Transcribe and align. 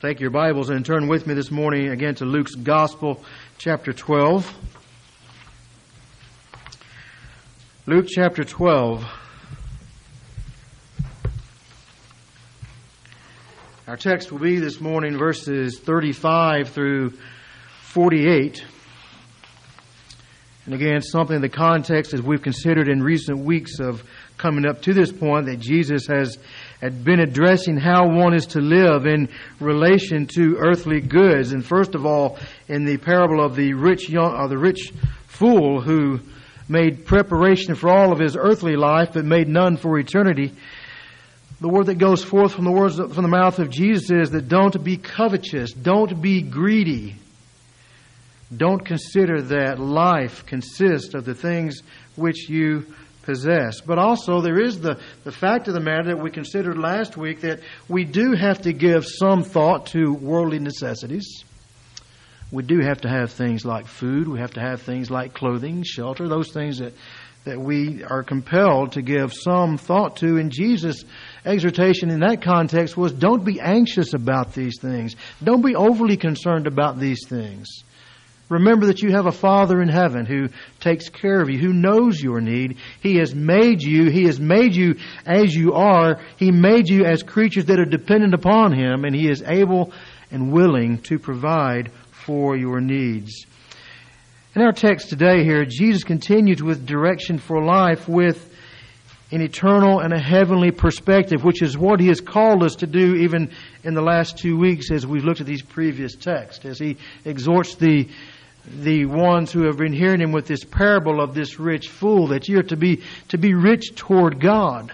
Take 0.00 0.18
your 0.18 0.30
Bibles 0.30 0.70
and 0.70 0.82
turn 0.82 1.08
with 1.08 1.26
me 1.26 1.34
this 1.34 1.50
morning 1.50 1.88
again 1.88 2.14
to 2.14 2.24
Luke's 2.24 2.54
Gospel, 2.54 3.22
chapter 3.58 3.92
12. 3.92 4.50
Luke 7.84 8.06
chapter 8.08 8.42
12. 8.42 9.04
Our 13.88 13.98
text 13.98 14.32
will 14.32 14.38
be 14.38 14.58
this 14.58 14.80
morning 14.80 15.18
verses 15.18 15.78
35 15.78 16.70
through 16.70 17.10
48. 17.82 18.64
And 20.64 20.74
again, 20.74 21.02
something 21.02 21.36
in 21.36 21.42
the 21.42 21.50
context 21.50 22.14
as 22.14 22.22
we've 22.22 22.40
considered 22.40 22.88
in 22.88 23.02
recent 23.02 23.40
weeks 23.40 23.80
of 23.80 24.02
coming 24.38 24.64
up 24.64 24.80
to 24.82 24.94
this 24.94 25.12
point 25.12 25.44
that 25.44 25.58
Jesus 25.58 26.06
has 26.06 26.38
had 26.80 27.04
been 27.04 27.20
addressing 27.20 27.76
how 27.76 28.08
one 28.08 28.34
is 28.34 28.46
to 28.46 28.60
live 28.60 29.06
in 29.06 29.28
relation 29.60 30.26
to 30.26 30.56
earthly 30.58 31.00
goods. 31.00 31.52
And 31.52 31.64
first 31.64 31.94
of 31.94 32.06
all, 32.06 32.38
in 32.68 32.84
the 32.84 32.96
parable 32.96 33.44
of 33.44 33.54
the 33.54 33.74
rich 33.74 34.08
young, 34.08 34.34
or 34.34 34.48
the 34.48 34.58
rich 34.58 34.92
fool 35.26 35.80
who 35.80 36.20
made 36.68 37.04
preparation 37.04 37.74
for 37.74 37.90
all 37.90 38.12
of 38.12 38.18
his 38.18 38.36
earthly 38.36 38.76
life, 38.76 39.10
but 39.12 39.24
made 39.24 39.48
none 39.48 39.76
for 39.76 39.98
eternity. 39.98 40.52
The 41.60 41.68
word 41.68 41.86
that 41.86 41.96
goes 41.96 42.24
forth 42.24 42.52
from 42.54 42.64
the 42.64 42.72
words 42.72 42.96
from 42.96 43.22
the 43.22 43.28
mouth 43.28 43.58
of 43.58 43.68
Jesus 43.68 44.10
is 44.10 44.30
that 44.30 44.48
don't 44.48 44.82
be 44.82 44.96
covetous, 44.96 45.72
don't 45.72 46.22
be 46.22 46.40
greedy. 46.40 47.16
Don't 48.56 48.84
consider 48.84 49.42
that 49.42 49.78
life 49.78 50.46
consists 50.46 51.14
of 51.14 51.24
the 51.24 51.34
things 51.34 51.82
which 52.16 52.48
you 52.48 52.86
possess. 53.22 53.80
But 53.80 53.98
also, 53.98 54.40
there 54.40 54.60
is 54.60 54.80
the, 54.80 54.98
the 55.24 55.32
fact 55.32 55.68
of 55.68 55.74
the 55.74 55.80
matter 55.80 56.14
that 56.14 56.22
we 56.22 56.30
considered 56.30 56.78
last 56.78 57.16
week 57.16 57.40
that 57.42 57.60
we 57.88 58.04
do 58.04 58.32
have 58.32 58.62
to 58.62 58.72
give 58.72 59.06
some 59.06 59.42
thought 59.42 59.86
to 59.86 60.12
worldly 60.12 60.58
necessities. 60.58 61.44
We 62.52 62.62
do 62.64 62.80
have 62.80 63.02
to 63.02 63.08
have 63.08 63.30
things 63.30 63.64
like 63.64 63.86
food, 63.86 64.26
we 64.26 64.40
have 64.40 64.54
to 64.54 64.60
have 64.60 64.82
things 64.82 65.10
like 65.10 65.34
clothing, 65.34 65.84
shelter, 65.84 66.26
those 66.26 66.52
things 66.52 66.78
that, 66.78 66.94
that 67.44 67.60
we 67.60 68.02
are 68.02 68.24
compelled 68.24 68.92
to 68.92 69.02
give 69.02 69.32
some 69.32 69.78
thought 69.78 70.16
to. 70.16 70.36
And 70.36 70.50
Jesus' 70.50 71.04
exhortation 71.44 72.10
in 72.10 72.20
that 72.20 72.42
context 72.42 72.96
was 72.96 73.12
don't 73.12 73.44
be 73.44 73.60
anxious 73.60 74.14
about 74.14 74.52
these 74.52 74.80
things, 74.80 75.14
don't 75.42 75.64
be 75.64 75.76
overly 75.76 76.16
concerned 76.16 76.66
about 76.66 76.98
these 76.98 77.20
things. 77.28 77.68
Remember 78.50 78.86
that 78.86 79.00
you 79.00 79.12
have 79.12 79.26
a 79.26 79.32
Father 79.32 79.80
in 79.80 79.88
heaven 79.88 80.26
who 80.26 80.48
takes 80.80 81.08
care 81.08 81.40
of 81.40 81.48
you, 81.48 81.56
who 81.56 81.72
knows 81.72 82.20
your 82.20 82.40
need. 82.40 82.78
He 83.00 83.16
has 83.18 83.32
made 83.32 83.80
you. 83.80 84.10
He 84.10 84.24
has 84.24 84.40
made 84.40 84.74
you 84.74 84.96
as 85.24 85.54
you 85.54 85.74
are. 85.74 86.20
He 86.36 86.50
made 86.50 86.88
you 86.88 87.04
as 87.04 87.22
creatures 87.22 87.66
that 87.66 87.78
are 87.78 87.84
dependent 87.84 88.34
upon 88.34 88.72
Him, 88.72 89.04
and 89.04 89.14
He 89.14 89.30
is 89.30 89.42
able 89.46 89.92
and 90.32 90.52
willing 90.52 90.98
to 91.02 91.18
provide 91.18 91.92
for 92.10 92.56
your 92.56 92.80
needs. 92.80 93.46
In 94.56 94.62
our 94.62 94.72
text 94.72 95.10
today 95.10 95.44
here, 95.44 95.64
Jesus 95.64 96.02
continues 96.02 96.60
with 96.60 96.84
direction 96.84 97.38
for 97.38 97.64
life 97.64 98.08
with 98.08 98.52
an 99.32 99.40
eternal 99.42 100.00
and 100.00 100.12
a 100.12 100.18
heavenly 100.18 100.72
perspective, 100.72 101.44
which 101.44 101.62
is 101.62 101.78
what 101.78 102.00
he 102.00 102.08
has 102.08 102.20
called 102.20 102.64
us 102.64 102.74
to 102.76 102.86
do 102.86 103.14
even 103.14 103.52
in 103.84 103.94
the 103.94 104.02
last 104.02 104.38
two 104.38 104.58
weeks 104.58 104.90
as 104.90 105.06
we've 105.06 105.24
looked 105.24 105.40
at 105.40 105.46
these 105.46 105.62
previous 105.62 106.16
texts, 106.16 106.64
as 106.64 106.80
he 106.80 106.96
exhorts 107.24 107.76
the 107.76 108.08
the 108.64 109.06
ones 109.06 109.50
who 109.50 109.64
have 109.64 109.78
been 109.78 109.92
hearing 109.92 110.20
him 110.20 110.32
with 110.32 110.46
this 110.46 110.64
parable 110.64 111.20
of 111.20 111.34
this 111.34 111.58
rich 111.58 111.88
fool 111.88 112.28
that 112.28 112.48
you're 112.48 112.62
to 112.64 112.76
be 112.76 113.02
to 113.28 113.38
be 113.38 113.54
rich 113.54 113.94
toward 113.94 114.40
God. 114.40 114.92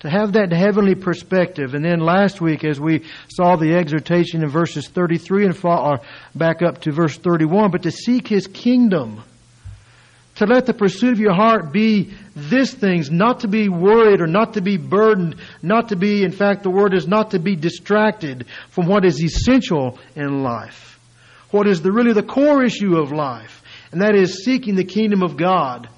To 0.00 0.10
have 0.10 0.32
that 0.32 0.52
heavenly 0.52 0.96
perspective. 0.96 1.74
And 1.74 1.84
then 1.84 2.00
last 2.00 2.40
week 2.40 2.64
as 2.64 2.80
we 2.80 3.04
saw 3.28 3.54
the 3.54 3.74
exhortation 3.74 4.42
in 4.42 4.48
verses 4.48 4.88
33 4.88 5.46
and 5.46 5.56
fall, 5.56 6.04
back 6.34 6.60
up 6.60 6.80
to 6.82 6.92
verse 6.92 7.16
31, 7.16 7.70
but 7.70 7.84
to 7.84 7.92
seek 7.92 8.26
his 8.26 8.48
kingdom. 8.48 9.22
To 10.36 10.46
let 10.46 10.66
the 10.66 10.74
pursuit 10.74 11.12
of 11.12 11.20
your 11.20 11.34
heart 11.34 11.72
be 11.72 12.14
this 12.34 12.74
things, 12.74 13.12
not 13.12 13.40
to 13.40 13.48
be 13.48 13.68
worried 13.68 14.20
or 14.20 14.26
not 14.26 14.54
to 14.54 14.60
be 14.60 14.76
burdened, 14.76 15.36
not 15.62 15.90
to 15.90 15.96
be, 15.96 16.24
in 16.24 16.32
fact, 16.32 16.64
the 16.64 16.70
word 16.70 16.94
is 16.94 17.06
not 17.06 17.30
to 17.30 17.38
be 17.38 17.54
distracted 17.54 18.46
from 18.70 18.88
what 18.88 19.04
is 19.04 19.22
essential 19.22 19.98
in 20.16 20.42
life 20.42 20.91
what 21.52 21.68
is 21.68 21.82
the, 21.82 21.92
really 21.92 22.12
the 22.12 22.22
core 22.22 22.64
issue 22.64 22.96
of 22.96 23.12
life, 23.12 23.62
and 23.92 24.00
that 24.00 24.16
is 24.16 24.42
seeking 24.44 24.74
the 24.74 24.84
kingdom 24.84 25.22
of 25.22 25.36
God. 25.36 25.88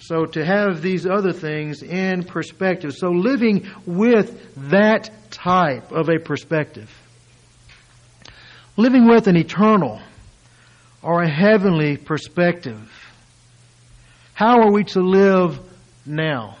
So 0.00 0.26
to 0.26 0.44
have 0.44 0.82
these 0.82 1.06
other 1.06 1.32
things 1.32 1.82
in 1.82 2.24
perspective. 2.24 2.92
So 2.94 3.08
living 3.08 3.66
with 3.86 4.54
that 4.70 5.10
type 5.30 5.92
of 5.92 6.10
a 6.10 6.18
perspective. 6.18 6.90
Living 8.76 9.08
with 9.08 9.28
an 9.28 9.36
eternal 9.36 10.02
or 11.00 11.22
a 11.22 11.30
heavenly 11.30 11.96
perspective. 11.96 12.90
How 14.34 14.60
are 14.62 14.72
we 14.72 14.84
to 14.84 15.00
live 15.00 15.58
now? 16.04 16.58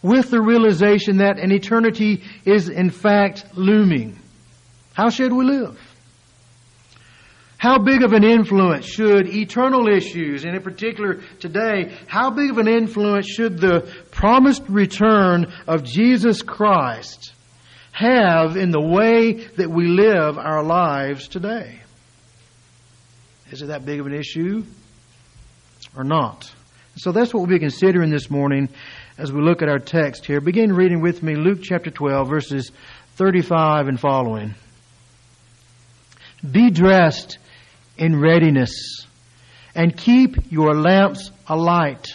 With 0.00 0.30
the 0.30 0.40
realization 0.40 1.18
that 1.18 1.38
an 1.38 1.52
eternity 1.52 2.22
is 2.46 2.70
in 2.70 2.88
fact 2.88 3.44
looming. 3.54 4.18
How 4.94 5.10
should 5.10 5.32
we 5.34 5.44
live? 5.44 5.78
How 7.62 7.78
big 7.78 8.02
of 8.02 8.12
an 8.12 8.24
influence 8.24 8.86
should 8.86 9.28
eternal 9.28 9.86
issues, 9.86 10.42
and 10.42 10.56
in 10.56 10.62
particular 10.62 11.20
today, 11.38 11.96
how 12.08 12.30
big 12.30 12.50
of 12.50 12.58
an 12.58 12.66
influence 12.66 13.28
should 13.28 13.60
the 13.60 13.88
promised 14.10 14.64
return 14.68 15.46
of 15.68 15.84
Jesus 15.84 16.42
Christ 16.42 17.32
have 17.92 18.56
in 18.56 18.72
the 18.72 18.80
way 18.80 19.34
that 19.58 19.70
we 19.70 19.86
live 19.86 20.38
our 20.38 20.64
lives 20.64 21.28
today? 21.28 21.78
Is 23.52 23.62
it 23.62 23.66
that 23.66 23.86
big 23.86 24.00
of 24.00 24.06
an 24.06 24.14
issue 24.14 24.64
or 25.96 26.02
not? 26.02 26.52
So 26.96 27.12
that's 27.12 27.32
what 27.32 27.42
we'll 27.42 27.58
be 27.58 27.60
considering 27.60 28.10
this 28.10 28.28
morning 28.28 28.70
as 29.18 29.32
we 29.32 29.40
look 29.40 29.62
at 29.62 29.68
our 29.68 29.78
text 29.78 30.26
here. 30.26 30.40
Begin 30.40 30.72
reading 30.72 31.00
with 31.00 31.22
me 31.22 31.36
Luke 31.36 31.60
chapter 31.62 31.92
12, 31.92 32.28
verses 32.28 32.72
35 33.14 33.86
and 33.86 34.00
following. 34.00 34.56
Be 36.50 36.68
dressed 36.70 37.38
in 38.02 38.18
readiness, 38.18 39.06
and 39.76 39.96
keep 39.96 40.50
your 40.50 40.74
lamps 40.74 41.30
alight. 41.46 42.08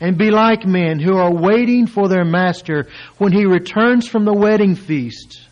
And 0.00 0.16
be 0.16 0.30
like 0.30 0.66
men 0.66 0.98
who 0.98 1.16
are 1.16 1.32
waiting 1.32 1.86
for 1.86 2.08
their 2.08 2.24
master 2.24 2.88
when 3.18 3.30
he 3.30 3.44
returns 3.44 4.08
from 4.08 4.24
the 4.24 4.32
wedding 4.32 4.74
feast, 4.74 5.42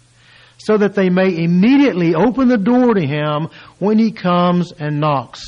so 0.57 0.79
that 0.79 0.95
they 0.95 1.11
may 1.11 1.37
immediately 1.37 2.15
open 2.15 2.49
the 2.49 2.57
door 2.57 2.95
to 2.95 3.07
him 3.07 3.49
when 3.79 3.99
he 3.99 4.13
comes 4.13 4.73
and 4.73 4.99
knocks. 4.99 5.45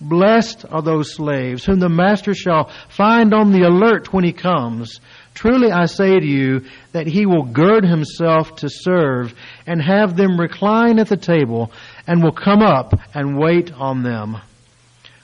Blessed 0.00 0.64
are 0.70 0.82
those 0.82 1.14
slaves 1.14 1.64
whom 1.64 1.80
the 1.80 1.88
master 1.88 2.32
shall 2.32 2.70
find 2.88 3.34
on 3.34 3.50
the 3.50 3.62
alert 3.62 4.12
when 4.12 4.24
he 4.24 4.32
comes. 4.32 5.00
Truly 5.34 5.72
I 5.72 5.86
say 5.86 6.18
to 6.18 6.26
you 6.26 6.62
that 6.92 7.06
he 7.06 7.26
will 7.26 7.44
gird 7.44 7.84
himself 7.84 8.56
to 8.56 8.68
serve 8.70 9.34
and 9.66 9.80
have 9.82 10.16
them 10.16 10.38
recline 10.38 10.98
at 10.98 11.08
the 11.08 11.16
table 11.16 11.72
and 12.06 12.22
will 12.22 12.32
come 12.32 12.62
up 12.62 12.94
and 13.14 13.38
wait 13.38 13.72
on 13.72 14.02
them. 14.02 14.38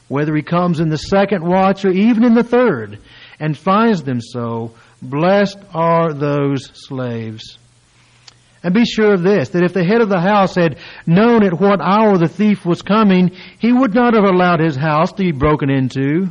Whether 0.09 0.35
he 0.37 0.43
comes 0.43 0.81
in 0.81 0.89
the 0.89 0.99
second 0.99 1.45
watch 1.45 1.85
or 1.85 1.91
even 1.91 2.25
in 2.25 2.35
the 2.35 2.45
third 2.45 3.01
and 3.41 3.57
finds 3.57 4.03
them 4.03 4.21
so, 4.21 4.75
blessed 5.03 5.59
are 5.75 6.13
those 6.13 6.71
slaves. 6.75 7.59
And 8.63 8.75
be 8.75 8.85
sure 8.85 9.15
of 9.15 9.23
this, 9.23 9.51
that 9.51 9.63
if 9.63 9.73
the 9.73 9.85
head 9.85 10.01
of 10.01 10.09
the 10.09 10.21
house 10.21 10.55
had 10.55 10.79
known 11.07 11.45
at 11.45 11.61
what 11.61 11.81
hour 11.81 12.19
the 12.19 12.29
thief 12.29 12.65
was 12.65 12.83
coming, 12.83 13.31
he 13.59 13.73
would 13.73 13.95
not 13.95 14.15
have 14.15 14.25
allowed 14.25 14.61
his 14.61 14.77
house 14.77 15.13
to 15.13 15.23
be 15.23 15.33
broken 15.33 15.71
into. 15.71 16.29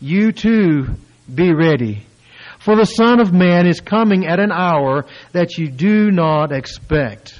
You 0.00 0.32
too 0.32 0.96
be 1.32 1.52
ready. 1.52 2.04
For 2.58 2.74
the 2.74 2.84
Son 2.84 3.20
of 3.20 3.32
Man 3.32 3.66
is 3.66 3.80
coming 3.80 4.26
at 4.26 4.40
an 4.40 4.50
hour 4.50 5.06
that 5.32 5.56
you 5.56 5.68
do 5.68 6.10
not 6.10 6.52
expect. 6.52 7.38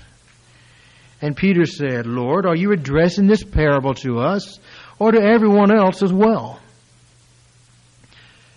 And 1.22 1.36
Peter 1.36 1.64
said, 1.64 2.06
Lord, 2.06 2.46
are 2.46 2.56
you 2.56 2.72
addressing 2.72 3.26
this 3.26 3.42
parable 3.42 3.94
to 3.94 4.18
us 4.18 4.58
or 4.98 5.12
to 5.12 5.20
everyone 5.20 5.70
else 5.70 6.02
as 6.02 6.12
well? 6.12 6.60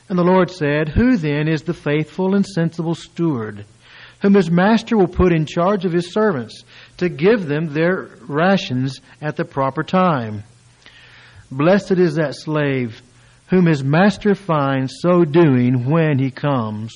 And 0.09 0.17
the 0.17 0.23
Lord 0.23 0.50
said, 0.50 0.89
Who 0.89 1.17
then 1.17 1.47
is 1.47 1.61
the 1.61 1.73
faithful 1.73 2.35
and 2.35 2.45
sensible 2.45 2.95
steward, 2.95 3.65
whom 4.21 4.33
his 4.33 4.50
master 4.50 4.97
will 4.97 5.07
put 5.07 5.31
in 5.31 5.45
charge 5.45 5.85
of 5.85 5.94
his 5.94 6.11
servants 6.11 6.63
to 6.97 7.09
give 7.09 7.45
them 7.45 7.73
their 7.73 8.09
rations 8.27 9.00
at 9.21 9.35
the 9.35 9.45
proper 9.45 9.83
time? 9.83 10.44
Blessed 11.51 11.91
is 11.91 12.15
that 12.15 12.35
slave 12.35 13.01
whom 13.50 13.65
his 13.65 13.83
master 13.83 14.35
finds 14.35 14.94
so 15.01 15.25
doing 15.25 15.89
when 15.89 16.19
he 16.19 16.29
comes. 16.29 16.94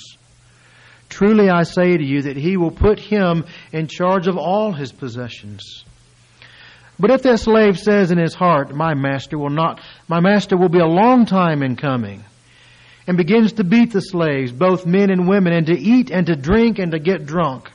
Truly 1.14 1.48
I 1.48 1.62
say 1.62 1.96
to 1.96 2.04
you 2.04 2.24
that 2.24 2.38
he 2.38 2.58
will 2.58 2.72
put 2.72 3.00
him 3.00 3.46
in 3.72 3.86
charge 3.86 4.26
of 4.26 4.36
all 4.36 4.74
his 4.74 4.92
possessions. 4.92 5.86
But 7.00 7.12
if 7.12 7.22
that 7.22 7.40
slave 7.40 7.78
says 7.78 8.10
in 8.10 8.18
his 8.18 8.34
heart, 8.34 8.74
My 8.74 8.96
master 8.96 9.38
will 9.38 9.52
not, 9.52 9.80
my 10.08 10.20
master 10.20 10.58
will 10.58 10.70
be 10.70 10.80
a 10.80 10.88
long 10.88 11.28
time 11.28 11.62
in 11.62 11.76
coming, 11.76 12.24
and 13.06 13.16
begins 13.16 13.54
to 13.54 13.64
beat 13.64 13.94
the 13.94 14.02
slaves, 14.02 14.52
both 14.52 14.88
men 14.88 15.12
and 15.12 15.28
women, 15.28 15.54
and 15.54 15.68
to 15.68 15.78
eat 15.78 16.10
and 16.10 16.26
to 16.26 16.36
drink 16.36 16.80
and 16.80 16.94
to 16.94 17.00
get 17.00 17.28
drunk, 17.28 17.70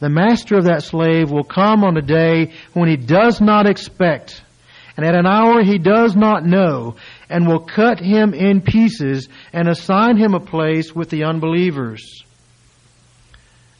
the 0.00 0.08
master 0.08 0.56
of 0.56 0.64
that 0.64 0.82
slave 0.82 1.30
will 1.30 1.44
come 1.44 1.84
on 1.84 1.98
a 1.98 2.02
day 2.02 2.52
when 2.72 2.88
he 2.88 2.96
does 2.96 3.42
not 3.42 3.66
expect, 3.66 4.42
and 4.96 5.04
at 5.04 5.14
an 5.14 5.26
hour 5.26 5.62
he 5.62 5.76
does 5.76 6.16
not 6.16 6.46
know, 6.46 6.96
and 7.28 7.46
will 7.46 7.60
cut 7.60 8.00
him 8.00 8.32
in 8.32 8.62
pieces 8.62 9.28
and 9.52 9.68
assign 9.68 10.16
him 10.16 10.32
a 10.32 10.40
place 10.40 10.94
with 10.94 11.10
the 11.10 11.24
unbelievers. 11.24 12.23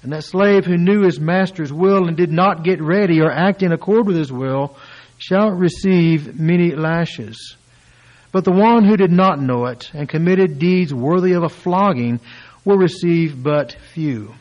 And 0.04 0.12
that 0.12 0.22
slave 0.22 0.66
who 0.66 0.76
knew 0.76 1.00
his 1.00 1.18
master's 1.18 1.72
will 1.72 2.08
and 2.08 2.16
did 2.16 2.30
not 2.30 2.62
get 2.62 2.82
ready 2.82 3.22
or 3.22 3.30
act 3.30 3.62
in 3.62 3.72
accord 3.72 4.06
with 4.06 4.16
his 4.16 4.30
will 4.30 4.76
shall 5.16 5.50
receive 5.50 6.38
many 6.38 6.74
lashes. 6.74 7.56
But 8.30 8.44
the 8.44 8.52
one 8.52 8.84
who 8.84 8.98
did 8.98 9.10
not 9.10 9.40
know 9.40 9.64
it 9.64 9.90
and 9.94 10.06
committed 10.06 10.58
deeds 10.58 10.92
worthy 10.92 11.32
of 11.32 11.42
a 11.42 11.48
flogging 11.48 12.20
will 12.66 12.76
receive 12.76 13.42
but 13.42 13.78
few. 13.94 14.34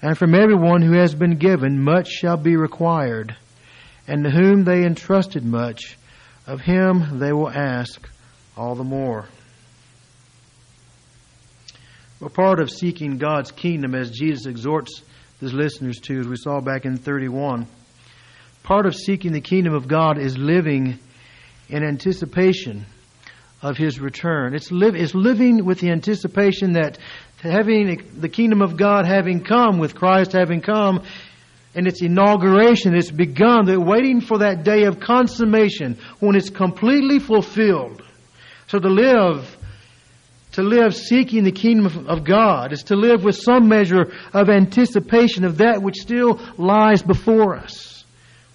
And 0.00 0.16
from 0.16 0.36
everyone 0.36 0.82
who 0.82 0.92
has 0.92 1.16
been 1.16 1.36
given 1.36 1.82
much 1.82 2.08
shall 2.08 2.36
be 2.36 2.56
required, 2.56 3.34
and 4.06 4.22
to 4.22 4.30
whom 4.30 4.62
they 4.62 4.84
entrusted 4.84 5.44
much, 5.44 5.98
of 6.46 6.60
him 6.60 7.18
they 7.18 7.32
will 7.32 7.50
ask 7.50 8.08
all 8.56 8.76
the 8.76 8.84
more. 8.84 9.26
Part 12.32 12.60
of 12.60 12.70
seeking 12.70 13.18
God's 13.18 13.50
kingdom, 13.50 13.94
as 13.94 14.10
Jesus 14.10 14.46
exhorts 14.46 15.02
his 15.40 15.52
listeners 15.52 15.98
to, 16.00 16.20
as 16.20 16.26
we 16.26 16.36
saw 16.36 16.60
back 16.60 16.84
in 16.84 16.96
31, 16.96 17.66
part 18.62 18.86
of 18.86 18.94
seeking 18.94 19.32
the 19.32 19.40
kingdom 19.40 19.74
of 19.74 19.88
God 19.88 20.18
is 20.18 20.38
living 20.38 20.98
in 21.68 21.84
anticipation 21.84 22.86
of 23.62 23.76
his 23.76 24.00
return. 24.00 24.54
It's, 24.54 24.70
it's 24.70 25.14
living 25.14 25.64
with 25.64 25.80
the 25.80 25.90
anticipation 25.90 26.72
that 26.74 26.98
having 27.38 28.02
the 28.18 28.28
kingdom 28.28 28.62
of 28.62 28.76
God 28.76 29.06
having 29.06 29.42
come, 29.42 29.78
with 29.78 29.94
Christ 29.94 30.32
having 30.32 30.60
come, 30.60 31.02
and 31.74 31.86
its 31.86 32.02
inauguration, 32.02 32.94
it's 32.94 33.10
begun. 33.10 33.66
They're 33.66 33.80
waiting 33.80 34.20
for 34.20 34.38
that 34.38 34.64
day 34.64 34.84
of 34.84 35.00
consummation 35.00 35.98
when 36.20 36.36
it's 36.36 36.50
completely 36.50 37.18
fulfilled. 37.18 38.02
So 38.68 38.78
to 38.78 38.88
live 38.88 39.56
to 40.54 40.62
live 40.62 40.94
seeking 40.94 41.42
the 41.42 41.50
kingdom 41.50 42.06
of 42.06 42.22
God 42.22 42.72
is 42.72 42.84
to 42.84 42.96
live 42.96 43.24
with 43.24 43.34
some 43.36 43.68
measure 43.68 44.12
of 44.32 44.48
anticipation 44.48 45.44
of 45.44 45.58
that 45.58 45.82
which 45.82 45.96
still 45.96 46.40
lies 46.56 47.02
before 47.02 47.56
us. 47.56 48.04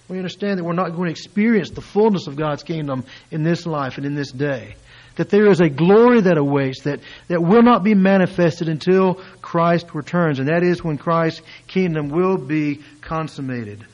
We 0.07 0.15
understand 0.15 0.57
that 0.57 0.63
we're 0.63 0.71
not 0.71 0.95
going 0.95 1.07
to 1.07 1.11
experience 1.11 1.71
the 1.71 1.81
fullness 1.81 2.27
of 2.27 2.37
God's 2.37 2.63
kingdom 2.63 3.03
in 3.31 3.43
this 3.43 3.65
life 3.65 3.97
and 3.97 4.05
in 4.05 4.15
this 4.15 4.31
day. 4.31 4.75
That 5.17 5.29
there 5.29 5.47
is 5.47 5.59
a 5.59 5.67
glory 5.67 6.21
that 6.21 6.37
awaits 6.37 6.83
that, 6.83 7.01
that 7.27 7.43
will 7.43 7.63
not 7.63 7.83
be 7.83 7.95
manifested 7.95 8.69
until 8.69 9.15
Christ 9.41 9.93
returns, 9.93 10.39
and 10.39 10.47
that 10.47 10.63
is 10.63 10.81
when 10.81 10.97
Christ's 10.97 11.41
kingdom 11.67 12.07
will 12.07 12.37
be 12.37 12.81
consummated. 13.01 13.85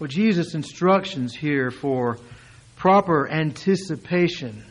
Well, 0.00 0.08
Jesus' 0.08 0.54
instructions 0.54 1.32
here 1.32 1.70
for 1.70 2.18
proper 2.74 3.30
anticipation 3.30 4.64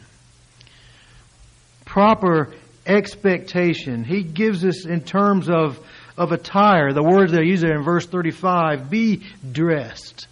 proper 1.90 2.54
expectation. 2.86 4.04
He 4.04 4.24
gives 4.24 4.64
us 4.64 4.86
in 4.86 5.02
terms 5.02 5.50
of, 5.50 5.80
of 6.18 6.32
attire. 6.32 6.94
The 6.94 7.04
words 7.04 7.32
that 7.32 7.42
are 7.42 7.44
used 7.44 7.64
there 7.64 7.76
in 7.76 7.84
verse 7.84 8.06
35 8.06 8.90
be 8.90 9.24
dressed. 9.52 10.28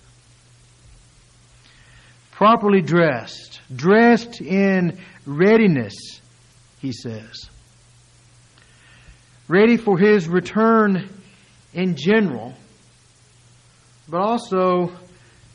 Properly 2.32 2.82
dressed. 2.82 3.60
Dressed 3.76 4.40
in 4.40 5.00
readiness, 5.26 6.22
he 6.80 6.92
says. 6.92 7.50
Ready 9.48 9.78
for 9.78 9.98
his 9.98 10.28
return 10.28 11.10
in 11.74 11.96
general, 11.96 12.54
but 14.08 14.20
also 14.20 14.92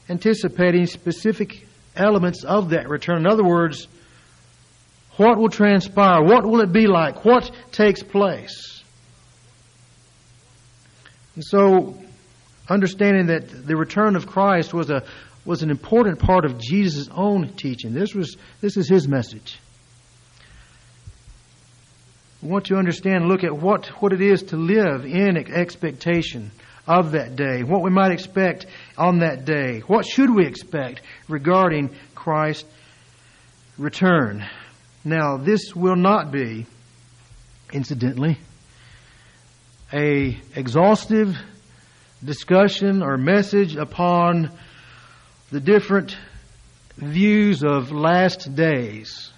anticipating 0.09 0.87
specific 0.87 1.67
elements 1.95 2.43
of 2.43 2.71
that 2.71 2.89
return. 2.89 3.19
In 3.19 3.27
other 3.27 3.45
words, 3.45 3.87
what 5.17 5.39
will 5.39 5.51
transpire? 5.51 6.23
What 6.23 6.45
will 6.45 6.61
it 6.61 6.73
be 6.73 6.87
like? 6.87 7.25
What 7.25 7.51
takes 7.71 8.03
place? 8.03 8.83
And 11.35 11.45
so, 11.45 11.97
understanding 12.69 13.27
that 13.27 13.67
the 13.67 13.77
return 13.77 14.17
of 14.17 14.27
Christ 14.27 14.73
was 14.73 14.91
a 14.91 15.05
was 15.45 15.63
an 15.63 15.71
important 15.71 16.21
part 16.21 16.45
of 16.45 16.59
Jesus' 16.59 17.09
own 17.13 17.49
teaching. 17.55 17.93
This 17.93 18.15
was 18.15 18.37
this 18.61 18.77
is 18.77 18.89
his 18.89 19.09
message. 19.09 19.59
We 22.43 22.49
want 22.49 22.67
to 22.67 22.77
understand 22.77 23.23
and 23.23 23.29
look 23.29 23.45
at 23.45 23.57
what, 23.57 23.87
what 24.03 24.13
it 24.13 24.21
is 24.21 24.43
to 24.45 24.57
live 24.57 25.05
in 25.05 25.37
expectation 25.37 26.51
of 26.89 27.13
that 27.13 27.37
day, 27.37 27.63
what 27.63 27.83
we 27.83 27.91
might 27.91 28.11
expect 28.11 28.67
on 28.99 29.21
that 29.21 29.45
day. 29.45 29.79
What 29.87 30.05
should 30.05 30.35
we 30.35 30.45
expect 30.45 31.03
regarding 31.29 31.95
Christ's 32.17 32.69
return? 33.79 34.45
Now, 35.05 35.37
this 35.37 35.75
will 35.75 35.97
not 35.97 36.31
be, 36.31 36.65
incidentally, 37.73 38.39
a 39.93 40.39
exhaustive 40.55 41.37
discussion 42.25 43.03
or 43.03 43.19
message 43.19 43.75
upon 43.75 44.51
the 45.51 45.59
different 45.59 46.17
views 46.97 47.65
of 47.65 47.91
last 47.91 48.55
days, 48.55 49.33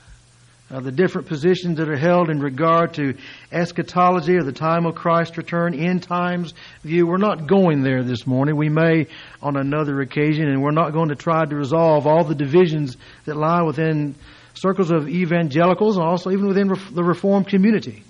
uh, 0.70 0.80
the 0.80 0.92
different 0.92 1.28
positions 1.28 1.78
that 1.78 1.88
are 1.88 1.96
held 1.96 2.28
in 2.28 2.40
regard 2.40 2.92
to 2.94 3.14
eschatology 3.50 4.36
or 4.36 4.42
the 4.42 4.52
time 4.52 4.84
of 4.84 4.94
Christ's 4.94 5.38
return, 5.38 5.72
end 5.72 6.02
times 6.02 6.52
view. 6.82 7.06
We're 7.06 7.16
not 7.16 7.46
going 7.46 7.82
there 7.82 8.02
this 8.02 8.26
morning. 8.26 8.56
We 8.56 8.68
may 8.68 9.06
on 9.40 9.56
another 9.56 10.02
occasion, 10.02 10.46
and 10.46 10.62
we're 10.62 10.72
not 10.72 10.92
going 10.92 11.08
to 11.08 11.16
try 11.16 11.46
to 11.46 11.56
resolve 11.56 12.06
all 12.06 12.24
the 12.24 12.34
divisions 12.34 12.98
that 13.24 13.36
lie 13.36 13.62
within 13.62 14.14
circles 14.54 14.90
of 14.90 15.08
evangelicals 15.08 15.96
and 15.96 16.04
also 16.04 16.30
even 16.30 16.46
within 16.46 16.68
the 16.92 17.04
Reformed 17.04 17.48
community. 17.48 18.02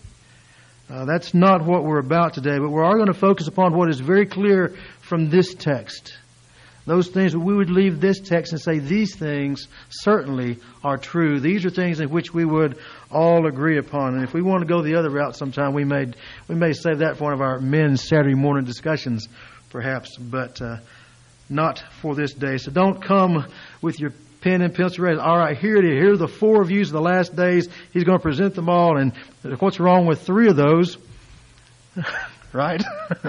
Uh, 0.89 1.07
that's 1.07 1.33
not 1.33 1.65
what 1.65 1.85
we're 1.85 1.99
about 1.99 2.35
today, 2.35 2.59
but 2.59 2.69
we 2.69 2.81
are 2.81 2.95
going 2.95 3.07
to 3.07 3.15
focus 3.15 3.49
upon 3.49 3.75
what 3.75 3.89
is 3.89 4.01
very 4.01 4.27
clear 4.27 4.75
from 5.01 5.31
this 5.31 5.55
text. 5.55 6.19
Those 6.87 7.09
things 7.09 7.35
we 7.35 7.55
would 7.55 7.71
leave 7.71 8.01
this 8.01 8.21
text 8.21 8.53
and 8.53 8.61
say 8.61 8.79
these 8.79 9.17
things 9.17 9.69
certainly 9.89 10.59
are 10.83 10.99
true. 10.99 11.41
These 11.41 11.65
are 11.65 11.71
things 11.71 12.01
in 12.01 12.11
which 12.11 12.35
we 12.35 12.45
would 12.45 12.79
all 13.11 13.47
agree 13.47 13.79
upon. 13.79 14.15
And 14.15 14.23
if 14.23 14.35
we 14.35 14.43
want 14.43 14.61
to 14.61 14.69
go 14.69 14.83
the 14.83 14.97
other 14.97 15.09
route 15.09 15.35
sometime, 15.35 15.73
we 15.73 15.85
may 15.85 16.13
we 16.47 16.55
may 16.55 16.75
save 16.75 16.99
that 16.99 17.17
for 17.17 17.25
one 17.25 17.33
of 17.33 17.41
our 17.41 17.59
men's 17.59 18.07
Saturday 18.07 18.35
morning 18.35 18.67
discussions, 18.67 19.29
perhaps, 19.71 20.19
but 20.19 20.61
uh, 20.61 20.77
not 21.49 21.83
for 22.03 22.15
this 22.15 22.35
day. 22.35 22.59
So 22.59 22.71
don't 22.71 23.03
come 23.03 23.47
with 23.81 23.99
your 23.99 24.13
pen 24.45 24.61
and 24.61 24.75
pencil 24.75 25.03
ready. 25.03 25.19
All 25.19 25.39
right, 25.39 25.57
here 25.57 25.77
it 25.77 25.87
is. 25.87 25.93
Here 25.93 26.13
are 26.13 26.17
the 26.19 26.29
four 26.29 26.63
views 26.65 26.89
of 26.89 26.93
the 26.93 27.01
last 27.01 27.35
days. 27.35 27.67
He's 27.93 28.05
going 28.05 28.19
to 28.19 28.23
present 28.23 28.55
them 28.55 28.69
all. 28.69 28.99
And 28.99 29.15
what's 29.59 29.81
wrong 29.81 30.07
with 30.07 30.21
three 30.21 30.49
of 30.49 30.57
those? 30.57 30.99
right? 32.53 32.83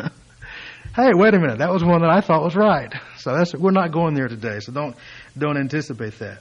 hey, 0.95 1.11
wait 1.13 1.33
a 1.33 1.39
minute. 1.39 1.59
That 1.59 1.71
was 1.71 1.85
one 1.85 2.01
that 2.01 2.09
I 2.09 2.19
thought 2.19 2.43
was 2.43 2.55
right. 2.55 2.93
So 3.17 3.33
that's 3.33 3.55
we're 3.55 3.71
not 3.71 3.93
going 3.93 4.13
there 4.13 4.27
today. 4.27 4.59
So 4.59 4.73
don't 4.73 4.95
don't 5.37 5.57
anticipate 5.57 6.19
that. 6.19 6.39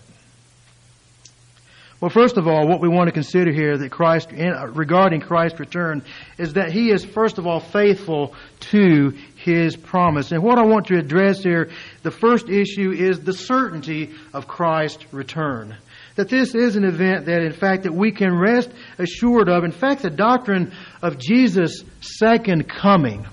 Well, 2.01 2.11
first 2.11 2.37
of 2.37 2.49
all, 2.49 2.67
what 2.67 2.81
we 2.81 2.89
want 2.89 3.07
to 3.07 3.13
consider 3.13 3.53
here 3.53 3.79
that 3.79 3.91
Christ, 3.91 4.31
regarding 4.33 5.21
Christ's 5.21 5.61
return, 5.61 6.03
is 6.37 6.55
that 6.55 6.73
He 6.73 6.91
is 6.91 7.05
first 7.05 7.39
of 7.39 7.47
all 7.47 7.61
faithful 7.61 8.35
to 8.73 9.17
His 9.45 9.77
promise. 9.77 10.33
And 10.33 10.43
what 10.43 10.59
I 10.59 10.65
want 10.65 10.87
to 10.87 10.97
address 10.97 11.43
here, 11.43 11.69
the 12.03 12.11
first 12.11 12.49
issue 12.49 12.93
is 12.93 13.21
the 13.21 13.35
certainty 13.35 14.15
of 14.33 14.49
Christ's 14.49 15.13
return. 15.13 15.77
That 16.17 16.31
this 16.31 16.55
is 16.55 16.77
an 16.77 16.85
event 16.85 17.27
that, 17.27 17.43
in 17.43 17.53
fact, 17.53 17.83
that 17.83 17.93
we 17.93 18.11
can 18.11 18.35
rest 18.35 18.71
assured 18.99 19.51
of. 19.51 19.65
In 19.65 19.71
fact, 19.71 20.01
the 20.01 20.09
doctrine 20.09 20.73
of 21.03 21.19
Jesus' 21.19 21.85
second 22.01 22.71
coming. 22.71 23.27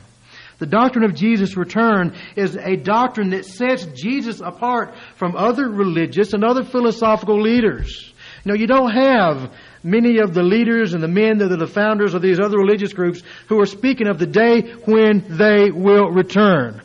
The 0.60 0.65
doctrine 0.65 1.06
of 1.06 1.15
Jesus' 1.15 1.56
return 1.56 2.13
is 2.36 2.58
a 2.58 2.75
doctrine 2.75 3.30
that 3.30 3.46
sets 3.46 3.86
Jesus 3.86 4.41
apart 4.41 4.94
from 5.15 5.38
other 5.38 5.70
religious 5.70 6.34
and 6.34 6.44
other 6.44 6.65
philosophical 6.65 7.41
leaders. 7.41 8.13
Know, 8.44 8.56
you 8.56 8.68
don't 8.68 8.91
have 8.91 9.53
many 9.83 10.19
of 10.19 10.33
the 10.33 10.43
leaders 10.43 10.93
and 10.93 11.01
the 11.01 11.07
men 11.07 11.39
that 11.39 11.51
are 11.51 11.57
the 11.57 11.67
founders 11.67 12.13
of 12.13 12.21
these 12.21 12.39
other 12.39 12.57
religious 12.57 12.93
groups 12.93 13.21
who 13.47 13.59
are 13.59 13.65
speaking 13.65 14.07
of 14.07 14.19
the 14.19 14.27
day 14.27 14.61
when 14.85 15.25
they 15.29 15.71
will 15.71 16.09
return. 16.09 16.81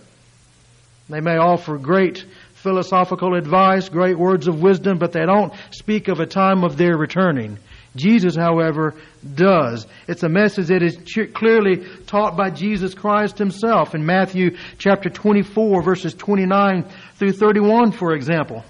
They 1.09 1.21
may 1.21 1.37
offer 1.37 1.79
great 1.79 2.25
philosophical 2.55 3.35
advice, 3.35 3.89
great 3.89 4.19
words 4.19 4.49
of 4.49 4.61
wisdom, 4.61 4.99
but 4.99 5.13
they 5.13 5.25
don't 5.25 5.53
speak 5.71 6.09
of 6.09 6.19
a 6.19 6.27
time 6.27 6.65
of 6.65 6.77
their 6.77 6.97
returning. 6.97 7.59
Jesus, 7.95 8.37
however, 8.37 8.95
does. 9.35 9.87
It's 10.07 10.23
a 10.23 10.29
message 10.29 10.67
that 10.67 10.83
is 10.83 10.99
clearly 11.33 11.87
taught 12.07 12.37
by 12.37 12.51
Jesus 12.51 12.95
Christ 12.95 13.39
himself 13.39 13.95
in 13.95 14.05
Matthew 14.05 14.57
chapter 14.79 15.09
24 15.09 15.83
verses 15.83 16.13
29 16.15 16.85
through 17.15 17.33
31, 17.33 17.93
for 17.93 18.15
example. 18.15 18.65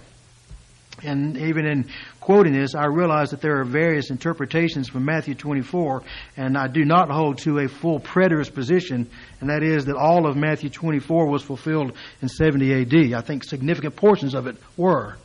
And 1.07 1.37
even 1.37 1.67
in 1.67 1.87
quoting 2.21 2.53
this, 2.53 2.75
I 2.75 2.87
realize 2.87 3.31
that 3.31 3.41
there 3.41 3.61
are 3.61 3.65
various 3.65 4.11
interpretations 4.11 4.89
from 4.89 5.05
Matthew 5.05 5.35
24, 5.35 6.03
and 6.37 6.59
I 6.59 6.67
do 6.67 6.85
not 6.85 7.11
hold 7.11 7.39
to 7.39 7.61
a 7.61 7.69
full 7.69 8.01
preterist 8.01 8.55
position, 8.55 9.09
and 9.41 9.51
that 9.51 9.63
is 9.63 9.87
that 9.87 9.97
all 9.97 10.27
of 10.27 10.37
Matthew 10.37 10.71
24 10.71 11.27
was 11.29 11.43
fulfilled 11.43 11.93
in 12.21 12.29
70 12.29 12.83
AD. 12.83 13.15
I 13.15 13.21
think 13.21 13.45
significant 13.45 13.97
portions 13.97 14.35
of 14.35 14.47
it 14.47 14.57
were 14.77 15.17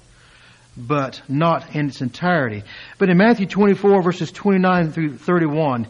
but 0.77 1.21
not 1.27 1.75
in 1.75 1.87
its 1.87 2.01
entirety. 2.01 2.63
But 2.97 3.09
in 3.09 3.17
Matthew 3.17 3.45
24 3.45 4.01
verses 4.01 4.31
29 4.31 4.91
through 4.91 5.17
31, 5.17 5.83
it 5.83 5.89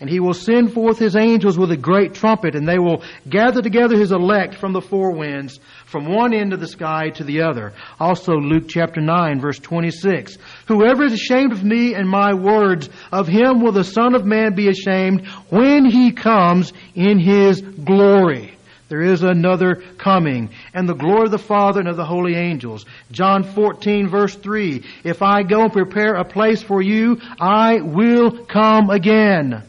And 0.00 0.08
he 0.08 0.20
will 0.20 0.34
send 0.34 0.72
forth 0.72 0.98
his 0.98 1.16
angels 1.16 1.58
with 1.58 1.72
a 1.72 1.76
great 1.76 2.14
trumpet, 2.14 2.54
and 2.54 2.68
they 2.68 2.78
will 2.78 3.02
gather 3.28 3.60
together 3.60 3.96
his 3.96 4.12
elect 4.12 4.54
from 4.54 4.72
the 4.72 4.80
four 4.80 5.10
winds, 5.10 5.58
from 5.86 6.14
one 6.14 6.32
end 6.32 6.52
of 6.52 6.60
the 6.60 6.68
sky 6.68 7.08
to 7.10 7.24
the 7.24 7.42
other. 7.42 7.72
Also 7.98 8.34
Luke 8.34 8.68
chapter 8.68 9.00
9 9.00 9.40
verse 9.40 9.58
26. 9.58 10.38
Whoever 10.68 11.04
is 11.04 11.14
ashamed 11.14 11.50
of 11.50 11.64
me 11.64 11.94
and 11.94 12.08
my 12.08 12.32
words, 12.32 12.88
of 13.10 13.26
him 13.26 13.60
will 13.60 13.72
the 13.72 13.82
Son 13.82 14.14
of 14.14 14.24
Man 14.24 14.54
be 14.54 14.68
ashamed 14.68 15.26
when 15.50 15.84
he 15.84 16.12
comes 16.12 16.72
in 16.94 17.18
his 17.18 17.60
glory. 17.60 18.54
There 18.88 19.02
is 19.02 19.22
another 19.22 19.82
coming, 19.98 20.50
and 20.72 20.88
the 20.88 20.94
glory 20.94 21.24
of 21.24 21.32
the 21.32 21.38
Father 21.38 21.80
and 21.80 21.88
of 21.88 21.96
the 21.96 22.06
holy 22.06 22.36
angels. 22.36 22.86
John 23.10 23.42
14 23.42 24.08
verse 24.08 24.36
3. 24.36 24.84
If 25.02 25.22
I 25.22 25.42
go 25.42 25.64
and 25.64 25.72
prepare 25.72 26.14
a 26.14 26.24
place 26.24 26.62
for 26.62 26.80
you, 26.80 27.20
I 27.40 27.80
will 27.80 28.46
come 28.46 28.90
again 28.90 29.64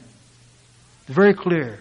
very 1.10 1.34
clear. 1.34 1.80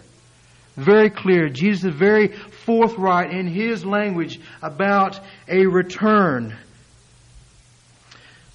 Very 0.75 1.09
clear. 1.09 1.49
Jesus 1.49 1.85
is 1.85 1.95
very 1.95 2.29
forthright 2.29 3.31
in 3.31 3.47
his 3.47 3.85
language 3.85 4.39
about 4.61 5.19
a 5.47 5.65
return. 5.65 6.57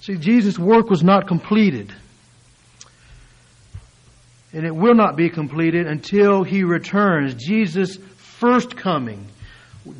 See, 0.01 0.17
Jesus' 0.17 0.59
work 0.59 0.89
was 0.89 1.03
not 1.03 1.27
completed. 1.27 1.93
And 4.53 4.65
it 4.65 4.75
will 4.75 4.95
not 4.95 5.15
be 5.15 5.29
completed 5.29 5.87
until 5.87 6.43
he 6.43 6.63
returns. 6.63 7.35
Jesus' 7.35 7.97
first 8.17 8.75
coming 8.75 9.27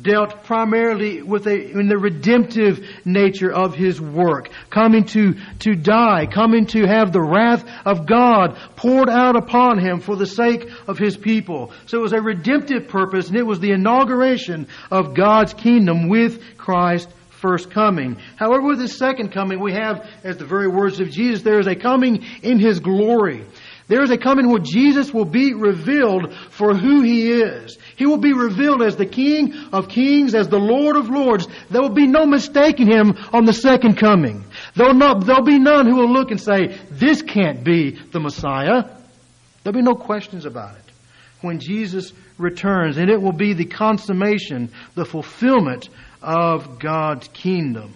dealt 0.02 0.44
primarily 0.44 1.22
with 1.22 1.46
a, 1.46 1.70
in 1.70 1.88
the 1.88 1.98
redemptive 1.98 2.80
nature 3.04 3.52
of 3.52 3.74
his 3.74 4.00
work, 4.00 4.50
coming 4.70 5.04
to, 5.04 5.34
to 5.60 5.74
die, 5.74 6.26
coming 6.26 6.66
to 6.66 6.86
have 6.86 7.12
the 7.12 7.22
wrath 7.22 7.64
of 7.84 8.06
God 8.06 8.56
poured 8.76 9.08
out 9.08 9.36
upon 9.36 9.78
him 9.78 10.00
for 10.00 10.16
the 10.16 10.26
sake 10.26 10.68
of 10.86 10.98
his 10.98 11.16
people. 11.16 11.72
So 11.86 11.98
it 11.98 12.02
was 12.02 12.12
a 12.12 12.20
redemptive 12.20 12.88
purpose, 12.88 13.28
and 13.28 13.36
it 13.36 13.46
was 13.46 13.60
the 13.60 13.72
inauguration 13.72 14.68
of 14.90 15.14
God's 15.14 15.54
kingdom 15.54 16.08
with 16.08 16.56
Christ 16.56 17.08
first 17.40 17.70
coming. 17.70 18.16
However, 18.36 18.62
with 18.62 18.80
his 18.80 18.96
second 18.96 19.30
coming, 19.30 19.60
we 19.60 19.72
have, 19.72 20.08
as 20.24 20.38
the 20.38 20.46
very 20.46 20.68
words 20.68 21.00
of 21.00 21.10
Jesus, 21.10 21.42
there 21.42 21.60
is 21.60 21.66
a 21.66 21.76
coming 21.76 22.24
in 22.42 22.58
his 22.58 22.80
glory. 22.80 23.44
There 23.88 24.02
is 24.02 24.10
a 24.10 24.18
coming 24.18 24.48
where 24.48 24.60
Jesus 24.60 25.14
will 25.14 25.24
be 25.24 25.54
revealed 25.54 26.34
for 26.50 26.74
who 26.74 27.02
He 27.02 27.30
is. 27.30 27.78
He 27.96 28.04
will 28.04 28.18
be 28.18 28.32
revealed 28.32 28.82
as 28.82 28.96
the 28.96 29.06
King 29.06 29.54
of 29.72 29.88
Kings, 29.88 30.34
as 30.34 30.48
the 30.48 30.58
Lord 30.58 30.96
of 30.96 31.08
Lords. 31.08 31.46
There 31.70 31.80
will 31.80 31.94
be 31.94 32.08
no 32.08 32.26
mistaking 32.26 32.88
Him 32.88 33.14
on 33.32 33.44
the 33.44 33.52
second 33.52 33.96
coming. 33.96 34.44
There'll, 34.74 34.94
not, 34.94 35.24
there'll 35.24 35.44
be 35.44 35.60
none 35.60 35.86
who 35.86 35.96
will 35.96 36.12
look 36.12 36.32
and 36.32 36.40
say, 36.40 36.78
this 36.90 37.22
can't 37.22 37.62
be 37.62 37.92
the 37.92 38.20
Messiah. 38.20 38.90
There'll 39.62 39.76
be 39.76 39.82
no 39.82 39.94
questions 39.94 40.46
about 40.46 40.76
it 40.76 40.82
when 41.40 41.60
Jesus 41.60 42.12
returns, 42.38 42.96
and 42.96 43.08
it 43.08 43.20
will 43.20 43.32
be 43.32 43.52
the 43.52 43.64
consummation, 43.66 44.70
the 44.94 45.04
fulfillment 45.04 45.88
of 46.22 46.78
God's 46.80 47.28
kingdom. 47.28 47.94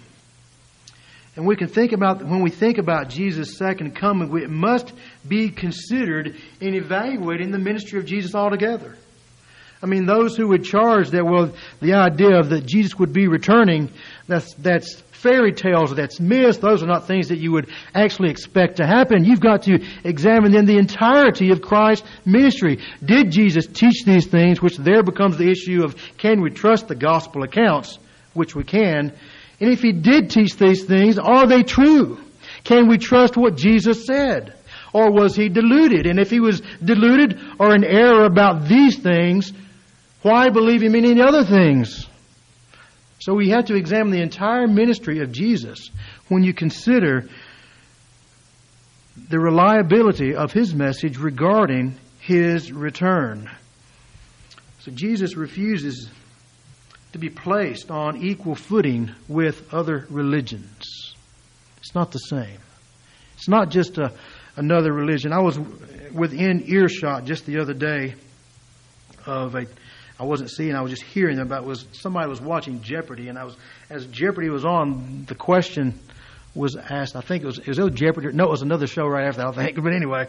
And 1.36 1.46
we 1.46 1.56
can 1.56 1.68
think 1.68 1.92
about, 1.92 2.22
when 2.24 2.42
we 2.42 2.50
think 2.50 2.78
about 2.78 3.08
Jesus' 3.08 3.56
second 3.56 3.96
coming, 3.96 4.36
it 4.38 4.50
must 4.50 4.92
be 5.26 5.50
considered 5.50 6.36
in 6.60 6.74
evaluating 6.74 7.50
the 7.50 7.58
ministry 7.58 7.98
of 7.98 8.06
Jesus 8.06 8.34
altogether. 8.34 8.96
I 9.82 9.86
mean, 9.86 10.04
those 10.04 10.36
who 10.36 10.48
would 10.48 10.64
charge 10.64 11.10
that, 11.10 11.24
well, 11.24 11.54
the 11.80 11.94
idea 11.94 12.38
of 12.38 12.50
that 12.50 12.66
Jesus 12.66 12.98
would 12.98 13.12
be 13.12 13.28
returning, 13.28 13.90
that's, 14.28 14.52
that's 14.54 15.02
fairy 15.12 15.52
tales, 15.52 15.94
that's 15.94 16.20
myths, 16.20 16.58
those 16.58 16.82
are 16.82 16.86
not 16.86 17.06
things 17.06 17.28
that 17.28 17.38
you 17.38 17.52
would 17.52 17.70
actually 17.94 18.30
expect 18.30 18.76
to 18.76 18.86
happen. 18.86 19.24
You've 19.24 19.40
got 19.40 19.62
to 19.62 19.78
examine 20.04 20.52
then 20.52 20.66
the 20.66 20.76
entirety 20.76 21.50
of 21.50 21.62
Christ's 21.62 22.06
ministry. 22.26 22.78
Did 23.02 23.30
Jesus 23.30 23.66
teach 23.66 24.04
these 24.04 24.26
things, 24.26 24.60
which 24.60 24.76
there 24.76 25.02
becomes 25.02 25.38
the 25.38 25.50
issue 25.50 25.82
of 25.82 25.96
can 26.18 26.42
we 26.42 26.50
trust 26.50 26.88
the 26.88 26.94
gospel 26.94 27.42
accounts, 27.42 27.98
which 28.34 28.54
we 28.54 28.64
can, 28.64 29.12
and 29.60 29.70
if 29.70 29.82
he 29.82 29.92
did 29.92 30.30
teach 30.30 30.56
these 30.56 30.84
things, 30.84 31.18
are 31.18 31.46
they 31.46 31.62
true? 31.62 32.18
Can 32.64 32.88
we 32.88 32.98
trust 32.98 33.36
what 33.36 33.56
Jesus 33.56 34.06
said? 34.06 34.54
Or 34.92 35.10
was 35.10 35.36
he 35.36 35.48
deluded? 35.48 36.06
And 36.06 36.18
if 36.18 36.30
he 36.30 36.40
was 36.40 36.62
deluded 36.82 37.40
or 37.58 37.74
in 37.74 37.84
error 37.84 38.24
about 38.24 38.66
these 38.66 38.98
things, 38.98 39.52
why 40.22 40.48
believe 40.50 40.82
him 40.82 40.94
in 40.94 41.04
any 41.04 41.22
other 41.22 41.44
things? 41.44 42.06
So 43.20 43.34
we 43.34 43.50
have 43.50 43.66
to 43.66 43.74
examine 43.74 44.12
the 44.12 44.22
entire 44.22 44.66
ministry 44.66 45.20
of 45.20 45.30
Jesus 45.30 45.90
when 46.28 46.42
you 46.42 46.54
consider 46.54 47.28
the 49.28 49.38
reliability 49.38 50.34
of 50.34 50.52
his 50.52 50.74
message 50.74 51.18
regarding 51.18 51.96
his 52.20 52.72
return. 52.72 53.50
So 54.80 54.90
Jesus 54.90 55.36
refuses 55.36 56.10
to 57.12 57.18
be 57.18 57.28
placed 57.28 57.90
on 57.90 58.16
equal 58.22 58.54
footing 58.54 59.10
with 59.28 59.72
other 59.74 60.06
religions. 60.08 61.14
It's 61.78 61.94
not 61.94 62.12
the 62.12 62.18
same. 62.18 62.58
It's 63.36 63.48
not 63.48 63.70
just 63.70 63.98
a, 63.98 64.12
another 64.60 64.92
religion. 64.92 65.32
I 65.32 65.40
was 65.40 65.58
within 66.12 66.64
earshot 66.66 67.24
just 67.24 67.46
the 67.46 67.60
other 67.60 67.74
day 67.74 68.14
of 69.26 69.54
a 69.54 69.66
I 70.18 70.24
wasn't 70.24 70.50
seeing, 70.50 70.74
I 70.74 70.82
was 70.82 70.90
just 70.90 71.02
hearing 71.02 71.38
about 71.38 71.64
was 71.64 71.86
somebody 71.92 72.28
was 72.28 72.42
watching 72.42 72.82
Jeopardy 72.82 73.28
and 73.28 73.38
I 73.38 73.44
was 73.44 73.56
as 73.88 74.04
Jeopardy 74.06 74.50
was 74.50 74.66
on, 74.66 75.24
the 75.26 75.34
question 75.34 75.98
was 76.54 76.76
asked, 76.76 77.16
I 77.16 77.22
think 77.22 77.42
it 77.42 77.46
was 77.46 77.58
it 77.58 77.68
was 77.68 77.78
Jeopardy 77.94 78.32
no, 78.32 78.44
it 78.44 78.50
was 78.50 78.62
another 78.62 78.86
show 78.86 79.06
right 79.06 79.26
after 79.26 79.40
that, 79.40 79.48
I 79.48 79.52
think. 79.52 79.76
But 79.82 79.94
anyway, 79.94 80.28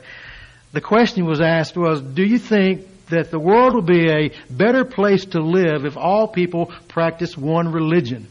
the 0.72 0.82
question 0.82 1.26
was 1.26 1.42
asked 1.42 1.76
was, 1.76 2.02
Do 2.02 2.24
you 2.24 2.40
think 2.40 2.88
that 3.10 3.30
the 3.30 3.40
world 3.40 3.74
will 3.74 3.82
be 3.82 4.10
a 4.10 4.32
better 4.50 4.86
place 4.86 5.26
to 5.26 5.42
live 5.42 5.86
if 5.86 5.98
all 5.98 6.30
people 6.30 6.72
practice 6.88 7.38
one 7.38 7.70
religion. 7.72 8.28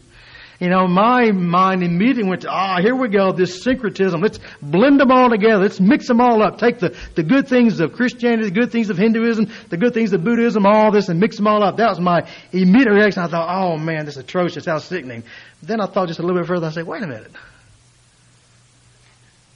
You 0.60 0.68
know, 0.68 0.86
my 0.86 1.32
mind 1.32 1.82
immediately 1.82 2.28
went 2.28 2.42
to, 2.42 2.50
ah, 2.50 2.80
here 2.82 2.94
we 2.94 3.08
go, 3.08 3.32
this 3.32 3.62
syncretism. 3.62 4.20
Let's 4.20 4.38
blend 4.60 5.00
them 5.00 5.10
all 5.10 5.30
together. 5.30 5.62
Let's 5.62 5.80
mix 5.80 6.06
them 6.06 6.20
all 6.20 6.42
up. 6.42 6.58
Take 6.58 6.78
the, 6.78 6.94
the 7.14 7.22
good 7.22 7.48
things 7.48 7.80
of 7.80 7.94
Christianity, 7.94 8.50
the 8.50 8.60
good 8.60 8.70
things 8.70 8.90
of 8.90 8.98
Hinduism, 8.98 9.50
the 9.70 9.78
good 9.78 9.94
things 9.94 10.12
of 10.12 10.22
Buddhism, 10.22 10.66
all 10.66 10.92
this, 10.92 11.08
and 11.08 11.18
mix 11.18 11.36
them 11.36 11.46
all 11.46 11.64
up. 11.64 11.78
That 11.78 11.88
was 11.88 11.98
my 11.98 12.28
immediate 12.52 12.92
reaction. 12.92 13.22
I 13.22 13.28
thought, 13.28 13.48
oh 13.48 13.78
man, 13.78 14.04
this 14.04 14.16
is 14.16 14.24
atrocious. 14.24 14.66
How 14.66 14.76
sickening. 14.76 15.22
Then 15.62 15.80
I 15.80 15.86
thought 15.86 16.08
just 16.08 16.20
a 16.20 16.22
little 16.22 16.38
bit 16.38 16.46
further. 16.46 16.66
I 16.66 16.70
said, 16.70 16.86
wait 16.86 17.02
a 17.02 17.06
minute. 17.06 17.32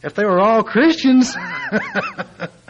If 0.03 0.15
they 0.15 0.25
were 0.25 0.41
all 0.41 0.63
Christians, 0.63 1.37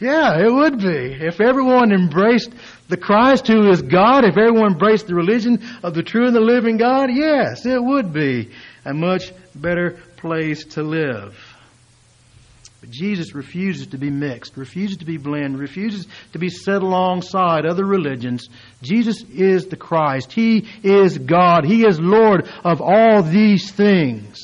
Yeah, 0.00 0.44
it 0.44 0.52
would 0.52 0.78
be. 0.78 1.16
If 1.20 1.40
everyone 1.40 1.92
embraced 1.92 2.52
the 2.88 2.96
Christ 2.96 3.46
who 3.46 3.70
is 3.70 3.80
God, 3.80 4.24
if 4.24 4.36
everyone 4.36 4.72
embraced 4.72 5.06
the 5.06 5.14
religion 5.14 5.62
of 5.82 5.94
the 5.94 6.02
true 6.02 6.26
and 6.26 6.34
the 6.34 6.40
living 6.40 6.76
God, 6.76 7.10
yes, 7.12 7.64
it 7.64 7.82
would 7.82 8.12
be 8.12 8.50
a 8.84 8.92
much 8.92 9.32
better 9.54 9.98
place 10.16 10.64
to 10.64 10.82
live. 10.82 11.38
But 12.80 12.90
Jesus 12.90 13.34
refuses 13.34 13.86
to 13.88 13.98
be 13.98 14.10
mixed, 14.10 14.56
refuses 14.56 14.98
to 14.98 15.06
be 15.06 15.16
blended, 15.16 15.58
refuses 15.58 16.06
to 16.32 16.38
be 16.38 16.50
set 16.50 16.82
alongside 16.82 17.64
other 17.64 17.86
religions. 17.86 18.48
Jesus 18.82 19.22
is 19.30 19.68
the 19.68 19.76
Christ. 19.76 20.32
He 20.32 20.68
is 20.82 21.16
God. 21.16 21.64
He 21.64 21.86
is 21.86 21.98
Lord 21.98 22.46
of 22.62 22.82
all 22.82 23.22
these 23.22 23.70
things. 23.70 24.38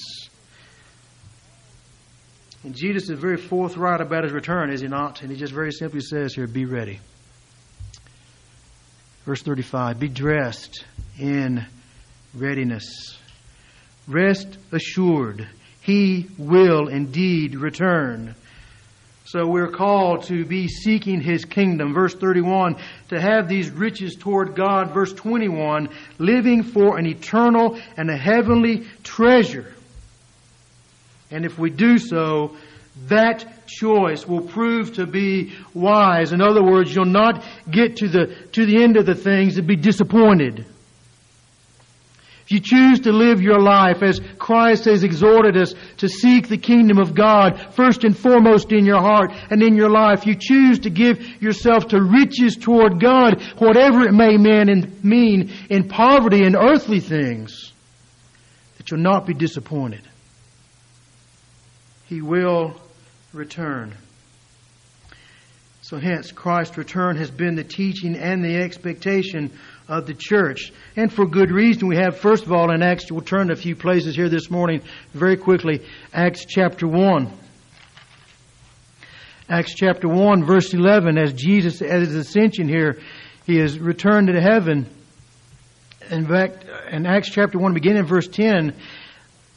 And 2.62 2.74
Jesus 2.74 3.08
is 3.08 3.18
very 3.18 3.38
forthright 3.38 4.00
about 4.00 4.24
his 4.24 4.32
return, 4.32 4.70
is 4.70 4.82
he 4.82 4.88
not? 4.88 5.22
And 5.22 5.30
he 5.30 5.36
just 5.36 5.52
very 5.52 5.72
simply 5.72 6.00
says 6.00 6.34
here, 6.34 6.46
be 6.46 6.66
ready. 6.66 7.00
Verse 9.24 9.42
35, 9.42 9.98
be 9.98 10.08
dressed 10.08 10.84
in 11.18 11.64
readiness. 12.34 13.18
Rest 14.06 14.58
assured, 14.72 15.48
he 15.80 16.26
will 16.36 16.88
indeed 16.88 17.54
return. 17.54 18.34
So 19.24 19.46
we're 19.46 19.70
called 19.70 20.24
to 20.24 20.44
be 20.44 20.66
seeking 20.66 21.20
His 21.20 21.44
kingdom. 21.44 21.94
Verse 21.94 22.14
31, 22.14 22.76
to 23.10 23.20
have 23.20 23.48
these 23.48 23.70
riches 23.70 24.16
toward 24.16 24.56
God. 24.56 24.92
Verse 24.92 25.12
21, 25.12 25.88
living 26.18 26.64
for 26.64 26.98
an 26.98 27.06
eternal 27.06 27.78
and 27.96 28.10
a 28.10 28.16
heavenly 28.16 28.88
treasure. 29.04 29.72
And 31.30 31.44
if 31.44 31.58
we 31.58 31.70
do 31.70 31.98
so, 31.98 32.56
that 33.08 33.66
choice 33.66 34.26
will 34.26 34.42
prove 34.42 34.94
to 34.94 35.06
be 35.06 35.54
wise. 35.74 36.32
In 36.32 36.40
other 36.40 36.62
words, 36.62 36.94
you'll 36.94 37.04
not 37.04 37.44
get 37.70 37.96
to 37.96 38.08
the, 38.08 38.26
to 38.52 38.66
the 38.66 38.82
end 38.82 38.96
of 38.96 39.06
the 39.06 39.14
things 39.14 39.56
and 39.56 39.66
be 39.66 39.76
disappointed. 39.76 40.66
If 42.50 42.54
you 42.54 42.60
choose 42.60 43.00
to 43.00 43.12
live 43.12 43.40
your 43.40 43.60
life 43.60 44.02
as 44.02 44.20
Christ 44.36 44.86
has 44.86 45.04
exhorted 45.04 45.56
us 45.56 45.72
to 45.98 46.08
seek 46.08 46.48
the 46.48 46.58
kingdom 46.58 46.98
of 46.98 47.14
God 47.14 47.74
first 47.74 48.02
and 48.02 48.16
foremost 48.16 48.72
in 48.72 48.84
your 48.84 48.98
heart 48.98 49.30
and 49.50 49.62
in 49.62 49.76
your 49.76 49.88
life, 49.88 50.26
you 50.26 50.34
choose 50.34 50.80
to 50.80 50.90
give 50.90 51.40
yourself 51.40 51.86
to 51.88 52.02
riches 52.02 52.56
toward 52.56 53.00
God, 53.00 53.40
whatever 53.58 54.02
it 54.02 54.12
may 54.12 54.36
mean 54.36 54.68
in, 54.68 54.98
mean 55.04 55.52
in 55.70 55.86
poverty 55.86 56.42
and 56.42 56.56
earthly 56.56 56.98
things, 56.98 57.72
that 58.78 58.90
you'll 58.90 58.98
not 58.98 59.28
be 59.28 59.34
disappointed. 59.34 60.02
He 62.10 62.20
will 62.20 62.74
return. 63.32 63.94
So 65.82 65.96
hence, 65.96 66.32
Christ's 66.32 66.76
return 66.76 67.16
has 67.16 67.30
been 67.30 67.54
the 67.54 67.62
teaching 67.62 68.16
and 68.16 68.44
the 68.44 68.56
expectation 68.56 69.52
of 69.86 70.06
the 70.06 70.14
church. 70.14 70.72
And 70.96 71.12
for 71.12 71.24
good 71.24 71.52
reason. 71.52 71.86
We 71.86 71.98
have, 71.98 72.18
first 72.18 72.44
of 72.44 72.52
all, 72.52 72.74
in 72.74 72.82
Acts, 72.82 73.12
we'll 73.12 73.20
turn 73.20 73.46
to 73.46 73.52
a 73.52 73.56
few 73.56 73.76
places 73.76 74.16
here 74.16 74.28
this 74.28 74.50
morning 74.50 74.82
very 75.14 75.36
quickly. 75.36 75.86
Acts 76.12 76.44
chapter 76.44 76.88
1. 76.88 77.32
Acts 79.48 79.74
chapter 79.74 80.08
1, 80.08 80.44
verse 80.44 80.74
11, 80.74 81.16
as 81.16 81.32
Jesus, 81.32 81.80
at 81.80 82.00
his 82.00 82.16
ascension 82.16 82.66
here, 82.68 82.98
he 83.46 83.58
has 83.58 83.78
returned 83.78 84.26
to 84.26 84.40
heaven. 84.40 84.88
In 86.10 86.26
fact, 86.26 86.64
in 86.90 87.06
Acts 87.06 87.30
chapter 87.30 87.56
1, 87.56 87.72
beginning 87.72 87.98
in 87.98 88.06
verse 88.06 88.26
10, 88.26 88.74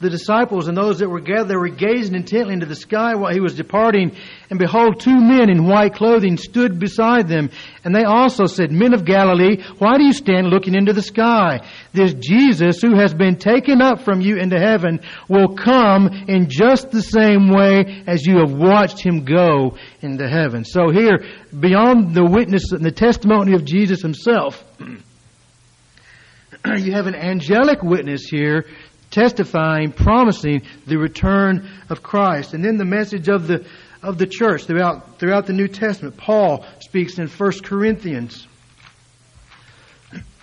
the 0.04 0.10
disciples 0.10 0.68
and 0.68 0.76
those 0.76 0.98
that 0.98 1.08
were 1.08 1.20
gathered, 1.20 1.48
they 1.48 1.56
were 1.56 1.70
gazing 1.70 2.14
intently 2.14 2.52
into 2.52 2.66
the 2.66 2.76
sky 2.76 3.14
while 3.14 3.32
he 3.32 3.40
was 3.40 3.54
departing. 3.54 4.14
And 4.50 4.58
behold, 4.58 5.00
two 5.00 5.18
men 5.18 5.48
in 5.48 5.66
white 5.66 5.94
clothing 5.94 6.36
stood 6.36 6.78
beside 6.78 7.26
them. 7.26 7.50
And 7.82 7.94
they 7.94 8.04
also 8.04 8.44
said, 8.44 8.70
Men 8.70 8.92
of 8.92 9.06
Galilee, 9.06 9.62
why 9.78 9.96
do 9.96 10.04
you 10.04 10.12
stand 10.12 10.48
looking 10.48 10.74
into 10.74 10.92
the 10.92 11.02
sky? 11.02 11.66
This 11.94 12.12
Jesus 12.14 12.82
who 12.82 12.94
has 12.96 13.14
been 13.14 13.36
taken 13.36 13.80
up 13.80 14.02
from 14.02 14.20
you 14.20 14.36
into 14.36 14.58
heaven 14.58 15.00
will 15.28 15.56
come 15.56 16.08
in 16.28 16.50
just 16.50 16.90
the 16.90 17.02
same 17.02 17.48
way 17.48 18.04
as 18.06 18.26
you 18.26 18.38
have 18.40 18.52
watched 18.52 19.00
him 19.00 19.24
go 19.24 19.78
into 20.02 20.28
heaven. 20.28 20.64
So 20.64 20.90
here, 20.90 21.24
beyond 21.58 22.14
the 22.14 22.26
witness 22.26 22.72
and 22.72 22.84
the 22.84 22.92
testimony 22.92 23.54
of 23.54 23.64
Jesus 23.64 24.02
himself, 24.02 24.62
you 26.76 26.92
have 26.92 27.06
an 27.06 27.14
angelic 27.14 27.82
witness 27.82 28.24
here 28.24 28.66
testifying, 29.14 29.92
promising 29.92 30.62
the 30.86 30.96
return 30.96 31.70
of 31.88 32.02
Christ. 32.02 32.52
And 32.52 32.64
then 32.64 32.76
the 32.76 32.84
message 32.84 33.28
of 33.28 33.46
the 33.46 33.64
of 34.02 34.18
the 34.18 34.26
church 34.26 34.64
throughout 34.64 35.18
throughout 35.18 35.46
the 35.46 35.52
New 35.52 35.68
Testament. 35.68 36.16
Paul 36.16 36.66
speaks 36.80 37.18
in 37.18 37.28
1 37.28 37.52
Corinthians. 37.62 38.46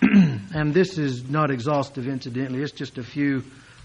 and 0.02 0.74
this 0.74 0.98
is 0.98 1.28
not 1.28 1.50
exhaustive 1.50 2.08
incidentally, 2.08 2.62
it's 2.62 2.72
just 2.72 2.98
a 2.98 3.04
few 3.04 3.44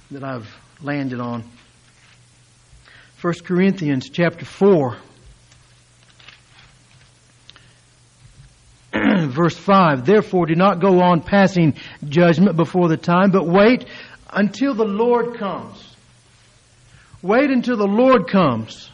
that 0.09 0.23
I've 0.23 0.49
landed 0.81 1.19
on. 1.19 1.43
1 3.21 3.33
Corinthians 3.43 4.09
chapter 4.09 4.45
4 4.45 4.97
verse 9.27 9.57
5 9.57 10.05
Therefore 10.05 10.45
do 10.45 10.55
not 10.55 10.79
go 10.79 11.01
on 11.01 11.21
passing 11.21 11.75
judgment 12.07 12.55
before 12.55 12.87
the 12.87 12.97
time, 12.97 13.31
but 13.31 13.45
wait 13.45 13.85
until 14.29 14.73
the 14.73 14.85
Lord 14.85 15.37
comes. 15.37 15.95
Wait 17.21 17.49
until 17.49 17.77
the 17.77 17.87
Lord 17.87 18.27
comes, 18.27 18.91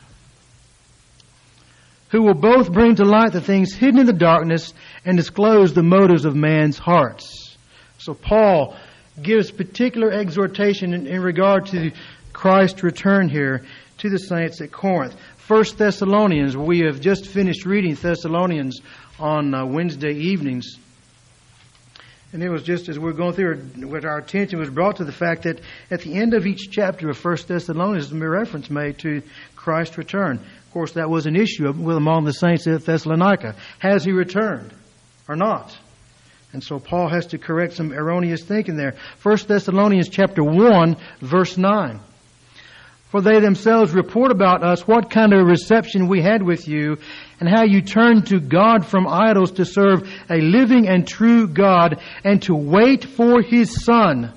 who 2.10 2.22
will 2.22 2.34
both 2.34 2.72
bring 2.72 2.96
to 2.96 3.04
light 3.04 3.34
the 3.34 3.42
things 3.42 3.74
hidden 3.74 4.00
in 4.00 4.06
the 4.06 4.14
darkness 4.14 4.74
and 5.04 5.18
disclose 5.18 5.74
the 5.74 5.84
motives 5.84 6.26
of 6.26 6.36
man's 6.36 6.78
hearts. 6.78 7.58
So 7.98 8.14
Paul 8.14 8.76
gives 9.22 9.52
particular 9.52 10.12
exhortation 10.12 10.94
in, 10.94 11.08
in 11.08 11.22
regard 11.22 11.66
to 11.68 11.92
Christ's 12.32 12.84
return 12.84 13.30
here 13.30 13.66
to 14.00 14.10
the 14.10 14.18
saints 14.18 14.62
at 14.62 14.72
Corinth. 14.72 15.16
First 15.38 15.78
Thessalonians, 15.78 16.56
we 16.56 16.80
have 16.80 17.00
just 17.02 17.28
finished 17.28 17.66
reading 17.66 17.96
Thessalonians 17.96 18.82
on 19.20 19.54
uh, 19.54 19.66
Wednesday 19.66 20.14
evenings. 20.14 20.78
And 22.34 22.42
it 22.42 22.50
was 22.50 22.64
just 22.64 22.90
as 22.90 22.98
we 22.98 23.12
are 23.12 23.14
going 23.14 23.34
through, 23.34 23.58
what 23.88 24.06
our 24.06 24.18
attention 24.18 24.58
was 24.58 24.72
brought 24.72 24.98
to 24.98 25.06
the 25.06 25.12
fact 25.12 25.44
that 25.44 25.62
at 25.92 26.02
the 26.02 26.16
end 26.16 26.34
of 26.34 26.48
each 26.48 26.72
chapter 26.72 27.08
of 27.10 27.18
First 27.18 27.48
Thessalonians, 27.48 28.10
there's 28.10 28.22
a 28.22 28.28
reference 28.28 28.72
made 28.72 28.98
to 29.00 29.22
Christ's 29.56 30.00
return. 30.00 30.40
Of 30.40 30.72
course, 30.74 30.94
that 30.94 31.12
was 31.12 31.28
an 31.28 31.36
issue 31.36 31.72
with 31.72 31.96
among 31.96 32.26
the 32.26 32.34
saints 32.34 32.66
at 32.66 32.84
Thessalonica. 32.86 33.56
Has 33.78 34.04
he 34.04 34.12
returned 34.12 34.74
or 35.30 35.36
not? 35.36 35.78
And 36.54 36.64
so 36.64 36.80
Paul 36.80 37.08
has 37.10 37.28
to 37.28 37.38
correct 37.38 37.74
some 37.74 37.94
erroneous 37.94 38.44
thinking 38.44 38.78
there. 38.78 38.96
First 39.18 39.48
Thessalonians 39.48 40.10
chapter 40.10 40.44
1, 40.44 40.98
verse 41.22 41.56
9. 41.56 42.00
For 43.10 43.22
they 43.22 43.40
themselves 43.40 43.94
report 43.94 44.32
about 44.32 44.64
us 44.64 44.88
what 44.88 45.12
kind 45.12 45.34
of 45.34 45.46
reception 45.46 46.08
we 46.08 46.24
had 46.24 46.42
with 46.42 46.68
you, 46.68 46.98
and 47.44 47.54
how 47.54 47.66
you 47.66 47.82
turned 47.82 48.28
to 48.28 48.40
God 48.40 48.86
from 48.86 49.06
idols 49.06 49.52
to 49.52 49.66
serve 49.66 50.10
a 50.30 50.38
living 50.38 50.88
and 50.88 51.06
true 51.06 51.46
God, 51.46 52.02
and 52.24 52.42
to 52.44 52.56
wait 52.56 53.04
for 53.04 53.42
His 53.42 53.84
Son 53.84 54.32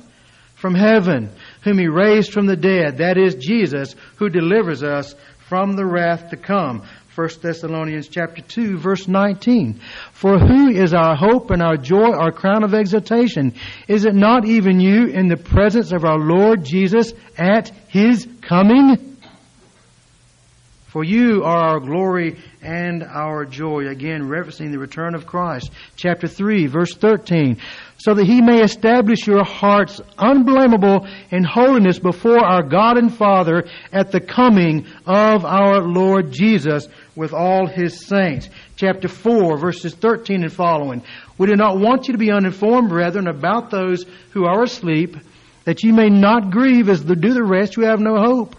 from 0.57 0.75
heaven, 0.75 1.31
whom 1.62 1.79
He 1.79 1.87
raised 1.87 2.33
from 2.33 2.47
the 2.47 2.57
dead, 2.57 2.99
that 2.99 3.16
is 3.16 3.37
Jesus, 3.37 3.95
who 4.16 4.29
delivers 4.29 4.83
us 4.83 5.14
from 5.49 5.77
the 5.77 5.87
wrath 5.87 6.31
to 6.31 6.37
come. 6.37 6.83
1 7.14 7.29
Thessalonians 7.40 8.09
chapter 8.09 8.42
2 8.42 8.77
verse 8.77 9.07
19. 9.07 9.81
For 10.11 10.40
who 10.40 10.71
is 10.71 10.92
our 10.92 11.14
hope 11.14 11.53
and 11.53 11.62
our 11.62 11.77
joy, 11.77 12.11
our 12.11 12.33
crown 12.33 12.64
of 12.64 12.75
exaltation? 12.75 13.55
Is 13.87 14.05
it 14.05 14.16
not 14.16 14.47
even 14.47 14.81
you 14.81 15.07
in 15.07 15.29
the 15.29 15.37
presence 15.37 15.92
of 15.92 16.05
our 16.05 16.19
Lord 16.19 16.64
Jesus 16.64 17.12
at 17.38 17.71
His 17.87 18.27
coming? 18.42 19.15
For 20.96 21.04
you 21.04 21.44
are 21.44 21.74
our 21.74 21.80
glory 21.80 22.40
and 22.62 23.02
our 23.02 23.44
joy. 23.44 23.87
Again, 23.87 24.30
referencing 24.30 24.72
the 24.72 24.78
return 24.78 25.14
of 25.14 25.26
Christ. 25.26 25.70
Chapter 25.96 26.26
3, 26.26 26.68
verse 26.68 26.94
13. 26.94 27.59
So 27.98 28.14
that 28.14 28.24
he 28.24 28.40
may 28.40 28.62
establish 28.62 29.26
your 29.26 29.44
hearts 29.44 30.00
unblameable 30.16 31.06
in 31.30 31.44
holiness 31.44 31.98
before 31.98 32.42
our 32.42 32.62
God 32.62 32.96
and 32.96 33.14
Father 33.14 33.64
at 33.92 34.11
the 34.11 34.22
coming 34.22 34.87
of 35.04 35.44
our 35.44 35.82
Lord 35.82 36.32
Jesus 36.32 36.88
with 37.14 37.35
all 37.35 37.66
his 37.66 38.06
saints. 38.06 38.48
Chapter 38.76 39.09
4, 39.09 39.59
verses 39.59 39.94
13 39.94 40.44
and 40.44 40.52
following. 40.52 41.02
We 41.37 41.46
do 41.46 41.56
not 41.56 41.78
want 41.78 42.09
you 42.09 42.12
to 42.12 42.18
be 42.18 42.32
uninformed, 42.32 42.88
brethren, 42.88 43.26
about 43.28 43.70
those 43.70 44.06
who 44.30 44.46
are 44.46 44.62
asleep, 44.62 45.14
that 45.64 45.85
ye 45.85 45.92
may 45.92 46.09
not 46.09 46.50
grieve 46.50 46.88
as 46.88 47.04
do 47.04 47.35
the 47.35 47.44
rest 47.44 47.74
who 47.74 47.82
have 47.82 48.00
no 48.00 48.16
hope. 48.16 48.56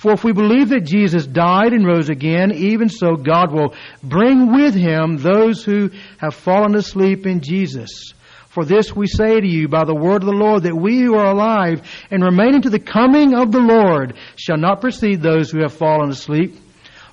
For 0.00 0.12
if 0.12 0.24
we 0.24 0.32
believe 0.32 0.70
that 0.70 0.86
Jesus 0.86 1.26
died 1.26 1.74
and 1.74 1.86
rose 1.86 2.08
again, 2.08 2.52
even 2.52 2.88
so 2.88 3.16
God 3.16 3.52
will 3.52 3.74
bring 4.02 4.50
with 4.50 4.74
him 4.74 5.18
those 5.18 5.62
who 5.62 5.90
have 6.16 6.34
fallen 6.34 6.74
asleep 6.74 7.26
in 7.26 7.42
Jesus. 7.42 8.14
For 8.48 8.64
this 8.64 8.96
we 8.96 9.06
say 9.06 9.38
to 9.38 9.46
you 9.46 9.68
by 9.68 9.84
the 9.84 9.94
word 9.94 10.22
of 10.22 10.26
the 10.26 10.32
Lord, 10.32 10.62
that 10.62 10.74
we 10.74 11.00
who 11.00 11.16
are 11.16 11.30
alive 11.30 11.82
and 12.10 12.24
remaining 12.24 12.62
to 12.62 12.70
the 12.70 12.80
coming 12.80 13.34
of 13.34 13.52
the 13.52 13.60
Lord 13.60 14.14
shall 14.36 14.56
not 14.56 14.80
precede 14.80 15.20
those 15.20 15.50
who 15.50 15.60
have 15.60 15.74
fallen 15.74 16.08
asleep. 16.08 16.56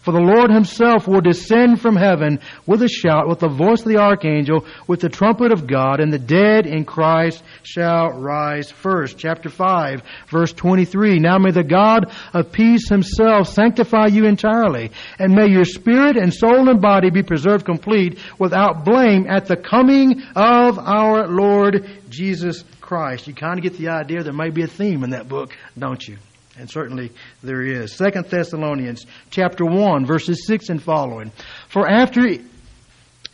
For 0.07 0.13
the 0.13 0.21
Lord 0.21 0.51
himself 0.51 1.05
will 1.05 1.19
descend 1.19 1.81
from 1.81 1.97
heaven 1.97 2.39
with 2.65 2.81
a 2.81 2.87
shout, 2.87 3.27
with 3.27 3.39
the 3.39 3.49
voice 3.49 3.81
of 3.81 3.89
the 3.89 3.97
archangel, 3.97 4.65
with 4.87 5.01
the 5.01 5.09
trumpet 5.09 5.51
of 5.51 5.67
God, 5.67 5.99
and 5.99 6.13
the 6.13 6.17
dead 6.17 6.65
in 6.65 6.85
Christ 6.85 7.43
shall 7.63 8.11
rise 8.11 8.71
first. 8.71 9.17
Chapter 9.17 9.49
5, 9.49 10.01
verse 10.29 10.53
23. 10.53 11.19
Now 11.19 11.39
may 11.39 11.51
the 11.51 11.61
God 11.61 12.13
of 12.33 12.53
peace 12.53 12.87
himself 12.87 13.49
sanctify 13.49 14.05
you 14.05 14.23
entirely, 14.23 14.91
and 15.19 15.35
may 15.35 15.49
your 15.49 15.65
spirit 15.65 16.15
and 16.15 16.33
soul 16.33 16.69
and 16.69 16.81
body 16.81 17.09
be 17.09 17.21
preserved 17.21 17.65
complete 17.65 18.17
without 18.39 18.85
blame 18.85 19.25
at 19.29 19.47
the 19.47 19.57
coming 19.57 20.21
of 20.37 20.79
our 20.79 21.27
Lord 21.27 21.85
Jesus 22.07 22.63
Christ. 22.79 23.27
You 23.27 23.33
kind 23.33 23.59
of 23.59 23.63
get 23.63 23.77
the 23.77 23.89
idea 23.89 24.23
there 24.23 24.31
may 24.31 24.51
be 24.51 24.63
a 24.63 24.67
theme 24.67 25.03
in 25.03 25.09
that 25.09 25.27
book, 25.27 25.51
don't 25.77 26.07
you? 26.07 26.15
And 26.57 26.69
certainly 26.69 27.11
there 27.43 27.61
is. 27.61 27.93
Second 27.93 28.25
Thessalonians 28.25 29.05
chapter 29.29 29.65
1 29.65 30.05
verses 30.05 30.45
6 30.47 30.69
and 30.69 30.81
following. 30.81 31.31
For 31.69 31.87
after 31.87 32.21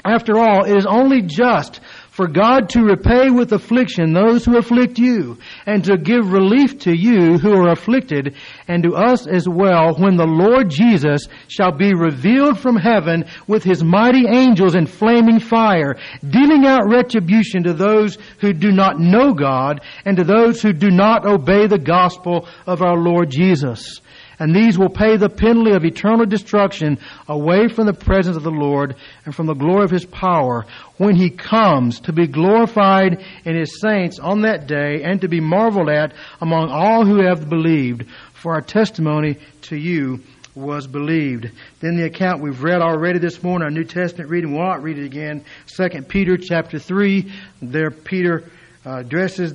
after 0.06 0.38
all, 0.38 0.66
it 0.66 0.76
is 0.76 0.86
only 0.86 1.22
just 1.22 1.80
for 2.13 2.28
God 2.28 2.69
to 2.69 2.84
repay 2.84 3.32
with 3.32 3.52
affliction 3.54 4.13
those 4.13 4.45
who 4.45 4.58
afflict 4.58 4.99
you, 4.99 5.39
and 5.65 5.84
to 5.84 5.97
give 5.97 6.32
relief 6.32 6.78
to 6.80 6.95
you 6.95 7.39
who 7.39 7.52
are 7.52 7.71
afflicted, 7.71 8.36
and 8.67 8.84
to 8.84 8.93
us 8.93 9.26
as 9.26 9.49
well, 9.49 9.95
when 9.95 10.15
the 10.15 10.28
Lord 10.28 10.69
Jesus 10.69 11.28
shall 11.47 11.71
be 11.71 11.95
revealed 11.95 12.60
from 12.60 12.76
heaven 12.76 13.26
with 13.47 13.63
his 13.63 13.84
mighty 13.84 14.28
angels 14.28 14.76
in 14.76 14.86
flaming 14.86 15.39
fire, 15.39 15.95
dealing 16.30 16.65
out 16.65 16.88
retribution 16.88 17.63
to 17.63 17.73
those 17.73 18.19
who 18.39 18.54
do 18.54 18.71
not 18.71 18.99
know 18.99 19.34
God, 19.34 19.82
and 20.06 20.15
to 20.17 20.23
those 20.23 20.62
who 20.62 20.71
do 20.71 20.91
not 20.91 21.26
obey 21.26 21.65
the 21.65 21.80
gospel 21.80 22.47
of 22.67 22.84
our 22.84 22.95
Lord 22.95 23.32
Jesus 23.32 24.02
and 24.43 24.53
these 24.53 24.77
will 24.77 24.89
pay 24.89 25.15
the 25.15 25.29
penalty 25.29 25.71
of 25.71 25.86
eternal 25.86 26.25
destruction 26.25 26.99
away 27.29 27.69
from 27.69 27.86
the 27.86 27.93
presence 27.93 28.36
of 28.36 28.43
the 28.43 28.51
Lord 28.51 28.97
and 29.23 29.34
from 29.34 29.45
the 29.45 29.53
glory 29.53 29.86
of 29.86 29.89
His 29.89 30.03
power 30.03 30.65
when 30.97 31.15
He 31.15 31.29
comes 31.29 32.01
to 32.01 32.12
be 32.12 32.27
glorified 32.27 33.23
in 33.45 33.56
His 33.56 33.79
saints 33.79 34.19
on 34.19 34.41
that 34.41 34.67
day 34.67 35.01
and 35.01 35.21
to 35.21 35.29
be 35.29 35.39
marveled 35.39 35.88
at 35.88 36.12
among 36.41 36.69
all 36.69 37.06
who 37.06 37.25
have 37.25 37.47
believed. 37.47 38.06
For 38.34 38.56
our 38.56 38.62
testimony 38.62 39.38
to 39.62 39.77
you 39.77 40.19
was 40.56 40.88
believed. 40.88 41.49
Then 41.79 41.95
the 41.95 42.03
account 42.03 42.41
we've 42.41 42.63
read 42.63 42.82
already 42.82 43.19
this 43.19 43.41
morning, 43.41 43.63
our 43.63 43.71
New 43.71 43.86
Testament 43.86 44.29
reading, 44.29 44.51
we'll 44.51 44.67
not 44.67 44.84
read 44.84 44.97
it 44.97 45.06
again. 45.06 45.45
Second 45.67 46.10
Peter 46.10 46.36
chapter 46.36 46.79
3, 46.79 47.32
there 47.62 47.91
Peter 47.91 48.43
uh, 48.86 48.97
addresses 48.97 49.53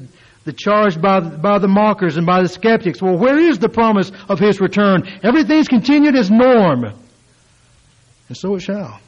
the 0.48 0.52
charge 0.54 0.98
by, 0.98 1.20
by 1.20 1.58
the 1.58 1.68
mockers 1.68 2.16
and 2.16 2.24
by 2.24 2.40
the 2.40 2.48
skeptics. 2.48 3.02
Well, 3.02 3.18
where 3.18 3.38
is 3.38 3.58
the 3.58 3.68
promise 3.68 4.10
of 4.30 4.38
his 4.38 4.62
return? 4.62 5.06
Everything's 5.22 5.68
continued 5.68 6.16
as 6.16 6.30
norm. 6.30 6.84
And 6.84 8.36
so 8.36 8.54
it 8.54 8.60
shall. 8.60 8.98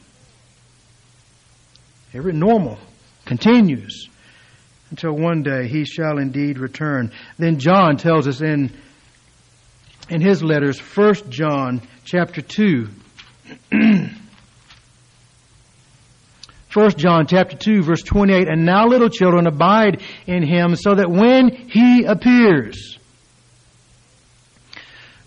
Every 2.12 2.34
normal 2.34 2.78
continues 3.24 4.10
until 4.90 5.12
one 5.14 5.42
day 5.42 5.66
he 5.66 5.86
shall 5.86 6.18
indeed 6.18 6.58
return. 6.58 7.10
Then 7.38 7.58
John 7.58 7.96
tells 7.96 8.28
us 8.28 8.42
in 8.42 8.70
in 10.10 10.20
his 10.20 10.42
letters, 10.42 10.78
1 10.78 11.30
John 11.30 11.80
chapter 12.04 12.42
2. 12.42 12.86
1 16.72 16.90
John 16.96 17.26
chapter 17.26 17.56
2 17.56 17.82
verse 17.82 18.02
28, 18.02 18.48
and 18.48 18.64
now 18.64 18.86
little 18.86 19.08
children 19.08 19.46
abide 19.46 20.02
in 20.26 20.42
him 20.42 20.76
so 20.76 20.94
that 20.94 21.10
when 21.10 21.50
he 21.50 22.04
appears, 22.04 22.98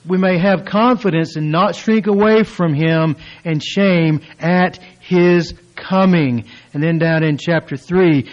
we 0.08 0.18
may 0.18 0.38
have 0.38 0.66
confidence 0.66 1.36
and 1.36 1.52
not 1.52 1.76
shrink 1.76 2.08
away 2.08 2.44
from 2.44 2.74
him 2.74 3.16
and 3.44 3.64
shame 3.64 4.22
at 4.40 4.80
his 5.00 5.54
coming. 5.76 6.46
And 6.74 6.82
then 6.82 6.98
down 6.98 7.24
in 7.24 7.38
chapter 7.38 7.78
3, 7.78 8.30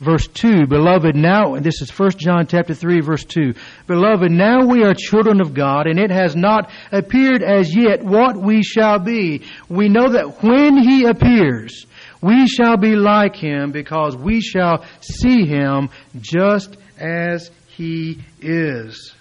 verse 0.00 0.26
2, 0.28 0.66
beloved, 0.66 1.16
now, 1.16 1.54
and 1.54 1.64
this 1.64 1.80
is 1.80 1.90
1 1.96 2.10
John 2.18 2.46
chapter 2.46 2.74
3 2.74 3.00
verse 3.00 3.24
2, 3.24 3.54
beloved, 3.86 4.30
now 4.30 4.66
we 4.66 4.84
are 4.84 4.94
children 4.94 5.40
of 5.40 5.54
God 5.54 5.86
and 5.86 5.98
it 5.98 6.10
has 6.10 6.36
not 6.36 6.70
appeared 6.92 7.42
as 7.42 7.74
yet 7.74 8.04
what 8.04 8.36
we 8.36 8.62
shall 8.62 8.98
be. 8.98 9.42
We 9.68 9.88
know 9.88 10.10
that 10.10 10.42
when 10.42 10.76
he 10.76 11.04
appears, 11.04 11.86
we 12.24 12.46
shall 12.46 12.78
be 12.78 12.96
like 12.96 13.36
him 13.36 13.70
because 13.70 14.16
we 14.16 14.40
shall 14.40 14.82
see 15.00 15.44
him 15.44 15.90
just 16.20 16.74
as 16.98 17.50
he 17.68 18.18
is. 18.40 19.14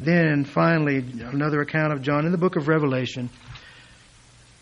Then 0.00 0.44
finally, 0.44 1.04
another 1.20 1.60
account 1.60 1.92
of 1.92 2.00
John 2.00 2.24
in 2.24 2.32
the 2.32 2.38
book 2.38 2.56
of 2.56 2.66
Revelation. 2.66 3.28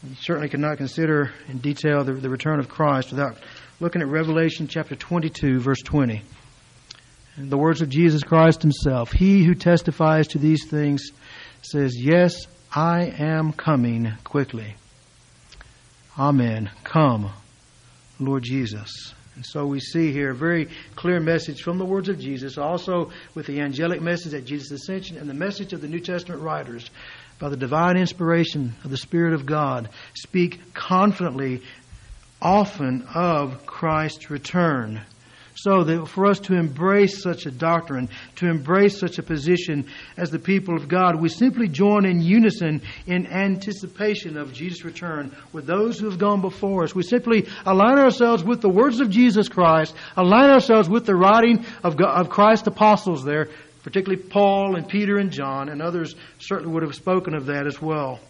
You 0.02 0.16
certainly 0.20 0.48
cannot 0.48 0.78
consider 0.78 1.32
in 1.46 1.58
detail 1.58 2.02
the, 2.02 2.14
the 2.14 2.28
return 2.28 2.58
of 2.58 2.68
Christ 2.68 3.12
without 3.12 3.36
looking 3.78 4.02
at 4.02 4.08
Revelation 4.08 4.66
chapter 4.66 4.96
22, 4.96 5.60
verse 5.60 5.80
20. 5.84 6.22
And 7.36 7.48
the 7.48 7.58
words 7.58 7.80
of 7.80 7.88
Jesus 7.88 8.24
Christ 8.24 8.60
himself. 8.62 9.12
He 9.12 9.44
who 9.44 9.54
testifies 9.54 10.26
to 10.28 10.38
these 10.38 10.66
things 10.68 11.12
says, 11.62 11.94
Yes, 11.96 12.34
I 12.74 13.04
am 13.18 13.52
coming 13.52 14.12
quickly. 14.24 14.74
Amen. 16.18 16.70
Come, 16.82 17.30
Lord 18.18 18.42
Jesus. 18.42 19.14
And 19.36 19.46
so 19.46 19.66
we 19.66 19.78
see 19.78 20.10
here 20.12 20.30
a 20.30 20.34
very 20.34 20.68
clear 20.96 21.20
message 21.20 21.62
from 21.62 21.78
the 21.78 21.84
words 21.84 22.08
of 22.08 22.18
Jesus, 22.18 22.58
also 22.58 23.12
with 23.34 23.46
the 23.46 23.60
angelic 23.60 24.02
message 24.02 24.34
at 24.34 24.44
Jesus' 24.44 24.72
ascension 24.72 25.16
and 25.16 25.30
the 25.30 25.34
message 25.34 25.72
of 25.72 25.80
the 25.80 25.86
New 25.86 26.00
Testament 26.00 26.42
writers 26.42 26.90
by 27.38 27.48
the 27.48 27.56
divine 27.56 27.96
inspiration 27.96 28.74
of 28.82 28.90
the 28.90 28.96
Spirit 28.96 29.34
of 29.34 29.46
God 29.46 29.90
speak 30.14 30.74
confidently 30.74 31.62
often 32.42 33.06
of 33.14 33.64
Christ's 33.64 34.28
return. 34.30 35.02
So 35.60 35.82
that 35.82 36.06
for 36.06 36.26
us 36.26 36.38
to 36.40 36.54
embrace 36.54 37.20
such 37.20 37.44
a 37.44 37.50
doctrine, 37.50 38.08
to 38.36 38.46
embrace 38.46 38.96
such 38.96 39.18
a 39.18 39.24
position 39.24 39.86
as 40.16 40.30
the 40.30 40.38
people 40.38 40.76
of 40.76 40.86
God, 40.86 41.20
we 41.20 41.28
simply 41.28 41.66
join 41.66 42.04
in 42.04 42.20
unison 42.20 42.80
in 43.08 43.26
anticipation 43.26 44.36
of 44.36 44.52
Jesus' 44.52 44.84
return 44.84 45.34
with 45.52 45.66
those 45.66 45.98
who 45.98 46.08
have 46.08 46.20
gone 46.20 46.40
before 46.40 46.84
us. 46.84 46.94
We 46.94 47.02
simply 47.02 47.48
align 47.66 47.98
ourselves 47.98 48.44
with 48.44 48.60
the 48.60 48.68
words 48.68 49.00
of 49.00 49.10
Jesus 49.10 49.48
Christ, 49.48 49.96
align 50.16 50.48
ourselves 50.48 50.88
with 50.88 51.06
the 51.06 51.16
writing 51.16 51.66
of, 51.82 51.96
God, 51.96 52.20
of 52.20 52.30
Christ's 52.30 52.68
apostles 52.68 53.24
there, 53.24 53.48
particularly 53.82 54.22
Paul 54.22 54.76
and 54.76 54.88
Peter 54.88 55.18
and 55.18 55.32
John, 55.32 55.70
and 55.70 55.82
others 55.82 56.14
certainly 56.38 56.72
would 56.72 56.84
have 56.84 56.94
spoken 56.94 57.34
of 57.34 57.46
that 57.46 57.66
as 57.66 57.82
well. 57.82 58.20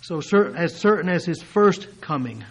So, 0.00 0.22
as 0.56 0.76
certain 0.76 1.10
as 1.10 1.26
his 1.26 1.42
first 1.42 2.00
coming, 2.00 2.42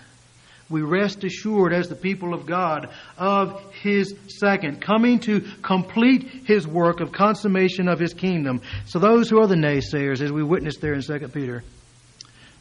we 0.70 0.82
rest 0.82 1.24
assured 1.24 1.74
as 1.74 1.90
the 1.90 1.96
people 1.96 2.34
of 2.34 2.46
God 2.46 2.90
of 3.18 3.62
His 3.74 4.16
second, 4.28 4.82
coming 4.82 5.20
to 5.20 5.42
complete 5.62 6.24
His 6.46 6.68
work 6.68 7.00
of 7.00 7.12
consummation 7.12 7.88
of 7.88 8.00
His 8.00 8.14
kingdom. 8.14 8.62
So 8.86 9.00
those 9.00 9.30
who 9.30 9.40
are 9.40 9.48
the 9.48 9.56
naysayers, 9.56 10.22
as 10.22 10.32
we 10.32 10.44
witnessed 10.44 10.82
there 10.82 10.94
in 10.94 11.02
2 11.02 11.28
Peter, 11.30 11.64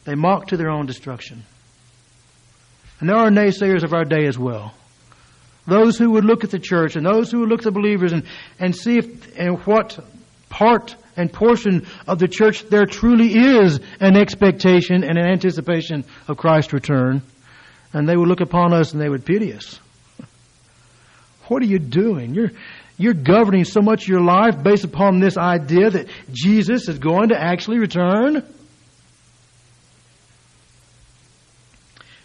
they 0.05 0.15
mock 0.15 0.47
to 0.47 0.57
their 0.57 0.69
own 0.69 0.85
destruction. 0.85 1.43
And 2.99 3.09
there 3.09 3.17
are 3.17 3.29
naysayers 3.29 3.83
of 3.83 3.93
our 3.93 4.05
day 4.05 4.25
as 4.27 4.37
well. 4.37 4.73
Those 5.65 5.97
who 5.97 6.11
would 6.11 6.25
look 6.25 6.43
at 6.43 6.51
the 6.51 6.59
church 6.59 6.95
and 6.95 7.05
those 7.05 7.31
who 7.31 7.39
would 7.39 7.49
look 7.49 7.61
at 7.61 7.65
the 7.65 7.71
believers 7.71 8.11
and, 8.11 8.23
and 8.59 8.75
see 8.75 8.97
if 8.97 9.37
and 9.37 9.59
what 9.65 9.97
part 10.49 10.95
and 11.15 11.31
portion 11.31 11.87
of 12.05 12.19
the 12.19 12.27
church 12.27 12.67
there 12.69 12.85
truly 12.85 13.33
is 13.33 13.79
an 13.99 14.17
expectation 14.17 15.03
and 15.03 15.17
an 15.17 15.25
anticipation 15.25 16.03
of 16.27 16.37
Christ's 16.37 16.73
return 16.73 17.21
and 17.93 18.09
they 18.09 18.17
would 18.17 18.27
look 18.27 18.41
upon 18.41 18.73
us 18.73 18.91
and 18.91 19.01
they 19.01 19.09
would 19.09 19.25
pity 19.25 19.53
us. 19.53 19.79
What 21.47 21.61
are 21.61 21.67
you 21.67 21.79
doing? 21.79 22.33
You're, 22.33 22.51
you're 22.97 23.13
governing 23.13 23.65
so 23.65 23.81
much 23.81 24.03
of 24.03 24.07
your 24.07 24.21
life 24.21 24.61
based 24.63 24.83
upon 24.83 25.19
this 25.19 25.37
idea 25.37 25.89
that 25.89 26.07
Jesus 26.31 26.87
is 26.89 26.99
going 26.99 27.29
to 27.29 27.39
actually 27.39 27.79
return. 27.79 28.43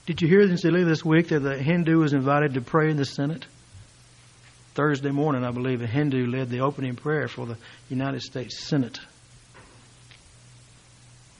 Did 0.06 0.22
you 0.22 0.28
hear 0.28 0.40
earlier 0.40 0.86
this 0.86 1.04
week 1.04 1.28
that 1.28 1.40
the 1.40 1.58
Hindu 1.58 1.98
was 1.98 2.14
invited 2.14 2.54
to 2.54 2.62
pray 2.62 2.90
in 2.90 2.96
the 2.96 3.04
Senate? 3.04 3.44
Thursday 4.74 5.10
morning, 5.10 5.44
I 5.44 5.50
believe, 5.50 5.82
a 5.82 5.86
Hindu 5.86 6.26
led 6.28 6.48
the 6.48 6.60
opening 6.60 6.94
prayer 6.94 7.28
for 7.28 7.44
the 7.44 7.58
United 7.90 8.22
States 8.22 8.58
Senate. 8.58 9.00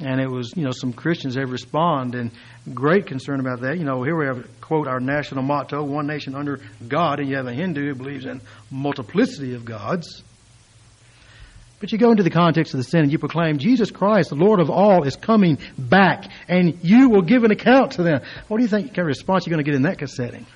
And 0.01 0.21
it 0.21 0.31
was, 0.31 0.53
you 0.57 0.63
know, 0.63 0.71
some 0.71 0.93
Christians 0.93 1.35
have 1.35 1.51
responded 1.51 2.21
and 2.21 2.31
great 2.75 3.07
concern 3.07 3.41
about 3.41 3.63
that. 3.63 3.79
You 3.79 3.85
know, 3.85 4.03
here 4.05 4.17
we 4.17 4.27
have, 4.27 4.61
quote, 4.61 4.87
our 4.87 5.01
national 5.01 5.43
motto, 5.43 5.83
one 5.83 6.07
nation 6.07 6.37
under 6.37 6.61
God, 6.87 7.19
and 7.19 7.29
you 7.29 7.37
have 7.37 7.49
a 7.49 7.53
Hindu 7.53 7.89
who 7.89 7.95
believes 7.97 8.25
in 8.25 8.41
multiplicity 8.71 9.55
of 9.55 9.65
gods. 9.65 10.23
But 11.81 11.93
you 11.93 11.99
go 11.99 12.11
into 12.11 12.23
the 12.23 12.31
context 12.31 12.75
of 12.75 12.79
the 12.79 12.85
sin 12.85 13.03
and 13.03 13.13
you 13.13 13.19
proclaim 13.19 13.59
Jesus 13.59 13.91
Christ, 13.91 14.31
the 14.31 14.37
Lord 14.37 14.61
of 14.61 14.71
all, 14.71 15.05
is 15.05 15.17
coming 15.17 15.59
back, 15.77 16.31
and 16.49 16.79
you 16.83 17.09
will 17.09 17.23
give 17.23 17.45
an 17.45 17.51
account 17.51 17.93
to 17.93 18.03
them. 18.03 18.23
What 18.49 18.59
do 18.59 18.63
you 18.63 18.69
think 18.69 18.89
kind 18.89 18.99
of 19.01 19.07
response 19.07 19.47
you're 19.47 19.55
going 19.55 19.65
to 19.65 19.71
get 19.71 19.77
in 19.77 19.83
that 19.83 20.09
setting? 20.09 20.47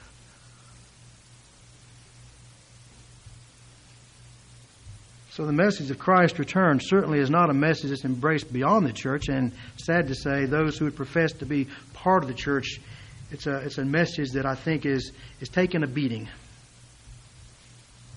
So 5.34 5.46
the 5.46 5.52
message 5.52 5.90
of 5.90 5.98
Christ's 5.98 6.38
return 6.38 6.78
certainly 6.78 7.18
is 7.18 7.30
not 7.30 7.48
a 7.48 7.54
message 7.54 7.88
that's 7.88 8.04
embraced 8.04 8.52
beyond 8.52 8.86
the 8.86 8.92
church, 8.92 9.28
and 9.28 9.52
sad 9.78 10.08
to 10.08 10.14
say, 10.14 10.44
those 10.44 10.76
who 10.76 10.84
would 10.84 10.94
profess 10.94 11.32
to 11.34 11.46
be 11.46 11.68
part 11.94 12.22
of 12.22 12.28
the 12.28 12.34
church, 12.34 12.82
it's 13.30 13.46
a 13.46 13.56
it's 13.60 13.78
a 13.78 13.84
message 13.86 14.32
that 14.32 14.44
I 14.44 14.54
think 14.54 14.84
is 14.84 15.10
is 15.40 15.48
taking 15.48 15.84
a 15.84 15.86
beating. 15.86 16.28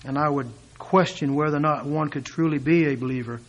And 0.04 0.18
I 0.18 0.28
would 0.28 0.50
question 0.76 1.34
whether 1.34 1.56
or 1.56 1.60
not 1.60 1.86
one 1.86 2.10
could 2.10 2.26
truly 2.26 2.58
be 2.58 2.84
a 2.88 2.96
believer 2.96 3.40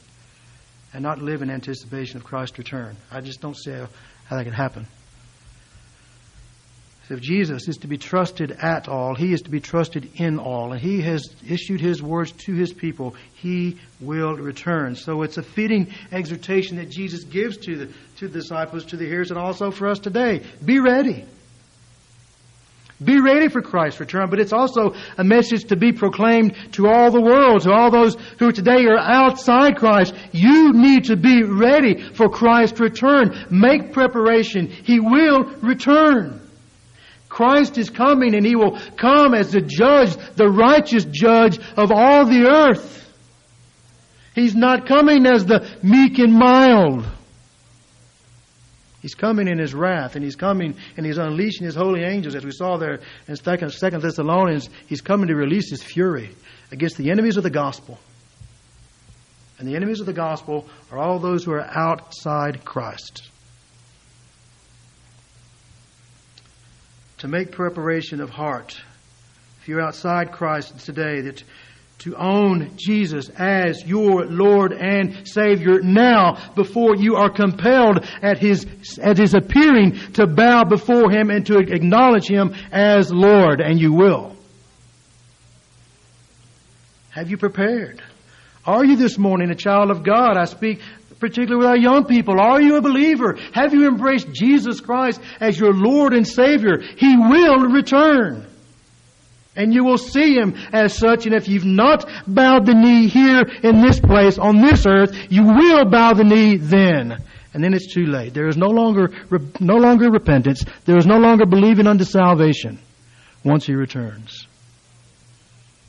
and 0.93 1.03
not 1.03 1.21
live 1.21 1.41
in 1.41 1.49
anticipation 1.49 2.15
of 2.15 2.23
Christ's 2.23 2.57
return. 2.57 2.95
I 3.11 3.19
just 3.19 3.41
don't 3.41 3.57
see 3.57 3.71
how, 3.71 3.89
how 4.27 4.37
that 4.37 4.45
could 4.45 4.53
happen. 4.53 4.87
If 7.09 7.21
Jesus 7.21 7.69
is 7.69 7.77
to 7.77 7.87
be 7.87 7.97
trusted 7.97 8.51
at 8.51 8.89
all, 8.89 9.15
he 9.15 9.31
is 9.31 9.41
to 9.43 9.49
be 9.49 9.61
trusted 9.61 10.09
in 10.15 10.39
all. 10.39 10.73
And 10.73 10.81
he 10.81 11.01
has 11.01 11.23
issued 11.47 11.79
his 11.79 12.03
words 12.03 12.33
to 12.33 12.53
his 12.53 12.73
people. 12.73 13.15
He 13.35 13.77
will 14.01 14.35
return. 14.35 14.95
So 14.95 15.21
it's 15.21 15.37
a 15.37 15.43
fitting 15.43 15.93
exhortation 16.11 16.77
that 16.77 16.89
Jesus 16.89 17.23
gives 17.23 17.57
to 17.59 17.77
the, 17.77 17.85
to 18.17 18.27
the 18.27 18.39
disciples, 18.39 18.85
to 18.87 18.97
the 18.97 19.05
hearers, 19.05 19.31
and 19.31 19.39
also 19.39 19.71
for 19.71 19.87
us 19.87 19.99
today. 19.99 20.43
Be 20.63 20.79
ready. 20.79 21.23
Be 23.01 23.21
ready 23.21 23.47
for 23.47 23.61
Christ's 23.61 23.99
return, 23.99 24.29
but 24.29 24.39
it's 24.39 24.53
also 24.53 24.95
a 25.17 25.23
message 25.23 25.65
to 25.65 25.75
be 25.75 25.93
proclaimed 25.93 26.55
to 26.73 26.87
all 26.87 27.11
the 27.11 27.21
world, 27.21 27.61
to 27.61 27.71
all 27.71 27.91
those 27.91 28.17
who 28.39 28.51
today 28.51 28.85
are 28.85 28.97
outside 28.97 29.77
Christ. 29.77 30.15
You 30.31 30.73
need 30.73 31.05
to 31.05 31.15
be 31.15 31.43
ready 31.43 32.01
for 32.01 32.27
Christ's 32.27 32.79
return. 32.79 33.45
Make 33.51 33.93
preparation. 33.93 34.67
He 34.67 34.99
will 34.99 35.43
return. 35.61 36.46
Christ 37.37 37.77
is 37.77 37.91
coming 37.91 38.33
and 38.33 38.43
He 38.43 38.55
will 38.55 38.79
come 38.97 39.35
as 39.35 39.51
the 39.51 39.61
judge, 39.61 40.15
the 40.35 40.49
righteous 40.49 41.05
judge 41.05 41.59
of 41.77 41.91
all 41.91 42.25
the 42.25 42.47
earth. 42.47 43.13
He's 44.33 44.55
not 44.55 44.87
coming 44.87 45.27
as 45.27 45.45
the 45.45 45.69
meek 45.83 46.17
and 46.17 46.33
mild. 46.33 47.05
He's 49.03 49.13
coming 49.13 49.47
in 49.47 49.59
his 49.59 49.75
wrath, 49.75 50.15
and 50.15 50.25
he's 50.25 50.35
coming 50.35 50.77
and 50.97 51.05
he's 51.05 51.19
unleashing 51.19 51.63
his 51.63 51.75
holy 51.75 52.01
angels, 52.01 52.33
as 52.33 52.43
we 52.43 52.49
saw 52.49 52.77
there 52.77 53.01
in 53.27 53.35
Second, 53.35 54.01
Thessalonians. 54.01 54.71
He's 54.87 55.01
coming 55.01 55.27
to 55.27 55.35
release 55.35 55.69
his 55.69 55.83
fury 55.83 56.31
against 56.71 56.97
the 56.97 57.11
enemies 57.11 57.37
of 57.37 57.43
the 57.43 57.51
gospel. 57.51 57.99
And 59.59 59.67
the 59.67 59.75
enemies 59.75 59.99
of 59.99 60.07
the 60.07 60.13
gospel 60.13 60.67
are 60.91 60.97
all 60.97 61.19
those 61.19 61.43
who 61.43 61.51
are 61.51 61.61
outside 61.61 62.65
Christ. 62.65 63.29
To 67.19 67.27
make 67.27 67.51
preparation 67.51 68.21
of 68.21 68.29
heart. 68.29 68.79
If 69.61 69.67
you're 69.67 69.81
outside 69.81 70.31
Christ 70.31 70.77
today, 70.85 71.21
that 71.21 71.43
to 71.99 72.15
own 72.15 72.73
Jesus 72.77 73.29
as 73.29 73.83
your 73.83 74.25
Lord 74.25 74.71
and 74.71 75.27
Savior 75.27 75.81
now 75.81 76.37
before 76.53 76.95
you 76.95 77.15
are 77.15 77.31
compelled 77.31 78.05
at 78.21 78.37
His, 78.37 78.67
at 79.01 79.17
His 79.17 79.33
appearing 79.33 79.97
to 80.13 80.27
bow 80.27 80.63
before 80.63 81.09
Him 81.09 81.31
and 81.31 81.43
to 81.47 81.57
acknowledge 81.57 82.27
Him 82.27 82.53
as 82.71 83.11
Lord, 83.11 83.61
and 83.61 83.79
you 83.79 83.93
will. 83.93 84.35
Have 87.09 87.31
you 87.31 87.37
prepared? 87.37 87.99
Are 88.63 88.85
you 88.85 88.95
this 88.95 89.17
morning 89.17 89.49
a 89.49 89.55
child 89.55 89.89
of 89.89 90.03
God? 90.03 90.37
I 90.37 90.45
speak 90.45 90.81
particularly 91.19 91.57
with 91.57 91.67
our 91.67 91.77
young 91.77 92.05
people. 92.05 92.39
Are 92.39 92.61
you 92.61 92.75
a 92.75 92.81
believer? 92.81 93.37
Have 93.53 93.73
you 93.73 93.87
embraced 93.87 94.31
Jesus 94.31 94.79
Christ 94.79 95.21
as 95.39 95.59
your 95.59 95.73
Lord 95.73 96.13
and 96.13 96.27
Savior? 96.27 96.79
He 96.97 97.15
will 97.15 97.59
return. 97.69 98.45
And 99.55 99.73
you 99.73 99.83
will 99.83 99.97
see 99.97 100.35
him 100.35 100.53
as 100.71 100.95
such. 100.95 101.25
And 101.25 101.33
if 101.33 101.47
you've 101.47 101.65
not 101.65 102.07
bowed 102.27 102.65
the 102.67 102.75
knee 102.75 103.07
here 103.07 103.41
in 103.63 103.81
this 103.81 103.99
place, 103.99 104.37
on 104.37 104.61
this 104.61 104.85
earth, 104.85 105.17
you 105.29 105.43
will 105.43 105.85
bow 105.89 106.13
the 106.13 106.23
knee 106.23 106.57
then. 106.57 107.17
And 107.53 107.63
then 107.63 107.73
it's 107.73 107.91
too 107.91 108.05
late. 108.05 108.35
There 108.35 108.47
is 108.47 108.55
no 108.55 108.67
longer, 108.67 109.09
no 109.59 109.77
longer 109.77 110.11
repentance. 110.11 110.63
There 110.85 110.97
is 110.97 111.07
no 111.07 111.17
longer 111.17 111.47
believing 111.47 111.87
unto 111.87 112.03
salvation 112.03 112.77
once 113.43 113.65
he 113.65 113.73
returns. 113.73 114.47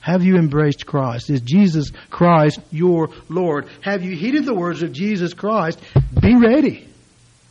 Have 0.08 0.24
you 0.24 0.36
embraced 0.36 0.86
Christ? 0.86 1.28
Is 1.28 1.42
Jesus 1.42 1.92
Christ 2.08 2.60
your 2.70 3.10
Lord? 3.28 3.68
Have 3.82 4.02
you 4.02 4.16
heeded 4.16 4.46
the 4.46 4.54
words 4.54 4.82
of 4.82 4.90
Jesus 4.90 5.34
Christ? 5.34 5.78
Be 6.18 6.34
ready. 6.34 6.88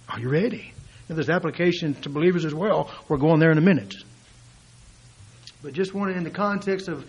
Are 0.09 0.19
you 0.19 0.27
ready? 0.27 0.73
And 1.07 1.15
there's 1.15 1.29
application 1.29 1.93
to 2.01 2.09
believers 2.09 2.45
as 2.45 2.55
well. 2.55 2.91
We're 3.07 3.17
going 3.17 3.39
there 3.39 3.51
in 3.51 3.59
a 3.59 3.61
minute. 3.61 3.93
But 5.61 5.73
just 5.73 5.93
wanted 5.93 6.17
in 6.17 6.23
the 6.23 6.31
context 6.31 6.87
of 6.87 7.05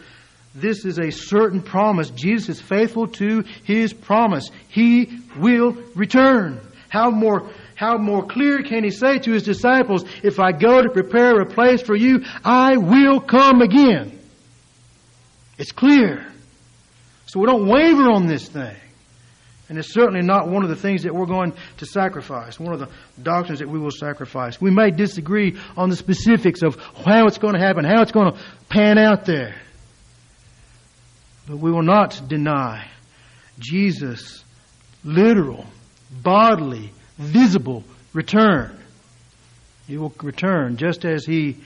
this 0.54 0.84
is 0.84 0.98
a 0.98 1.10
certain 1.10 1.62
promise. 1.62 2.10
Jesus 2.10 2.58
is 2.58 2.60
faithful 2.60 3.06
to 3.06 3.42
his 3.64 3.94
promise. 3.94 4.50
He 4.68 5.18
will 5.38 5.72
return. 5.94 6.60
How 6.90 7.10
more 7.10 7.48
how 7.74 7.96
more 7.96 8.26
clear 8.26 8.62
can 8.62 8.84
he 8.84 8.90
say 8.90 9.18
to 9.20 9.32
his 9.32 9.44
disciples, 9.44 10.04
if 10.22 10.40
I 10.40 10.52
go 10.52 10.82
to 10.82 10.90
prepare 10.90 11.40
a 11.40 11.46
place 11.46 11.80
for 11.80 11.96
you, 11.96 12.22
I 12.44 12.76
will 12.76 13.18
come 13.20 13.62
again. 13.62 14.17
It's 15.58 15.72
clear. 15.72 16.26
So 17.26 17.40
we 17.40 17.46
don't 17.46 17.68
waver 17.68 18.10
on 18.10 18.26
this 18.26 18.48
thing. 18.48 18.76
And 19.68 19.76
it's 19.76 19.92
certainly 19.92 20.22
not 20.22 20.48
one 20.48 20.62
of 20.62 20.70
the 20.70 20.76
things 20.76 21.02
that 21.02 21.14
we're 21.14 21.26
going 21.26 21.52
to 21.76 21.84
sacrifice, 21.84 22.58
one 22.58 22.72
of 22.72 22.80
the 22.80 22.88
doctrines 23.22 23.58
that 23.58 23.68
we 23.68 23.78
will 23.78 23.90
sacrifice. 23.90 24.58
We 24.58 24.70
may 24.70 24.90
disagree 24.90 25.58
on 25.76 25.90
the 25.90 25.96
specifics 25.96 26.62
of 26.62 26.76
how 26.76 27.26
it's 27.26 27.36
going 27.36 27.52
to 27.52 27.60
happen, 27.60 27.84
how 27.84 28.00
it's 28.00 28.12
going 28.12 28.32
to 28.32 28.38
pan 28.70 28.96
out 28.96 29.26
there. 29.26 29.60
But 31.46 31.58
we 31.58 31.70
will 31.70 31.82
not 31.82 32.22
deny 32.28 32.88
Jesus' 33.58 34.42
literal, 35.04 35.66
bodily, 36.22 36.90
visible 37.18 37.84
return. 38.14 38.78
He 39.86 39.98
will 39.98 40.14
return 40.22 40.78
just 40.78 41.04
as 41.04 41.26
he 41.26 41.58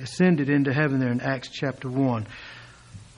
ascended 0.00 0.48
into 0.48 0.72
heaven 0.72 1.00
there 1.00 1.12
in 1.12 1.20
Acts 1.20 1.50
chapter 1.50 1.88
1. 1.88 2.26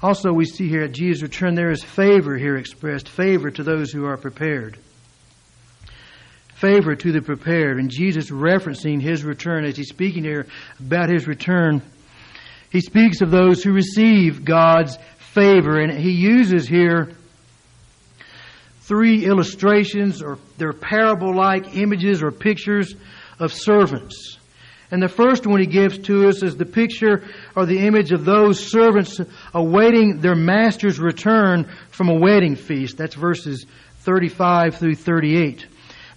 Also, 0.03 0.33
we 0.33 0.47
see 0.47 0.69
here 0.69 0.83
at 0.85 0.93
Jesus' 0.93 1.23
return, 1.23 1.55
there 1.55 1.71
is 1.71 1.85
favor 1.85 2.39
here 2.39 2.57
expressed 2.57 3.09
favor 3.09 3.51
to 3.51 3.63
those 3.63 3.93
who 3.93 4.07
are 4.07 4.17
prepared. 4.17 4.79
Favor 6.55 6.95
to 6.95 7.13
the 7.13 7.21
prepared. 7.21 7.79
And 7.79 7.91
Jesus 7.91 8.31
referencing 8.31 9.01
his 9.01 9.25
return 9.25 9.65
as 9.65 9.77
he's 9.77 9.89
speaking 9.89 10.25
here 10.25 10.47
about 10.79 11.11
his 11.11 11.27
return, 11.27 11.83
he 12.71 12.81
speaks 12.81 13.21
of 13.21 13.31
those 13.31 13.63
who 13.63 13.73
receive 13.73 14.45
God's 14.45 14.97
favor. 15.19 15.81
And 15.81 15.93
he 15.93 16.13
uses 16.13 16.67
here 16.67 17.11
three 18.83 19.27
illustrations 19.27 20.23
or 20.23 20.39
they're 20.57 20.73
parable 20.73 21.35
like 21.35 21.77
images 21.77 22.23
or 22.23 22.31
pictures 22.31 22.95
of 23.39 23.53
servants. 23.53 24.40
And 24.91 25.03
the 25.03 25.09
first 25.09 25.47
one 25.47 25.61
he 25.61 25.67
gives 25.67 25.99
to 25.99 26.29
us 26.29 26.43
is 26.43 26.57
the 26.57 26.65
picture 26.65 27.23
or 27.55 27.65
the 27.65 27.87
image 27.87 28.11
of 28.11 28.25
those 28.25 28.71
servants 28.71 29.21
awaiting 29.55 30.21
their 30.21 30.35
master's 30.35 30.99
return 30.99 31.71
from 31.91 32.09
a 32.09 32.19
wedding 32.19 32.57
feast. 32.57 32.97
That's 32.97 33.15
verses 33.15 33.67
35 34.01 34.77
through 34.77 34.97
38. 34.97 35.67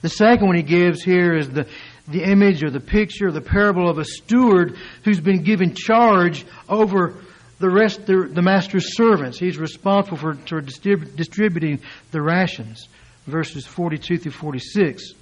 The 0.02 0.10
second 0.10 0.48
one 0.48 0.56
he 0.56 0.64
gives 0.64 1.04
here 1.04 1.36
is 1.36 1.50
the, 1.50 1.68
the 2.08 2.24
image 2.24 2.64
or 2.64 2.72
the 2.72 2.80
picture, 2.80 3.32
the 3.32 3.42
parable 3.42 3.90
of 3.90 4.00
a 4.00 4.06
steward 4.06 4.78
who's 5.04 5.22
been 5.22 5.44
given 5.44 5.76
charge 5.76 6.46
over 6.68 7.16
the 7.60 7.70
rest, 7.70 8.06
the, 8.08 8.30
the 8.30 8.42
master's 8.42 8.98
servants. 8.98 9.38
He's 9.40 9.58
responsible 9.58 10.18
for, 10.18 10.34
for 10.34 10.62
distrib- 10.62 11.16
distributing 11.16 11.80
the 12.12 12.22
rations. 12.22 12.90
Verses 13.28 13.66
42 13.66 14.18
through 14.18 14.32
46. 14.32 15.14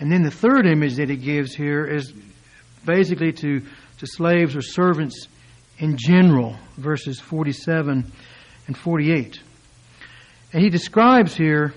And 0.00 0.12
then 0.12 0.22
the 0.22 0.30
third 0.30 0.66
image 0.66 0.96
that 0.96 1.08
he 1.08 1.16
gives 1.16 1.54
here 1.54 1.84
is 1.84 2.12
basically 2.84 3.32
to, 3.32 3.60
to 3.98 4.06
slaves 4.06 4.54
or 4.54 4.62
servants 4.62 5.26
in 5.78 5.96
general, 5.96 6.56
verses 6.76 7.20
47 7.20 8.10
and 8.66 8.76
48. 8.76 9.40
And 10.52 10.62
he 10.62 10.70
describes 10.70 11.34
here 11.34 11.74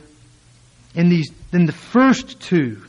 in 0.96 1.10
these 1.10 1.32
in 1.52 1.66
the 1.66 1.74
first 1.74 2.40
two, 2.40 2.84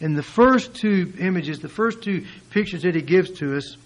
in 0.00 0.14
the 0.14 0.22
first 0.22 0.74
two 0.74 1.12
images, 1.18 1.58
the 1.60 1.68
first 1.68 2.02
two 2.02 2.24
pictures 2.50 2.82
that 2.82 2.94
he 2.94 3.02
gives 3.02 3.30
to 3.38 3.56
us, 3.56 3.76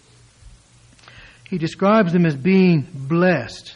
he 1.49 1.59
describes 1.59 2.13
them 2.13 2.27
as 2.27 2.37
being 2.37 2.87
blessed. 2.95 3.75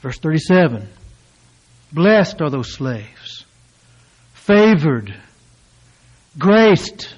Verse 0.00 0.18
37. 0.18 0.88
Blessed 1.92 2.40
are 2.40 2.50
those 2.50 2.72
slaves, 2.72 3.44
favored 4.34 5.14
Graced 6.38 7.14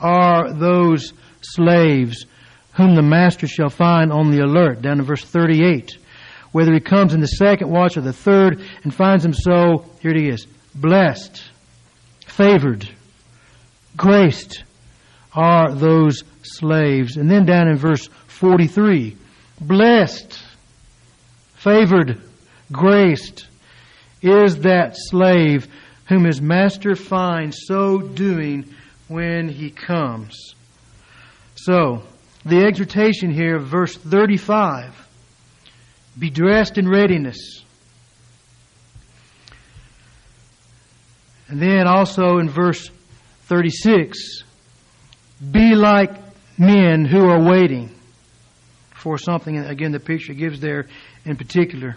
are 0.00 0.52
those 0.52 1.12
slaves 1.42 2.24
whom 2.74 2.94
the 2.94 3.02
master 3.02 3.46
shall 3.46 3.68
find 3.68 4.12
on 4.12 4.30
the 4.30 4.40
alert. 4.40 4.80
Down 4.82 4.98
to 4.98 5.02
verse 5.02 5.24
38. 5.24 5.98
Whether 6.52 6.72
he 6.72 6.80
comes 6.80 7.12
in 7.12 7.20
the 7.20 7.26
second 7.26 7.68
watch 7.70 7.96
or 7.96 8.00
the 8.00 8.12
third 8.12 8.64
and 8.84 8.94
finds 8.94 9.24
him 9.24 9.34
so, 9.34 9.84
here 10.00 10.12
it 10.12 10.16
is. 10.16 10.46
Blessed, 10.74 11.42
favored, 12.26 12.88
graced 13.96 14.64
are 15.34 15.74
those 15.74 16.22
slaves. 16.42 17.16
And 17.16 17.30
then 17.30 17.44
down 17.44 17.68
in 17.68 17.76
verse 17.76 18.08
43. 18.28 19.16
Blessed, 19.60 20.40
favored, 21.56 22.22
graced 22.72 23.48
is 24.22 24.60
that 24.60 24.94
slave 24.96 25.66
whom 26.08 26.24
his 26.24 26.40
master 26.40 26.96
finds 26.96 27.58
so 27.66 27.98
doing 27.98 28.64
when 29.08 29.48
he 29.48 29.70
comes. 29.70 30.54
So, 31.54 32.02
the 32.44 32.64
exhortation 32.64 33.30
here, 33.30 33.58
verse 33.58 33.96
35 33.96 35.06
be 36.18 36.30
dressed 36.30 36.78
in 36.78 36.88
readiness. 36.88 37.62
And 41.46 41.62
then 41.62 41.86
also 41.86 42.38
in 42.38 42.48
verse 42.48 42.90
36 43.44 44.42
be 45.52 45.76
like 45.76 46.10
men 46.58 47.04
who 47.04 47.24
are 47.28 47.40
waiting 47.40 47.94
for 48.94 49.16
something. 49.16 49.56
Again, 49.58 49.92
the 49.92 50.00
picture 50.00 50.34
gives 50.34 50.58
there 50.58 50.88
in 51.24 51.36
particular 51.36 51.96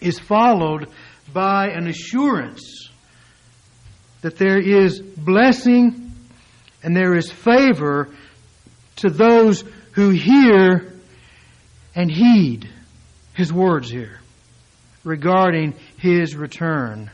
is 0.00 0.18
followed 0.18 0.88
by 1.32 1.68
an 1.68 1.86
assurance 1.86 2.88
that 4.22 4.36
there 4.36 4.58
is 4.58 5.00
blessing 5.00 6.08
And 6.82 6.96
there 6.96 7.14
is 7.14 7.30
favor 7.30 8.08
to 8.96 9.10
those 9.10 9.64
who 9.92 10.10
hear 10.10 10.92
and 11.94 12.10
heed 12.10 12.68
his 13.34 13.52
words 13.52 13.90
here 13.90 14.20
regarding 15.04 15.74
his 15.96 16.36
return. 16.36 17.10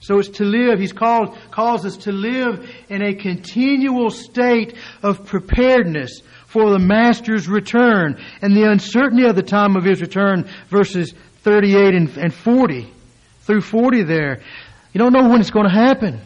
So 0.00 0.18
it's 0.18 0.28
to 0.38 0.44
live, 0.44 0.78
he's 0.78 0.92
called, 0.92 1.36
calls 1.50 1.84
us 1.84 1.96
to 1.98 2.12
live 2.12 2.70
in 2.88 3.02
a 3.02 3.14
continual 3.14 4.10
state 4.10 4.76
of 5.02 5.26
preparedness 5.26 6.20
for 6.46 6.70
the 6.70 6.78
Master's 6.78 7.48
return 7.48 8.22
and 8.40 8.56
the 8.56 8.70
uncertainty 8.70 9.24
of 9.24 9.34
the 9.34 9.42
time 9.42 9.74
of 9.74 9.84
his 9.84 10.00
return, 10.00 10.48
verses 10.68 11.12
38 11.46 11.94
and, 11.94 12.18
and 12.18 12.34
40 12.34 12.92
through 13.42 13.60
40 13.60 14.02
there. 14.02 14.40
You 14.92 14.98
don't 14.98 15.12
know 15.12 15.28
when 15.28 15.40
it's 15.40 15.52
going 15.52 15.68
to 15.68 15.72
happen. 15.72 16.20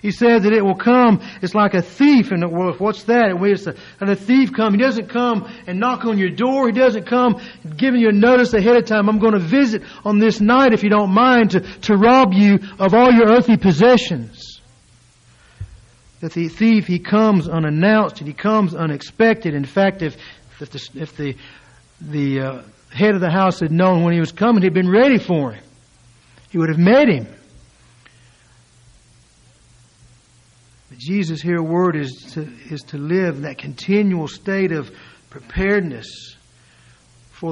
He 0.00 0.12
said 0.12 0.44
that 0.44 0.52
it 0.52 0.64
will 0.64 0.76
come. 0.76 1.20
It's 1.42 1.56
like 1.56 1.74
a 1.74 1.82
thief. 1.82 2.30
And 2.30 2.52
well, 2.52 2.72
what's 2.78 3.02
that? 3.04 3.30
A, 3.30 3.76
and 4.00 4.10
a 4.10 4.14
thief 4.14 4.52
come. 4.52 4.72
He 4.72 4.78
doesn't 4.78 5.08
come 5.08 5.52
and 5.66 5.80
knock 5.80 6.04
on 6.04 6.18
your 6.18 6.30
door. 6.30 6.68
He 6.68 6.72
doesn't 6.72 7.08
come 7.08 7.42
giving 7.76 8.00
you 8.00 8.10
a 8.10 8.12
notice 8.12 8.54
ahead 8.54 8.76
of 8.76 8.84
time. 8.84 9.08
I'm 9.08 9.18
going 9.18 9.32
to 9.32 9.40
visit 9.40 9.82
on 10.04 10.20
this 10.20 10.40
night, 10.40 10.72
if 10.72 10.84
you 10.84 10.90
don't 10.90 11.10
mind, 11.10 11.50
to, 11.52 11.60
to 11.60 11.96
rob 11.96 12.32
you 12.32 12.60
of 12.78 12.94
all 12.94 13.10
your 13.10 13.26
earthly 13.30 13.56
possessions. 13.56 14.60
That 16.20 16.32
the 16.32 16.46
thief, 16.46 16.86
he 16.86 17.00
comes 17.00 17.48
unannounced 17.48 18.20
and 18.20 18.28
he 18.28 18.34
comes 18.34 18.72
unexpected. 18.72 19.52
In 19.52 19.64
fact, 19.64 20.02
if, 20.02 20.16
if 20.60 20.70
the, 20.70 20.90
if 20.94 21.16
the, 21.16 21.36
the 22.00 22.40
uh, 22.40 22.62
head 22.94 23.14
of 23.14 23.20
the 23.20 23.30
house 23.30 23.60
had 23.60 23.72
known 23.72 24.04
when 24.04 24.14
he 24.14 24.20
was 24.20 24.32
coming, 24.32 24.62
he'd 24.62 24.72
been 24.72 24.90
ready 24.90 25.18
for 25.18 25.52
him. 25.52 25.64
He 26.50 26.58
would 26.58 26.68
have 26.68 26.78
met 26.78 27.08
him. 27.08 27.26
But 30.88 30.98
Jesus 30.98 31.42
here, 31.42 31.60
word 31.60 31.96
is 31.96 32.12
to, 32.34 32.48
is 32.70 32.82
to 32.88 32.98
live 32.98 33.36
in 33.36 33.42
that 33.42 33.58
continual 33.58 34.28
state 34.28 34.70
of 34.70 34.90
preparedness 35.30 36.36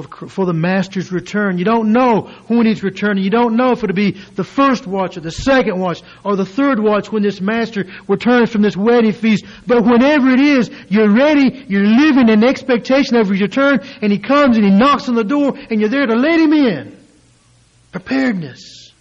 for 0.01 0.45
the, 0.45 0.53
Master's 0.53 1.11
return. 1.11 1.57
You 1.57 1.65
don't 1.65 1.91
know 1.91 2.31
when 2.47 2.65
He's 2.65 2.83
returning. 2.83 3.23
You 3.23 3.29
don't 3.29 3.55
know 3.55 3.71
if 3.71 3.83
it'll 3.83 3.95
be 3.95 4.11
the 4.11 4.43
first 4.43 4.87
watch 4.87 5.17
or 5.17 5.19
the 5.19 5.31
second 5.31 5.79
watch 5.79 6.01
or 6.23 6.35
the 6.35 6.45
third 6.45 6.79
watch 6.79 7.11
when 7.11 7.21
this 7.21 7.39
Master 7.39 7.85
returns 8.07 8.49
from 8.49 8.61
this 8.61 8.75
wedding 8.75 9.13
feast. 9.13 9.45
But 9.67 9.83
whenever 9.83 10.29
it 10.29 10.39
is, 10.39 10.71
you're 10.89 11.13
ready, 11.13 11.65
you're 11.67 11.85
living 11.85 12.29
in 12.29 12.43
expectation 12.43 13.15
of 13.17 13.29
His 13.29 13.41
return, 13.41 13.79
and 14.01 14.11
He 14.11 14.19
comes 14.19 14.57
and 14.57 14.65
He 14.65 14.71
knocks 14.71 15.07
on 15.07 15.15
the 15.15 15.23
door, 15.23 15.53
and 15.69 15.79
you're 15.79 15.89
there 15.89 16.07
to 16.07 16.15
let 16.15 16.39
Him 16.39 16.53
in. 16.53 16.97
Preparedness. 17.91 18.91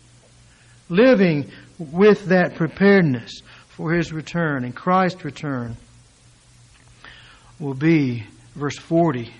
Living 0.89 1.51
with 1.79 2.27
that 2.27 2.55
preparedness 2.55 3.43
for 3.69 3.93
his 3.93 4.13
return. 4.13 4.65
And 4.65 4.75
Christ's 4.75 5.25
return 5.25 5.77
will 7.59 7.75
be, 7.75 8.25
verse 8.55 8.79
40, 8.79 9.33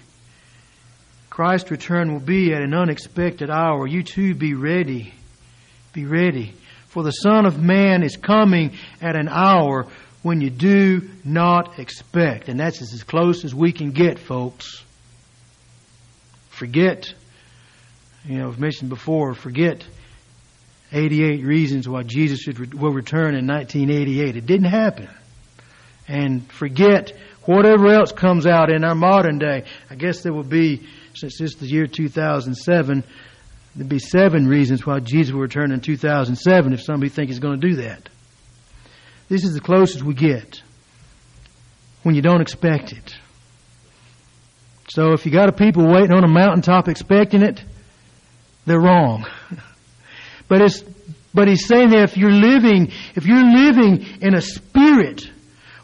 Christ's 1.33 1.71
return 1.71 2.13
will 2.13 2.21
be 2.21 2.53
at 2.53 2.61
an 2.61 2.75
unexpected 2.75 3.49
hour. 3.49 3.87
You 3.87 4.03
too 4.03 4.35
be 4.35 4.53
ready. 4.53 5.15
Be 5.95 6.05
ready. 6.05 6.53
For 6.89 7.03
the 7.03 7.11
Son 7.11 7.47
of 7.47 7.59
Man 7.59 8.03
is 8.03 8.19
coming 8.19 8.77
at 9.01 9.17
an 9.17 9.31
hour 9.31 9.87
when 10.21 10.43
you 10.43 10.51
do 10.51 11.09
not 11.25 11.79
expect. 11.79 12.51
And 12.51 12.61
that's 12.61 12.83
as 12.83 13.03
close 13.03 13.47
as 13.47 13.55
we 13.55 13.73
can 13.73 13.93
get, 13.93 14.19
folks. 14.19 14.85
Forget, 16.51 17.15
you 18.27 18.37
know, 18.37 18.49
I've 18.49 18.61
mentioned 18.61 18.91
before, 18.91 19.33
forget 19.33 19.87
88 20.93 21.47
reasons 21.47 21.89
why 21.89 22.03
Jesus 22.03 22.47
will 22.47 22.93
return 22.93 23.35
in 23.37 23.47
1988. 23.47 24.37
It 24.37 24.45
didn't 24.45 24.71
happen. 24.71 25.09
And 26.07 26.47
forget 26.53 27.15
whatever 27.47 27.87
else 27.89 28.13
comes 28.13 28.47
out 28.47 28.71
in 28.71 28.85
our 28.85 28.95
modern 28.95 29.39
day. 29.39 29.65
I 29.89 29.95
guess 29.95 30.23
there 30.23 30.35
will 30.35 30.43
be, 30.43 30.87
since 31.15 31.39
this 31.39 31.53
is 31.53 31.57
the 31.57 31.67
year 31.67 31.87
2007, 31.87 33.05
there'd 33.75 33.89
be 33.89 33.99
seven 33.99 34.47
reasons 34.47 34.87
why 34.87 35.01
Jesus 35.01 35.33
will 35.33 35.41
return 35.41 35.73
in 35.73 35.81
2007 35.81 36.73
if 36.73 36.83
somebody 36.83 37.09
thinks 37.09 37.31
he's 37.31 37.41
going 37.41 37.61
to 37.61 37.69
do 37.69 37.77
that. 37.77 38.09
This 39.29 39.45
is 39.45 39.55
the 39.55 39.61
closest 39.61 40.03
we 40.03 40.15
get 40.15 40.63
when 42.03 42.15
you 42.15 42.23
don't 42.23 42.41
expect 42.41 42.93
it. 42.93 43.17
So 44.89 45.13
if 45.13 45.25
you 45.25 45.33
got 45.33 45.49
a 45.49 45.53
people 45.53 45.87
waiting 45.87 46.13
on 46.13 46.25
a 46.25 46.29
mountaintop 46.29 46.89
expecting 46.89 47.43
it, 47.43 47.63
they're 48.67 48.81
wrong. 48.81 49.27
But 50.49 50.61
it's, 50.61 50.83
but 51.33 51.49
he's 51.49 51.67
saying 51.67 51.91
that 51.91 52.03
if 52.03 52.19
you're 52.19 52.31
living, 52.31 52.93
if 53.15 53.25
you're 53.25 53.43
living 53.43 54.05
in 54.21 54.35
a 54.35 54.43
spirit 54.43 55.31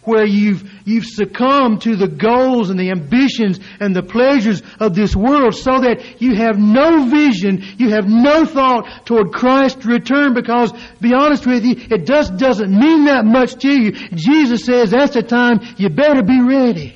where 0.08 0.24
you've, 0.24 0.68
you've 0.84 1.04
succumbed 1.04 1.82
to 1.82 1.94
the 1.94 2.08
goals 2.08 2.70
and 2.70 2.80
the 2.80 2.90
ambitions 2.90 3.60
and 3.78 3.94
the 3.94 4.02
pleasures 4.02 4.62
of 4.80 4.94
this 4.94 5.14
world 5.14 5.54
so 5.54 5.80
that 5.80 6.20
you 6.20 6.34
have 6.34 6.58
no 6.58 7.08
vision, 7.08 7.62
you 7.76 7.90
have 7.90 8.08
no 8.08 8.44
thought 8.46 9.06
toward 9.06 9.32
Christ's 9.32 9.84
return 9.84 10.34
because, 10.34 10.72
be 11.00 11.12
honest 11.14 11.46
with 11.46 11.64
you, 11.64 11.76
it 11.90 12.06
just 12.06 12.36
doesn't 12.38 12.70
mean 12.70 13.04
that 13.04 13.24
much 13.24 13.56
to 13.56 13.70
you. 13.70 13.92
Jesus 14.14 14.64
says 14.64 14.90
that's 14.90 15.14
the 15.14 15.22
time 15.22 15.60
you 15.76 15.90
better 15.90 16.22
be 16.22 16.40
ready. 16.40 16.94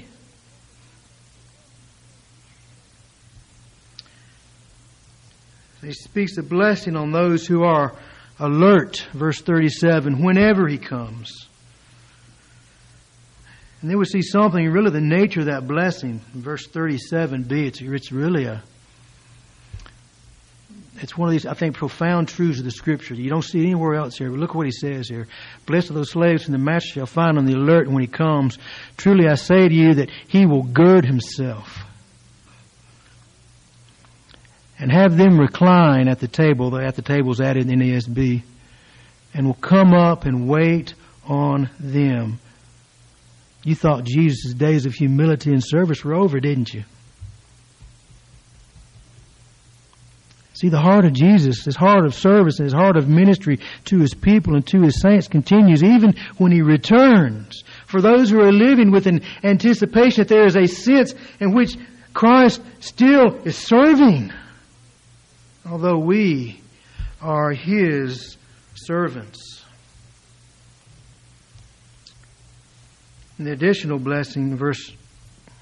He 5.82 5.92
speaks 5.92 6.38
a 6.38 6.42
blessing 6.42 6.96
on 6.96 7.10
those 7.10 7.46
who 7.46 7.64
are 7.64 7.94
alert, 8.38 9.04
verse 9.12 9.40
37, 9.40 10.22
whenever 10.22 10.68
he 10.68 10.78
comes. 10.78 11.48
And 13.82 13.90
then 13.90 13.98
we 13.98 14.04
see 14.04 14.22
something, 14.22 14.64
really 14.70 14.90
the 14.90 15.00
nature 15.00 15.40
of 15.40 15.46
that 15.46 15.66
blessing. 15.66 16.20
verse 16.32 16.68
37b, 16.68 17.66
it's, 17.66 17.80
it's 17.80 18.12
really 18.12 18.44
a, 18.44 18.62
it's 21.00 21.18
one 21.18 21.28
of 21.28 21.32
these, 21.32 21.46
I 21.46 21.54
think, 21.54 21.76
profound 21.76 22.28
truths 22.28 22.60
of 22.60 22.64
the 22.64 22.70
Scripture. 22.70 23.14
You 23.14 23.28
don't 23.28 23.42
see 23.42 23.60
anywhere 23.60 23.96
else 23.96 24.16
here. 24.16 24.30
But 24.30 24.38
look 24.38 24.54
what 24.54 24.66
he 24.66 24.72
says 24.72 25.08
here. 25.08 25.26
Blessed 25.66 25.90
are 25.90 25.94
those 25.94 26.12
slaves 26.12 26.44
whom 26.44 26.52
the 26.52 26.58
master 26.58 26.90
shall 26.90 27.06
find 27.06 27.38
on 27.38 27.44
the 27.44 27.54
alert 27.54 27.90
when 27.90 28.02
he 28.02 28.06
comes. 28.06 28.56
Truly 28.96 29.26
I 29.26 29.34
say 29.34 29.68
to 29.68 29.74
you 29.74 29.94
that 29.94 30.10
he 30.28 30.46
will 30.46 30.62
gird 30.62 31.04
himself 31.04 31.82
and 34.78 34.92
have 34.92 35.16
them 35.16 35.40
recline 35.40 36.06
at 36.06 36.20
the 36.20 36.28
table, 36.28 36.76
at 36.78 36.94
the 36.94 37.02
tables 37.02 37.40
added 37.40 37.68
in 37.68 37.78
the 37.78 37.84
NASB, 37.84 38.44
and 39.34 39.46
will 39.46 39.54
come 39.54 39.92
up 39.92 40.24
and 40.24 40.48
wait 40.48 40.94
on 41.26 41.68
them. 41.80 42.38
You 43.64 43.74
thought 43.74 44.04
Jesus' 44.04 44.54
days 44.54 44.86
of 44.86 44.94
humility 44.94 45.50
and 45.50 45.62
service 45.62 46.04
were 46.04 46.14
over, 46.14 46.40
didn't 46.40 46.74
you? 46.74 46.84
See, 50.54 50.68
the 50.68 50.80
heart 50.80 51.04
of 51.04 51.12
Jesus, 51.12 51.64
his 51.64 51.76
heart 51.76 52.04
of 52.04 52.14
service 52.14 52.58
and 52.58 52.66
his 52.66 52.74
heart 52.74 52.96
of 52.96 53.08
ministry 53.08 53.58
to 53.86 53.98
his 53.98 54.14
people 54.14 54.54
and 54.54 54.66
to 54.68 54.82
his 54.82 55.00
saints 55.00 55.26
continues 55.26 55.82
even 55.82 56.14
when 56.38 56.52
he 56.52 56.62
returns. 56.62 57.64
For 57.86 58.00
those 58.00 58.30
who 58.30 58.40
are 58.40 58.52
living 58.52 58.90
with 58.90 59.06
an 59.06 59.22
anticipation 59.42 60.22
that 60.22 60.28
there 60.28 60.46
is 60.46 60.56
a 60.56 60.66
sense 60.66 61.14
in 61.40 61.54
which 61.54 61.76
Christ 62.14 62.60
still 62.80 63.40
is 63.44 63.56
serving 63.56 64.32
although 65.68 65.98
we 65.98 66.60
are 67.20 67.52
his 67.52 68.36
servants. 68.74 69.61
The 73.38 73.52
additional 73.52 73.98
blessing, 73.98 74.56
verse 74.56 74.92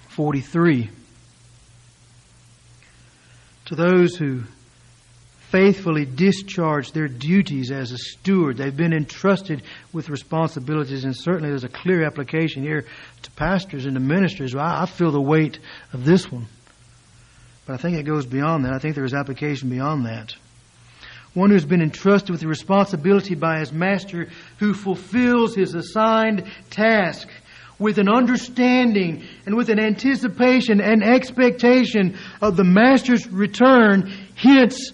43. 0.08 0.90
To 3.66 3.74
those 3.74 4.16
who 4.16 4.42
faithfully 5.50 6.04
discharge 6.04 6.92
their 6.92 7.08
duties 7.08 7.72
as 7.72 7.90
a 7.90 7.98
steward. 7.98 8.56
They've 8.56 8.76
been 8.76 8.92
entrusted 8.92 9.62
with 9.92 10.08
responsibilities, 10.08 11.04
and 11.04 11.16
certainly 11.16 11.48
there's 11.48 11.64
a 11.64 11.68
clear 11.68 12.04
application 12.04 12.62
here 12.62 12.86
to 13.22 13.30
pastors 13.32 13.84
and 13.84 13.94
to 13.94 14.00
ministers. 14.00 14.54
I, 14.54 14.86
feel 14.86 15.10
the 15.10 15.20
weight 15.20 15.58
of 15.92 16.04
this 16.04 16.30
one. 16.30 16.46
But 17.66 17.74
I 17.74 17.76
think 17.78 17.96
it 17.96 18.04
goes 18.04 18.26
beyond 18.26 18.64
that. 18.64 18.72
I 18.72 18.78
think 18.78 18.94
there 18.94 19.04
is 19.04 19.14
application 19.14 19.68
beyond 19.68 20.06
that. 20.06 20.34
One 21.34 21.50
who's 21.50 21.64
been 21.64 21.82
entrusted 21.82 22.30
with 22.30 22.40
the 22.40 22.48
responsibility 22.48 23.34
by 23.34 23.60
his 23.60 23.72
master 23.72 24.28
who 24.58 24.74
fulfills 24.74 25.54
his 25.54 25.74
assigned 25.74 26.44
task 26.70 27.28
with 27.80 27.98
an 27.98 28.08
understanding 28.08 29.24
and 29.46 29.56
with 29.56 29.70
an 29.70 29.80
anticipation 29.80 30.80
and 30.80 31.02
expectation 31.02 32.16
of 32.40 32.56
the 32.56 32.62
master's 32.62 33.26
return. 33.26 34.12
Hence, 34.36 34.92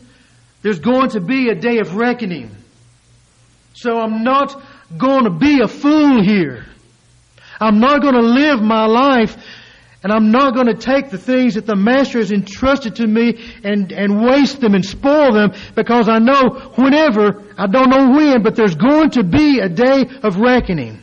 there's 0.63 0.79
going 0.79 1.11
to 1.11 1.21
be 1.21 1.51
a 1.51 1.55
day 1.55 1.79
of 1.79 1.97
reckoning. 1.97 2.51
So 3.75 3.99
I'm 3.99 4.23
not 4.23 4.63
going 4.97 5.25
to 5.25 5.31
be 5.31 5.61
a 5.61 5.69
fool 5.69 6.23
here. 6.23 6.65
I'm 7.61 7.81
not 7.81 8.01
going 8.01 8.15
to 8.15 8.23
live 8.23 8.63
my 8.63 8.87
life 8.87 9.37
and 10.03 10.13
I'm 10.13 10.31
not 10.31 10.55
going 10.55 10.69
to 10.69 10.75
take 10.75 11.11
the 11.11 11.19
things 11.19 11.55
that 11.55 11.67
the 11.67 11.75
Master 11.75 12.19
has 12.19 12.31
entrusted 12.31 12.97
to 12.97 13.07
me 13.07 13.43
and, 13.65 13.91
and 13.91 14.25
waste 14.25 14.61
them 14.61 14.75
and 14.75 14.85
spoil 14.85 15.33
them 15.33 15.53
because 15.75 16.09
I 16.09 16.21
know 16.21 16.73
whenever, 16.77 17.43
I 17.59 17.67
don't 17.67 17.91
know 17.91 18.11
when, 18.11 18.43
but 18.45 18.55
there's 18.55 18.77
going 18.77 19.11
to 19.11 19.25
be 19.25 19.59
a 19.59 19.69
day 19.69 20.05
of 20.23 20.37
reckoning. 20.37 21.03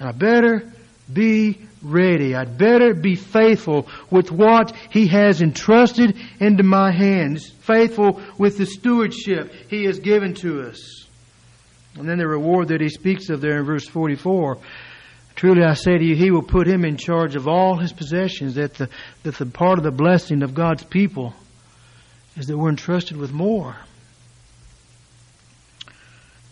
I 0.00 0.12
better 0.12 0.72
be 1.12 1.58
ready. 1.82 2.34
I'd 2.34 2.58
better 2.58 2.94
be 2.94 3.16
faithful 3.16 3.88
with 4.10 4.30
what 4.30 4.74
He 4.90 5.08
has 5.08 5.42
entrusted 5.42 6.16
into 6.38 6.62
my 6.62 6.90
hands, 6.90 7.48
faithful 7.48 8.20
with 8.38 8.58
the 8.58 8.66
stewardship 8.66 9.52
He 9.68 9.84
has 9.84 9.98
given 9.98 10.34
to 10.36 10.62
us. 10.62 11.06
And 11.96 12.08
then 12.08 12.18
the 12.18 12.26
reward 12.26 12.68
that 12.68 12.80
He 12.80 12.88
speaks 12.88 13.28
of 13.28 13.40
there 13.40 13.58
in 13.58 13.64
verse 13.64 13.86
44. 13.86 14.58
Truly 15.36 15.64
I 15.64 15.74
say 15.74 15.96
to 15.96 16.04
you, 16.04 16.14
He 16.14 16.30
will 16.30 16.42
put 16.42 16.66
him 16.66 16.84
in 16.84 16.96
charge 16.96 17.34
of 17.34 17.48
all 17.48 17.76
his 17.76 17.92
possessions, 17.92 18.56
that 18.56 18.74
the, 18.74 18.88
that 19.22 19.36
the 19.36 19.46
part 19.46 19.78
of 19.78 19.84
the 19.84 19.90
blessing 19.90 20.42
of 20.42 20.54
God's 20.54 20.84
people 20.84 21.34
is 22.36 22.46
that 22.46 22.58
we're 22.58 22.68
entrusted 22.68 23.16
with 23.16 23.32
more. 23.32 23.76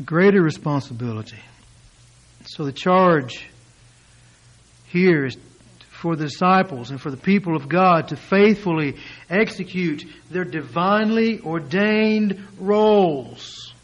Greater 0.04 0.40
responsibility. 0.40 1.38
So 2.48 2.64
the 2.64 2.72
charge 2.72 3.46
here 4.86 5.26
is 5.26 5.36
for 5.90 6.16
the 6.16 6.24
disciples 6.24 6.90
and 6.90 6.98
for 6.98 7.10
the 7.10 7.18
people 7.18 7.54
of 7.54 7.68
God 7.68 8.08
to 8.08 8.16
faithfully 8.16 8.96
execute 9.28 10.04
their 10.30 10.44
divinely 10.44 11.40
ordained 11.40 12.42
roles. 12.58 13.74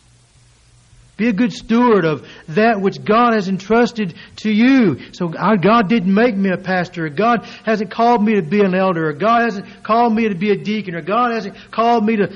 Be 1.17 1.29
a 1.29 1.33
good 1.33 1.53
steward 1.53 2.05
of 2.05 2.27
that 2.49 2.81
which 2.81 3.05
God 3.05 3.35
has 3.35 3.49
entrusted 3.49 4.15
to 4.37 4.51
you. 4.51 5.13
So 5.13 5.29
God 5.29 5.89
didn't 5.89 6.13
make 6.13 6.35
me 6.35 6.51
a 6.51 6.57
pastor. 6.57 7.09
God 7.09 7.45
hasn't 7.65 7.91
called 7.91 8.25
me 8.25 8.35
to 8.35 8.43
be 8.43 8.63
an 8.63 8.75
elder. 8.75 9.13
God 9.13 9.43
hasn't 9.43 9.85
called 9.85 10.15
me 10.15 10.29
to 10.29 10.35
be 10.35 10.51
a 10.51 10.57
deacon. 10.57 10.97
Or 10.97 11.03
God 11.03 11.33
hasn't 11.33 11.55
called 11.71 12.05
me 12.05 12.17
to, 12.17 12.35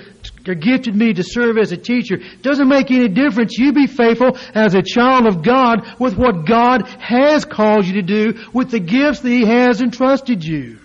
or 0.49 0.55
gifted 0.55 0.95
me 0.95 1.13
to 1.13 1.23
serve 1.23 1.59
as 1.59 1.73
a 1.73 1.77
teacher. 1.77 2.19
Doesn't 2.43 2.69
make 2.69 2.91
any 2.91 3.09
difference. 3.09 3.59
You 3.59 3.73
be 3.73 3.87
faithful 3.87 4.37
as 4.55 4.75
a 4.75 4.83
child 4.83 5.27
of 5.27 5.43
God 5.43 5.87
with 5.99 6.17
what 6.17 6.47
God 6.47 6.89
has 6.99 7.45
called 7.45 7.87
you 7.87 7.95
to 7.95 8.03
do 8.03 8.45
with 8.53 8.71
the 8.71 8.81
gifts 8.81 9.21
that 9.21 9.31
He 9.31 9.45
has 9.45 9.81
entrusted 9.81 10.45
you. 10.45 10.79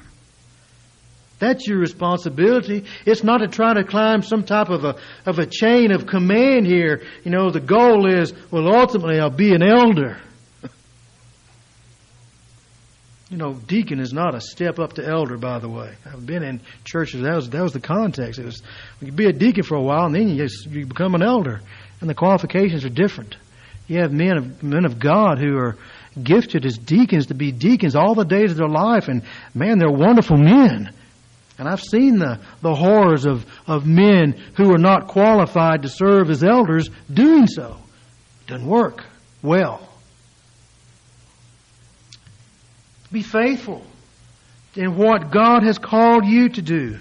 That's 1.43 1.67
your 1.67 1.77
responsibility. 1.77 2.85
It's 3.05 3.21
not 3.21 3.39
to 3.39 3.49
try 3.49 3.73
to 3.73 3.83
climb 3.83 4.21
some 4.21 4.43
type 4.43 4.69
of 4.69 4.85
a, 4.85 4.95
of 5.25 5.39
a 5.39 5.45
chain 5.45 5.91
of 5.91 6.05
command 6.07 6.65
here. 6.65 7.01
You 7.25 7.31
know, 7.31 7.51
the 7.51 7.59
goal 7.59 8.07
is, 8.07 8.31
well, 8.49 8.73
ultimately 8.73 9.19
I'll 9.19 9.29
be 9.29 9.53
an 9.53 9.61
elder. 9.61 10.21
You 13.29 13.39
know, 13.39 13.53
deacon 13.55 13.99
is 13.99 14.13
not 14.13 14.35
a 14.35 14.41
step 14.41 14.77
up 14.77 14.93
to 14.93 15.03
elder, 15.03 15.37
by 15.37 15.57
the 15.57 15.67
way. 15.67 15.95
I've 16.05 16.23
been 16.23 16.43
in 16.43 16.61
churches, 16.83 17.21
that 17.23 17.33
was, 17.33 17.49
that 17.49 17.63
was 17.63 17.73
the 17.73 17.79
context. 17.79 18.39
It 18.39 18.45
was, 18.45 18.61
you 19.03 19.11
can 19.11 19.15
be 19.15 19.25
a 19.25 19.33
deacon 19.33 19.63
for 19.63 19.75
a 19.75 19.81
while 19.81 20.05
and 20.05 20.15
then 20.15 20.29
you, 20.29 20.47
you 20.69 20.85
become 20.85 21.15
an 21.15 21.23
elder. 21.23 21.61
And 22.01 22.09
the 22.09 22.15
qualifications 22.15 22.85
are 22.85 22.89
different. 22.89 23.37
You 23.87 23.99
have 24.01 24.11
men 24.11 24.37
of, 24.37 24.63
men 24.63 24.85
of 24.85 24.99
God 24.99 25.39
who 25.39 25.57
are 25.57 25.77
gifted 26.21 26.65
as 26.65 26.77
deacons 26.77 27.27
to 27.27 27.33
be 27.33 27.51
deacons 27.51 27.95
all 27.95 28.15
the 28.15 28.23
days 28.23 28.51
of 28.51 28.57
their 28.57 28.67
life 28.67 29.07
and 29.07 29.23
man, 29.53 29.77
they're 29.77 29.89
wonderful 29.89 30.37
men. 30.37 30.93
And 31.57 31.67
I've 31.67 31.81
seen 31.81 32.17
the, 32.17 32.39
the 32.61 32.73
horrors 32.73 33.25
of, 33.25 33.45
of 33.67 33.85
men 33.85 34.33
who 34.57 34.73
are 34.73 34.79
not 34.79 35.07
qualified 35.07 35.83
to 35.83 35.89
serve 35.89 36.29
as 36.29 36.43
elders 36.43 36.89
doing 37.11 37.47
so. 37.47 37.77
It 38.41 38.47
doesn't 38.47 38.67
work 38.67 39.03
well. 39.41 39.87
Be 43.11 43.21
faithful 43.21 43.85
in 44.75 44.97
what 44.97 45.29
God 45.29 45.63
has 45.63 45.77
called 45.77 46.25
you 46.25 46.49
to 46.49 46.61
do. 46.61 46.99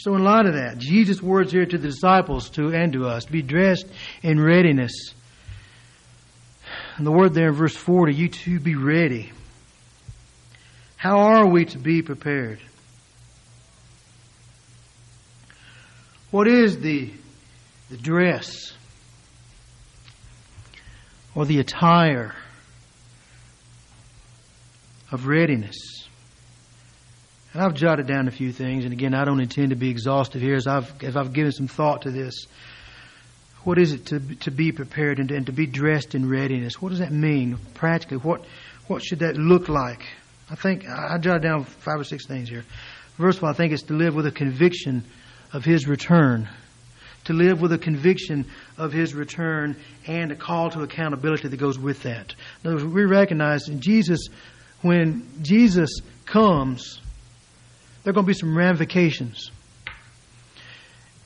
So, 0.00 0.14
in 0.14 0.24
light 0.24 0.46
of 0.46 0.54
that, 0.54 0.78
Jesus' 0.78 1.20
words 1.20 1.52
here 1.52 1.66
to 1.66 1.76
the 1.76 1.88
disciples 1.88 2.48
to 2.52 2.72
and 2.72 2.90
to 2.94 3.06
us 3.06 3.26
be 3.26 3.42
dressed 3.42 3.86
in 4.22 4.40
readiness. 4.40 4.92
And 6.96 7.06
the 7.06 7.12
word 7.12 7.34
there 7.34 7.48
in 7.48 7.54
verse 7.54 7.76
40, 7.76 8.14
you 8.14 8.28
too 8.28 8.60
be 8.60 8.76
ready. 8.76 9.30
How 10.96 11.18
are 11.18 11.46
we 11.46 11.66
to 11.66 11.78
be 11.78 12.00
prepared? 12.00 12.60
What 16.30 16.48
is 16.48 16.78
the, 16.78 17.12
the 17.90 17.98
dress 17.98 18.72
or 21.34 21.44
the 21.44 21.58
attire 21.58 22.34
of 25.12 25.26
readiness? 25.26 25.99
And 27.52 27.62
I've 27.62 27.74
jotted 27.74 28.06
down 28.06 28.28
a 28.28 28.30
few 28.30 28.52
things, 28.52 28.84
and 28.84 28.92
again, 28.92 29.12
I 29.12 29.24
don't 29.24 29.40
intend 29.40 29.70
to 29.70 29.76
be 29.76 29.90
exhaustive 29.90 30.40
here 30.40 30.54
as 30.54 30.66
I've, 30.66 31.02
as 31.02 31.16
I've 31.16 31.32
given 31.32 31.50
some 31.50 31.66
thought 31.66 32.02
to 32.02 32.10
this. 32.10 32.46
What 33.64 33.78
is 33.78 33.92
it 33.92 34.06
to, 34.06 34.20
to 34.20 34.50
be 34.50 34.72
prepared 34.72 35.18
and, 35.18 35.30
and 35.30 35.46
to 35.46 35.52
be 35.52 35.66
dressed 35.66 36.14
in 36.14 36.28
readiness? 36.28 36.80
What 36.80 36.90
does 36.90 37.00
that 37.00 37.12
mean 37.12 37.58
practically? 37.74 38.18
What, 38.18 38.44
what 38.86 39.02
should 39.02 39.18
that 39.18 39.36
look 39.36 39.68
like? 39.68 40.02
I 40.48 40.54
think 40.54 40.88
I 40.88 41.18
jotted 41.18 41.42
down 41.42 41.64
five 41.64 42.00
or 42.00 42.04
six 42.04 42.26
things 42.26 42.48
here. 42.48 42.64
First 43.16 43.38
of 43.38 43.44
all, 43.44 43.50
I 43.50 43.52
think 43.52 43.72
it's 43.72 43.82
to 43.84 43.94
live 43.94 44.14
with 44.14 44.26
a 44.26 44.32
conviction 44.32 45.04
of 45.52 45.64
His 45.64 45.86
return. 45.86 46.48
To 47.24 47.32
live 47.34 47.60
with 47.60 47.72
a 47.72 47.78
conviction 47.78 48.46
of 48.78 48.92
His 48.92 49.12
return 49.12 49.76
and 50.06 50.32
a 50.32 50.36
call 50.36 50.70
to 50.70 50.82
accountability 50.82 51.48
that 51.48 51.56
goes 51.56 51.78
with 51.78 52.04
that. 52.04 52.34
In 52.64 52.70
other 52.70 52.84
words, 52.84 52.94
we 52.94 53.04
recognize 53.04 53.68
in 53.68 53.80
Jesus, 53.80 54.28
when 54.80 55.28
Jesus 55.42 56.00
comes, 56.24 57.00
there 58.02 58.10
are 58.10 58.14
going 58.14 58.26
to 58.26 58.30
be 58.30 58.34
some 58.34 58.56
ramifications. 58.56 59.50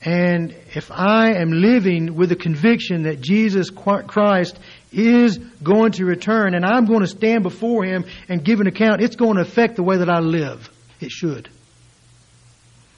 And 0.01 0.55
if 0.75 0.91
I 0.91 1.33
am 1.33 1.51
living 1.51 2.15
with 2.15 2.29
the 2.29 2.35
conviction 2.35 3.03
that 3.03 3.21
Jesus 3.21 3.71
Christ 3.71 4.59
is 4.91 5.37
going 5.63 5.93
to 5.93 6.05
return 6.05 6.53
and 6.53 6.63
I'm 6.63 6.85
going 6.85 6.99
to 6.99 7.07
stand 7.07 7.41
before 7.41 7.83
Him 7.83 8.05
and 8.29 8.45
give 8.45 8.59
an 8.59 8.67
account, 8.67 9.01
it's 9.01 9.15
going 9.15 9.35
to 9.37 9.41
affect 9.41 9.77
the 9.77 9.83
way 9.83 9.97
that 9.97 10.09
I 10.09 10.19
live. 10.19 10.69
It 10.99 11.09
should. 11.09 11.49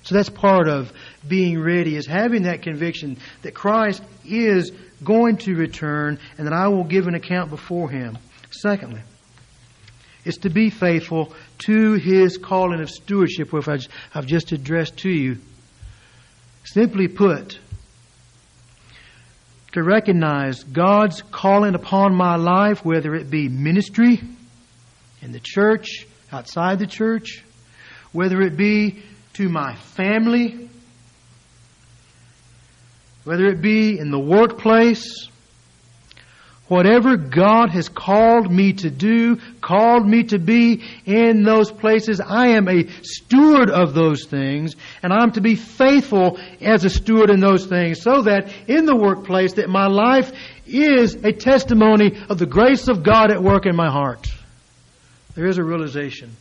So 0.03 0.15
that's 0.15 0.29
part 0.29 0.67
of 0.67 0.91
being 1.27 1.61
ready, 1.61 1.95
is 1.95 2.07
having 2.07 2.43
that 2.43 2.61
conviction 2.61 3.17
that 3.41 3.53
Christ 3.53 4.03
is 4.25 4.71
going 5.03 5.37
to 5.37 5.55
return 5.55 6.19
and 6.37 6.47
that 6.47 6.53
I 6.53 6.67
will 6.67 6.85
give 6.85 7.07
an 7.07 7.15
account 7.15 7.49
before 7.49 7.89
Him. 7.89 8.17
Secondly, 8.49 9.01
it's 10.25 10.39
to 10.39 10.49
be 10.49 10.69
faithful 10.69 11.33
to 11.59 11.93
His 11.93 12.37
calling 12.37 12.81
of 12.81 12.89
stewardship, 12.89 13.51
which 13.51 13.67
I've 14.13 14.25
just 14.25 14.51
addressed 14.51 14.97
to 14.97 15.09
you. 15.09 15.37
Simply 16.63 17.07
put, 17.07 17.59
to 19.73 19.83
recognize 19.83 20.63
God's 20.63 21.21
calling 21.21 21.75
upon 21.75 22.15
my 22.15 22.35
life, 22.35 22.83
whether 22.83 23.13
it 23.15 23.29
be 23.29 23.47
ministry 23.47 24.21
in 25.21 25.31
the 25.31 25.39
church, 25.39 26.05
outside 26.31 26.79
the 26.79 26.87
church, 26.87 27.43
whether 28.11 28.41
it 28.41 28.57
be 28.57 29.03
to 29.33 29.49
my 29.49 29.75
family, 29.75 30.69
whether 33.23 33.45
it 33.45 33.61
be 33.61 33.99
in 33.99 34.09
the 34.09 34.19
workplace, 34.19 35.29
Whatever 36.67 37.15
God 37.15 37.69
has 37.69 37.87
called 37.87 38.51
me 38.51 38.73
to 38.73 38.89
do, 38.89 39.37
called 39.61 40.05
me 40.05 40.23
to 40.23 40.37
be 40.37 40.83
in 41.05 41.43
those 41.43 41.71
places, 41.71 42.19
I 42.19 42.49
am 42.49 42.67
a 42.67 42.87
steward 43.03 43.69
of 43.69 43.93
those 43.93 44.25
things, 44.25 44.75
and 45.01 45.13
I'm 45.13 45.31
to 45.31 45.41
be 45.41 45.55
faithful 45.55 46.37
as 46.59 46.83
a 46.83 46.89
steward 46.89 47.29
in 47.29 47.39
those 47.39 47.67
things, 47.67 48.01
so 48.01 48.23
that 48.23 48.51
in 48.67 48.85
the 48.85 48.95
workplace 48.95 49.53
that 49.53 49.69
my 49.69 49.87
life 49.87 50.33
is 50.65 51.15
a 51.15 51.31
testimony 51.31 52.17
of 52.29 52.37
the 52.37 52.45
grace 52.45 52.89
of 52.89 53.01
God 53.01 53.31
at 53.31 53.41
work 53.41 53.65
in 53.65 53.75
my 53.75 53.89
heart. 53.89 54.27
There 55.35 55.47
is 55.47 55.57
a 55.57 55.63
realization 55.63 56.35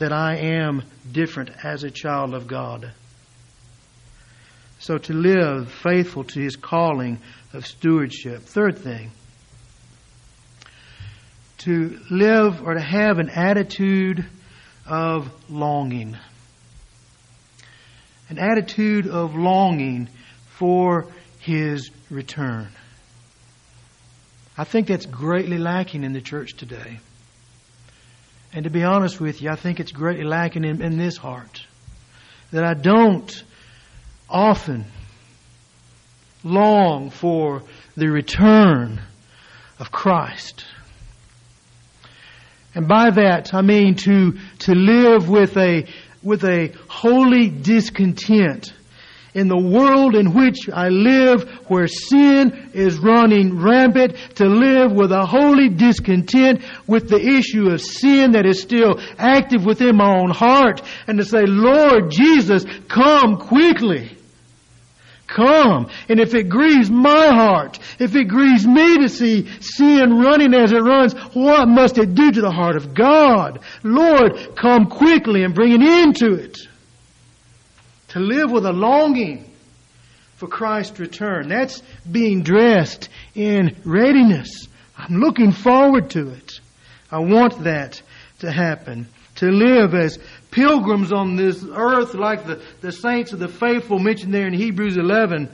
that 0.00 0.12
I 0.12 0.36
am 0.36 0.82
different 1.10 1.50
as 1.64 1.84
a 1.84 1.90
child 1.90 2.34
of 2.34 2.46
God. 2.46 2.92
So 4.80 4.98
to 4.98 5.14
live 5.14 5.70
faithful 5.72 6.24
to 6.24 6.40
His 6.40 6.56
calling 6.56 7.20
of 7.52 7.66
stewardship. 7.66 8.42
Third 8.42 8.78
thing, 8.78 9.12
to 11.64 12.00
live 12.10 12.62
or 12.62 12.74
to 12.74 12.80
have 12.80 13.18
an 13.18 13.30
attitude 13.30 14.26
of 14.86 15.30
longing. 15.48 16.16
An 18.28 18.38
attitude 18.38 19.06
of 19.06 19.34
longing 19.34 20.08
for 20.50 21.06
His 21.40 21.90
return. 22.10 22.68
I 24.56 24.64
think 24.64 24.88
that's 24.88 25.06
greatly 25.06 25.58
lacking 25.58 26.04
in 26.04 26.12
the 26.12 26.20
church 26.20 26.56
today. 26.56 26.98
And 28.52 28.64
to 28.64 28.70
be 28.70 28.82
honest 28.82 29.20
with 29.20 29.40
you, 29.40 29.48
I 29.50 29.56
think 29.56 29.80
it's 29.80 29.92
greatly 29.92 30.24
lacking 30.24 30.64
in, 30.64 30.82
in 30.82 30.98
this 30.98 31.16
heart. 31.16 31.64
That 32.50 32.64
I 32.64 32.74
don't 32.74 33.44
often 34.28 34.84
long 36.44 37.10
for 37.10 37.62
the 37.96 38.08
return 38.08 39.00
of 39.78 39.90
Christ. 39.90 40.64
And 42.74 42.88
by 42.88 43.10
that, 43.10 43.52
I 43.52 43.62
mean 43.62 43.96
to, 43.96 44.38
to 44.60 44.74
live 44.74 45.28
with 45.28 45.56
a, 45.56 45.86
with 46.22 46.44
a 46.44 46.72
holy 46.88 47.48
discontent 47.50 48.72
in 49.34 49.48
the 49.48 49.58
world 49.58 50.14
in 50.14 50.34
which 50.34 50.68
I 50.70 50.88
live, 50.88 51.48
where 51.68 51.86
sin 51.86 52.70
is 52.74 52.98
running 52.98 53.60
rampant, 53.60 54.16
to 54.36 54.46
live 54.46 54.92
with 54.92 55.10
a 55.10 55.24
holy 55.24 55.70
discontent 55.70 56.62
with 56.86 57.08
the 57.08 57.20
issue 57.20 57.70
of 57.70 57.80
sin 57.80 58.32
that 58.32 58.46
is 58.46 58.60
still 58.60 59.00
active 59.18 59.64
within 59.64 59.96
my 59.96 60.18
own 60.18 60.30
heart, 60.30 60.82
and 61.06 61.18
to 61.18 61.24
say, 61.24 61.44
Lord 61.46 62.10
Jesus, 62.10 62.64
come 62.88 63.38
quickly. 63.38 64.16
Come. 65.34 65.88
And 66.08 66.20
if 66.20 66.34
it 66.34 66.48
grieves 66.48 66.90
my 66.90 67.28
heart, 67.28 67.78
if 67.98 68.14
it 68.14 68.24
grieves 68.24 68.66
me 68.66 68.98
to 68.98 69.08
see 69.08 69.48
sin 69.60 70.18
running 70.18 70.52
as 70.52 70.72
it 70.72 70.80
runs, 70.80 71.14
what 71.34 71.68
must 71.68 71.96
it 71.96 72.14
do 72.14 72.30
to 72.30 72.40
the 72.40 72.50
heart 72.50 72.76
of 72.76 72.92
God? 72.92 73.60
Lord, 73.82 74.56
come 74.56 74.86
quickly 74.86 75.42
and 75.42 75.54
bring 75.54 75.72
an 75.72 75.82
end 75.82 76.16
to 76.16 76.34
it 76.34 76.58
to 78.08 78.20
live 78.20 78.50
with 78.50 78.66
a 78.66 78.72
longing 78.72 79.50
for 80.36 80.46
Christ's 80.46 81.00
return. 81.00 81.48
That's 81.48 81.82
being 82.10 82.42
dressed 82.42 83.08
in 83.34 83.76
readiness. 83.84 84.68
I'm 84.98 85.16
looking 85.16 85.52
forward 85.52 86.10
to 86.10 86.28
it. 86.28 86.60
I 87.10 87.20
want 87.20 87.64
that 87.64 88.02
to 88.40 88.52
happen. 88.52 89.08
To 89.36 89.46
live 89.46 89.94
as 89.94 90.18
pilgrims 90.52 91.12
on 91.12 91.34
this 91.34 91.64
earth 91.74 92.14
like 92.14 92.46
the, 92.46 92.62
the 92.80 92.92
saints 92.92 93.32
of 93.32 93.40
the 93.40 93.48
faithful 93.48 93.98
mentioned 93.98 94.32
there 94.32 94.46
in 94.46 94.54
Hebrews 94.54 94.96
11 94.96 95.50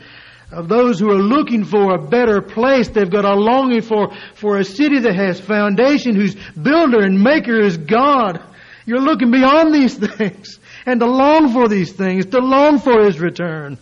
of 0.51 0.69
those 0.69 0.99
who 0.99 1.11
are 1.11 1.23
looking 1.23 1.65
for 1.65 1.95
a 1.95 2.09
better 2.09 2.41
place. 2.41 2.89
They've 2.89 3.11
got 3.11 3.25
a 3.25 3.35
longing 3.35 3.83
for, 3.83 4.11
for 4.35 4.59
a 4.59 4.65
city 4.65 5.01
that 5.01 5.15
has 5.15 5.41
foundation, 5.41 6.15
whose 6.15 6.37
builder 6.61 7.01
and 7.01 7.23
maker 7.23 7.59
is 7.61 7.77
God. 7.77 8.43
You're 8.87 9.01
looking 9.01 9.31
beyond 9.31 9.75
these 9.75 9.95
things 10.17 10.59
and 10.87 11.01
to 11.01 11.07
long 11.07 11.53
for 11.53 11.69
these 11.69 11.93
things, 11.93 12.27
to 12.27 12.39
long 12.39 12.79
for 12.79 13.05
His 13.05 13.21
return. 13.21 13.79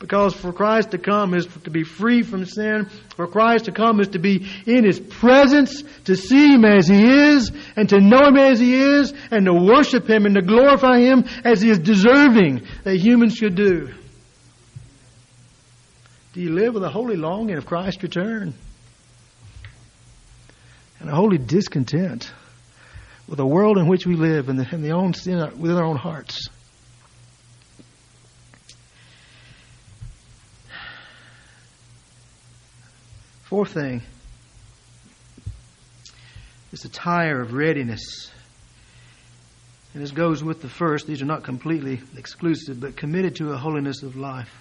Because 0.00 0.32
for 0.32 0.50
Christ 0.50 0.92
to 0.92 0.98
come 0.98 1.34
is 1.34 1.46
to 1.64 1.70
be 1.70 1.84
free 1.84 2.22
from 2.22 2.46
sin. 2.46 2.88
For 3.16 3.26
Christ 3.26 3.66
to 3.66 3.72
come 3.72 4.00
is 4.00 4.08
to 4.08 4.18
be 4.18 4.48
in 4.66 4.82
His 4.82 4.98
presence, 4.98 5.84
to 6.06 6.16
see 6.16 6.54
Him 6.54 6.64
as 6.64 6.88
He 6.88 7.04
is, 7.04 7.52
and 7.76 7.86
to 7.90 8.00
know 8.00 8.28
Him 8.28 8.38
as 8.38 8.58
He 8.58 8.74
is, 8.74 9.12
and 9.30 9.44
to 9.44 9.52
worship 9.52 10.08
Him 10.08 10.24
and 10.24 10.34
to 10.36 10.42
glorify 10.42 11.00
Him 11.00 11.24
as 11.44 11.60
He 11.60 11.68
is 11.68 11.78
deserving 11.78 12.66
that 12.82 12.96
humans 12.96 13.34
should 13.34 13.54
do. 13.54 13.90
Do 16.32 16.40
you 16.40 16.50
live 16.54 16.72
with 16.72 16.84
a 16.84 16.90
holy 16.90 17.16
longing 17.16 17.58
of 17.58 17.66
Christ's 17.66 18.02
return? 18.02 18.54
And 20.98 21.10
a 21.10 21.14
holy 21.14 21.38
discontent 21.38 22.32
with 23.28 23.36
the 23.36 23.46
world 23.46 23.76
in 23.76 23.86
which 23.86 24.06
we 24.06 24.16
live 24.16 24.48
and 24.48 24.58
the, 24.58 24.66
and 24.70 24.82
the 24.82 24.92
own 24.92 25.12
sin 25.12 25.38
within 25.58 25.76
our 25.76 25.84
own 25.84 25.96
hearts. 25.96 26.48
Fourth 33.50 33.72
thing 33.72 34.00
is 36.70 36.82
the 36.82 36.88
tire 36.88 37.40
of 37.40 37.52
readiness. 37.52 38.30
And 39.92 40.00
this 40.00 40.12
goes 40.12 40.44
with 40.44 40.62
the 40.62 40.68
first. 40.68 41.08
These 41.08 41.20
are 41.20 41.26
not 41.26 41.42
completely 41.42 42.00
exclusive, 42.16 42.78
but 42.78 42.96
committed 42.96 43.34
to 43.36 43.50
a 43.50 43.56
holiness 43.56 44.04
of 44.04 44.14
life. 44.14 44.54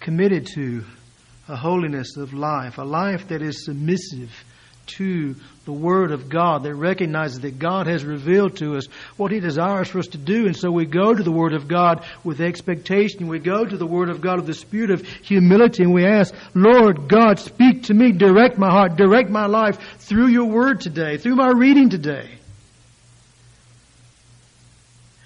Committed 0.00 0.48
to 0.56 0.82
a 1.48 1.54
holiness 1.54 2.16
of 2.16 2.34
life, 2.34 2.78
a 2.78 2.82
life 2.82 3.28
that 3.28 3.42
is 3.42 3.64
submissive 3.64 4.32
to 4.86 5.34
the 5.64 5.72
Word 5.72 6.12
of 6.12 6.28
God, 6.28 6.62
that 6.64 6.74
recognizes 6.74 7.40
that 7.40 7.58
God 7.58 7.86
has 7.86 8.04
revealed 8.04 8.56
to 8.58 8.76
us 8.76 8.86
what 9.16 9.32
He 9.32 9.40
desires 9.40 9.88
for 9.88 9.98
us 9.98 10.08
to 10.08 10.18
do. 10.18 10.46
And 10.46 10.56
so 10.56 10.70
we 10.70 10.84
go 10.84 11.14
to 11.14 11.22
the 11.22 11.32
Word 11.32 11.54
of 11.54 11.68
God 11.68 12.04
with 12.22 12.40
expectation. 12.40 13.28
We 13.28 13.38
go 13.38 13.64
to 13.64 13.76
the 13.76 13.86
Word 13.86 14.08
of 14.10 14.20
God 14.20 14.36
with 14.36 14.46
the 14.46 14.54
spirit 14.54 14.90
of 14.90 15.06
humility 15.06 15.82
and 15.82 15.94
we 15.94 16.06
ask, 16.06 16.34
Lord 16.54 17.08
God, 17.08 17.38
speak 17.38 17.84
to 17.84 17.94
me, 17.94 18.12
direct 18.12 18.58
my 18.58 18.70
heart, 18.70 18.96
direct 18.96 19.30
my 19.30 19.46
life 19.46 19.78
through 19.98 20.28
your 20.28 20.46
Word 20.46 20.80
today, 20.80 21.16
through 21.16 21.36
my 21.36 21.48
reading 21.48 21.88
today. 21.88 22.30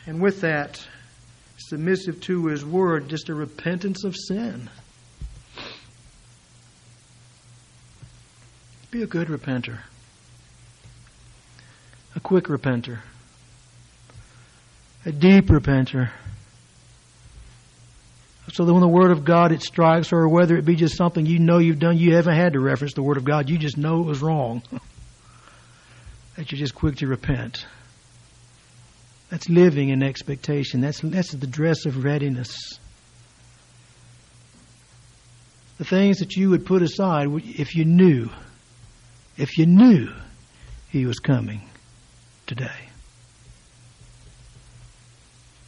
And 0.07 0.23
with 0.23 0.41
that, 0.41 0.87
submissive 1.59 2.21
to 2.23 2.47
His 2.47 2.65
Word, 2.65 3.09
just 3.09 3.29
a 3.29 3.35
repentance 3.35 4.05
of 4.05 4.17
sin. 4.17 4.71
Be 8.91 9.03
a 9.03 9.07
good 9.07 9.29
repenter. 9.29 9.81
A 12.17 12.21
quick 12.21 12.45
repenter. 12.45 13.01
A 15.05 15.13
deep 15.13 15.47
repenter. 15.47 16.11
So 18.53 18.65
that 18.65 18.73
when 18.73 18.81
the 18.81 18.89
Word 18.89 19.11
of 19.11 19.27
God 19.27 19.53
it 19.53 19.63
strikes, 19.63 20.11
or 20.11 20.27
whether 20.27 20.57
it 20.57 20.65
be 20.65 20.75
just 20.75 20.97
something 20.97 21.27
you 21.27 21.39
know 21.39 21.59
you've 21.59 21.79
done, 21.79 21.99
you 21.99 22.15
haven't 22.15 22.35
had 22.35 22.55
to 22.55 22.61
reference 22.61 22.95
the 22.95 23.03
Word 23.03 23.19
of 23.19 23.25
God, 23.25 23.51
you 23.51 23.59
just 23.59 23.77
know 23.77 24.01
it 24.01 24.07
was 24.07 24.23
wrong. 24.23 24.63
that 26.37 26.51
you're 26.51 26.59
just 26.59 26.75
quick 26.75 26.97
to 26.97 27.07
repent. 27.07 27.67
That's 29.29 29.51
living 29.51 29.91
in 29.91 30.03
expectation. 30.03 30.81
That's, 30.81 31.01
that's 31.01 31.33
the 31.33 31.47
dress 31.47 31.85
of 31.85 32.05
readiness. 32.05 32.57
The 35.77 35.85
things 35.85 36.19
that 36.19 36.35
you 36.35 36.51
would 36.51 36.65
put 36.65 36.81
aside 36.83 37.29
if 37.45 37.77
you 37.77 37.85
knew 37.85 38.31
if 39.39 39.57
you 39.57 39.67
knew 39.67 40.13
he 40.91 41.07
was 41.07 41.19
coming 41.21 41.63
today. 42.47 42.89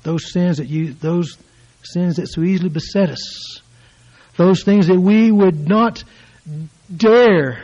Those 0.02 0.32
sins 0.32 0.56
that 0.56 0.66
you, 0.66 0.92
those 0.94 1.38
sins 1.82 2.16
that 2.16 2.26
so 2.26 2.42
easily 2.42 2.68
beset 2.68 3.10
us, 3.10 3.62
those 4.36 4.64
things 4.64 4.88
that 4.88 4.98
we 4.98 5.30
would 5.30 5.68
not 5.68 6.02
dare 6.94 7.62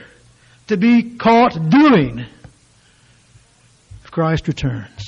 to 0.68 0.76
be 0.76 1.16
caught 1.16 1.70
doing 1.70 2.24
if 4.04 4.10
Christ 4.10 4.46
returns. 4.46 5.06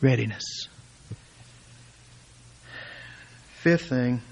Readiness. 0.00 0.68
Fifth 3.56 3.88
thing, 3.88 4.22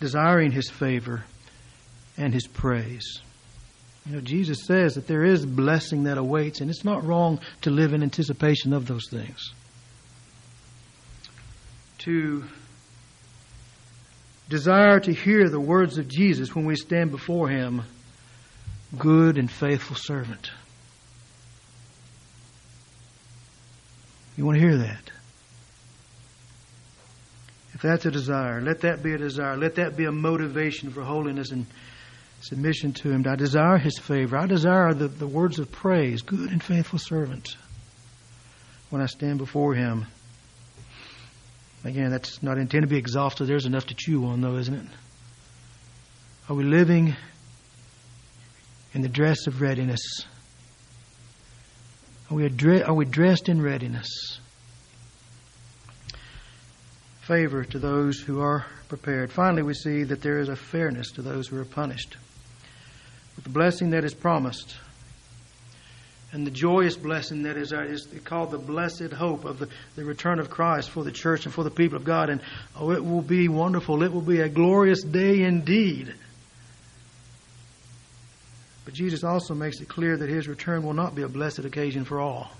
desiring 0.00 0.52
His 0.52 0.70
favor 0.70 1.24
and 2.16 2.32
his 2.34 2.46
praise. 2.46 3.20
You 4.06 4.16
know, 4.16 4.20
Jesus 4.20 4.64
says 4.64 4.94
that 4.94 5.06
there 5.06 5.24
is 5.24 5.44
blessing 5.44 6.04
that 6.04 6.18
awaits, 6.18 6.60
and 6.60 6.70
it's 6.70 6.84
not 6.84 7.04
wrong 7.04 7.40
to 7.62 7.70
live 7.70 7.92
in 7.92 8.02
anticipation 8.02 8.72
of 8.72 8.86
those 8.86 9.08
things. 9.10 9.52
To 11.98 12.44
desire 14.48 14.98
to 15.00 15.12
hear 15.12 15.48
the 15.48 15.60
words 15.60 15.98
of 15.98 16.08
Jesus 16.08 16.54
when 16.54 16.64
we 16.64 16.76
stand 16.76 17.10
before 17.10 17.48
him, 17.48 17.82
good 18.98 19.38
and 19.38 19.50
faithful 19.50 19.96
servant. 19.96 20.50
You 24.36 24.46
want 24.46 24.58
to 24.58 24.66
hear 24.66 24.78
that? 24.78 25.10
If 27.74 27.82
that's 27.82 28.06
a 28.06 28.10
desire, 28.10 28.60
let 28.60 28.80
that 28.80 29.02
be 29.02 29.12
a 29.12 29.18
desire. 29.18 29.56
Let 29.56 29.76
that 29.76 29.96
be 29.96 30.06
a 30.06 30.12
motivation 30.12 30.90
for 30.90 31.02
holiness 31.02 31.50
and 31.50 31.66
submission 32.40 32.92
to 32.94 33.10
Him. 33.10 33.24
I 33.26 33.36
desire 33.36 33.78
His 33.78 33.98
favor. 33.98 34.36
I 34.36 34.46
desire 34.46 34.94
the, 34.94 35.08
the 35.08 35.26
words 35.26 35.58
of 35.58 35.70
praise, 35.70 36.22
good 36.22 36.50
and 36.50 36.62
faithful 36.62 36.98
servant, 36.98 37.56
when 38.90 39.02
I 39.02 39.06
stand 39.06 39.38
before 39.38 39.74
Him. 39.74 40.06
Again, 41.84 42.10
that's 42.10 42.42
not 42.42 42.58
intended 42.58 42.88
to 42.88 42.94
be 42.94 42.98
exhaustive. 42.98 43.46
There's 43.46 43.66
enough 43.66 43.86
to 43.86 43.94
chew 43.94 44.26
on, 44.26 44.40
though, 44.40 44.56
isn't 44.56 44.74
it? 44.74 44.86
Are 46.48 46.54
we 46.54 46.64
living 46.64 47.16
in 48.92 49.02
the 49.02 49.08
dress 49.08 49.46
of 49.46 49.60
readiness? 49.60 50.00
Are 52.30 52.36
we, 52.36 52.48
adre- 52.48 52.86
are 52.86 52.94
we 52.94 53.04
dressed 53.04 53.48
in 53.48 53.62
readiness? 53.62 54.08
Favor 57.22 57.64
to 57.64 57.78
those 57.78 58.18
who 58.18 58.40
are 58.40 58.66
prepared. 58.88 59.30
Finally, 59.30 59.62
we 59.62 59.74
see 59.74 60.02
that 60.02 60.22
there 60.22 60.38
is 60.38 60.48
a 60.48 60.56
fairness 60.56 61.12
to 61.12 61.22
those 61.22 61.48
who 61.48 61.58
are 61.58 61.64
punished 61.64 62.16
with 63.40 63.44
the 63.44 63.58
blessing 63.58 63.88
that 63.88 64.04
is 64.04 64.12
promised 64.12 64.76
and 66.30 66.46
the 66.46 66.50
joyous 66.50 66.94
blessing 66.94 67.44
that 67.44 67.56
is, 67.56 67.72
uh, 67.72 67.80
is 67.80 68.06
called 68.22 68.50
the 68.50 68.58
blessed 68.58 69.14
hope 69.14 69.46
of 69.46 69.58
the, 69.58 69.68
the 69.96 70.04
return 70.04 70.38
of 70.38 70.50
Christ 70.50 70.90
for 70.90 71.02
the 71.02 71.10
church 71.10 71.46
and 71.46 71.54
for 71.54 71.64
the 71.64 71.70
people 71.70 71.96
of 71.96 72.04
God. 72.04 72.28
And 72.28 72.42
oh, 72.78 72.90
it 72.90 73.02
will 73.02 73.22
be 73.22 73.48
wonderful. 73.48 74.02
It 74.02 74.12
will 74.12 74.20
be 74.20 74.40
a 74.40 74.48
glorious 74.50 75.02
day 75.02 75.40
indeed. 75.42 76.12
But 78.84 78.92
Jesus 78.92 79.24
also 79.24 79.54
makes 79.54 79.80
it 79.80 79.88
clear 79.88 80.18
that 80.18 80.28
his 80.28 80.46
return 80.46 80.82
will 80.82 80.92
not 80.92 81.14
be 81.14 81.22
a 81.22 81.28
blessed 81.28 81.60
occasion 81.60 82.04
for 82.04 82.20
all. 82.20 82.50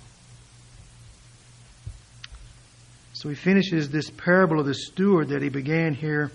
So 3.12 3.28
he 3.28 3.34
finishes 3.34 3.90
this 3.90 4.08
parable 4.08 4.60
of 4.60 4.66
the 4.66 4.72
steward 4.72 5.28
that 5.28 5.42
he 5.42 5.50
began 5.50 5.92
here 5.92 6.32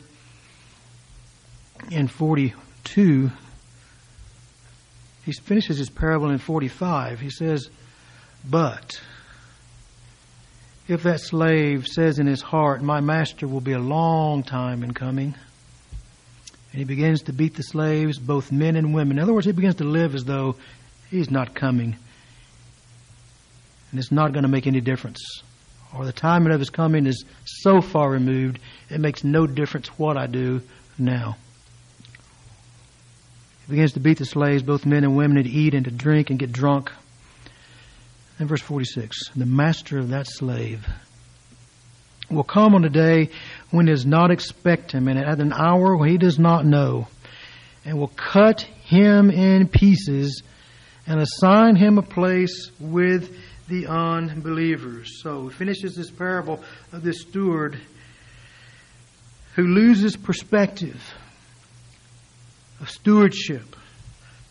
in 1.90 2.08
42 2.08 3.32
he 5.26 5.34
finishes 5.34 5.80
his 5.80 5.90
parable 5.90 6.30
in 6.30 6.38
45. 6.38 7.20
He 7.20 7.32
says, 7.32 7.70
But 8.48 9.02
if 10.88 11.02
that 11.04 11.20
slave 11.20 11.88
says 11.88 12.20
in 12.20 12.28
his 12.28 12.44
heart, 12.44 12.84
My 12.84 13.02
master 13.02 13.48
will 13.48 13.62
be 13.62 13.72
a 13.72 13.80
long 13.80 14.44
time 14.44 14.84
in 14.84 14.94
coming, 14.94 15.34
and 16.72 16.80
he 16.80 16.84
begins 16.84 17.24
to 17.24 17.34
beat 17.34 17.56
the 17.56 17.64
slaves, 17.64 18.20
both 18.20 18.52
men 18.52 18.76
and 18.76 18.94
women. 18.94 19.18
In 19.18 19.24
other 19.24 19.34
words, 19.34 19.48
he 19.48 19.52
begins 19.52 19.76
to 19.76 19.84
live 19.84 20.14
as 20.14 20.26
though 20.26 20.58
he's 21.10 21.32
not 21.32 21.56
coming, 21.56 21.96
and 23.90 24.00
it's 24.00 24.12
not 24.12 24.32
going 24.32 24.44
to 24.44 24.50
make 24.50 24.68
any 24.68 24.82
difference. 24.82 25.42
Or 25.92 26.06
the 26.06 26.14
timing 26.14 26.54
of 26.54 26.60
his 26.60 26.70
coming 26.70 27.08
is 27.08 27.26
so 27.46 27.82
far 27.82 28.12
removed, 28.12 28.60
it 28.92 29.00
makes 29.00 29.24
no 29.24 29.48
difference 29.48 29.88
what 29.98 30.18
I 30.18 30.28
do 30.28 30.62
now. 31.00 31.38
He 33.66 33.72
begins 33.72 33.94
to 33.94 34.00
beat 34.00 34.20
the 34.20 34.26
slaves, 34.26 34.62
both 34.62 34.86
men 34.86 35.04
and 35.04 35.18
women, 35.18 35.38
and 35.38 35.46
to 35.46 35.52
eat 35.52 35.74
and 35.74 35.86
to 35.86 35.92
drink 35.92 36.30
and 36.30 36.38
get 36.38 36.52
drunk. 36.52 36.92
And 38.38 38.48
verse 38.48 38.62
46 38.62 39.30
The 39.36 39.46
master 39.46 39.98
of 39.98 40.10
that 40.10 40.28
slave 40.28 40.88
will 42.30 42.44
come 42.44 42.76
on 42.76 42.86
a 42.86 42.90
day 42.90 43.30
when 43.72 43.88
he 43.88 43.94
does 43.94 44.06
not 44.06 44.32
expect 44.32 44.92
him, 44.92 45.08
and 45.08 45.18
at 45.18 45.40
an 45.40 45.54
hour 45.54 45.96
when 45.96 46.10
he 46.10 46.18
does 46.18 46.38
not 46.38 46.66
know, 46.66 47.08
and 47.84 47.98
will 47.98 48.12
cut 48.16 48.62
him 48.62 49.32
in 49.32 49.68
pieces 49.68 50.44
and 51.08 51.20
assign 51.20 51.76
him 51.76 51.98
a 51.98 52.04
place 52.04 52.72
with 52.80 53.36
the 53.68 53.88
unbelievers. 53.88 55.22
So 55.24 55.48
he 55.48 55.56
finishes 55.56 55.96
this 55.96 56.12
parable 56.12 56.64
of 56.92 57.04
this 57.04 57.22
steward 57.22 57.80
who 59.56 59.64
loses 59.64 60.16
perspective 60.16 61.02
of 62.80 62.90
stewardship, 62.90 63.76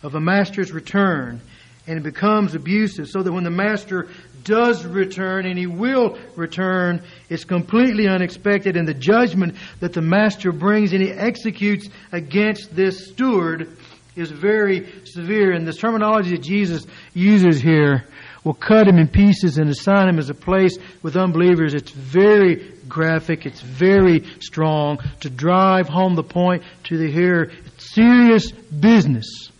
of 0.02 0.14
a 0.14 0.20
master's 0.20 0.72
return, 0.72 1.40
and 1.86 1.98
it 1.98 2.02
becomes 2.02 2.54
abusive 2.54 3.08
so 3.08 3.22
that 3.22 3.32
when 3.32 3.44
the 3.44 3.50
master 3.50 4.08
does 4.42 4.84
return 4.84 5.46
and 5.46 5.58
he 5.58 5.66
will 5.66 6.18
return, 6.36 7.02
it's 7.28 7.44
completely 7.44 8.08
unexpected 8.08 8.76
and 8.76 8.86
the 8.86 8.94
judgment 8.94 9.56
that 9.80 9.92
the 9.92 10.02
master 10.02 10.52
brings 10.52 10.92
and 10.92 11.02
he 11.02 11.10
executes 11.10 11.88
against 12.12 12.74
this 12.74 13.08
steward 13.08 13.76
is 14.16 14.30
very 14.30 14.86
severe. 15.04 15.52
And 15.52 15.66
the 15.66 15.72
terminology 15.72 16.30
that 16.30 16.42
Jesus 16.42 16.86
uses 17.14 17.60
here 17.60 18.06
will 18.44 18.54
cut 18.54 18.86
him 18.86 18.98
in 18.98 19.08
pieces 19.08 19.58
and 19.58 19.68
assign 19.70 20.08
him 20.08 20.18
as 20.18 20.30
a 20.30 20.34
place 20.34 20.78
with 21.02 21.16
unbelievers. 21.16 21.74
It's 21.74 21.90
very 21.90 22.72
graphic. 22.88 23.46
It's 23.46 23.62
very 23.62 24.24
strong 24.40 24.98
to 25.20 25.30
drive 25.30 25.88
home 25.88 26.14
the 26.14 26.22
point 26.22 26.62
to 26.84 26.98
the 26.98 27.10
hearer. 27.10 27.50
Serious 27.92 28.50
business. 28.52 29.50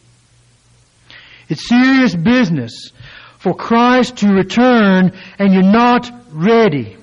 It's 1.48 1.68
serious 1.68 2.14
business 2.14 2.92
for 3.38 3.54
Christ 3.54 4.18
to 4.18 4.28
return 4.28 5.12
and 5.38 5.52
you're 5.52 5.62
not 5.62 6.10
ready. 6.30 6.96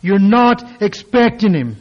You're 0.00 0.18
not 0.18 0.82
expecting 0.82 1.54
Him. 1.54 1.76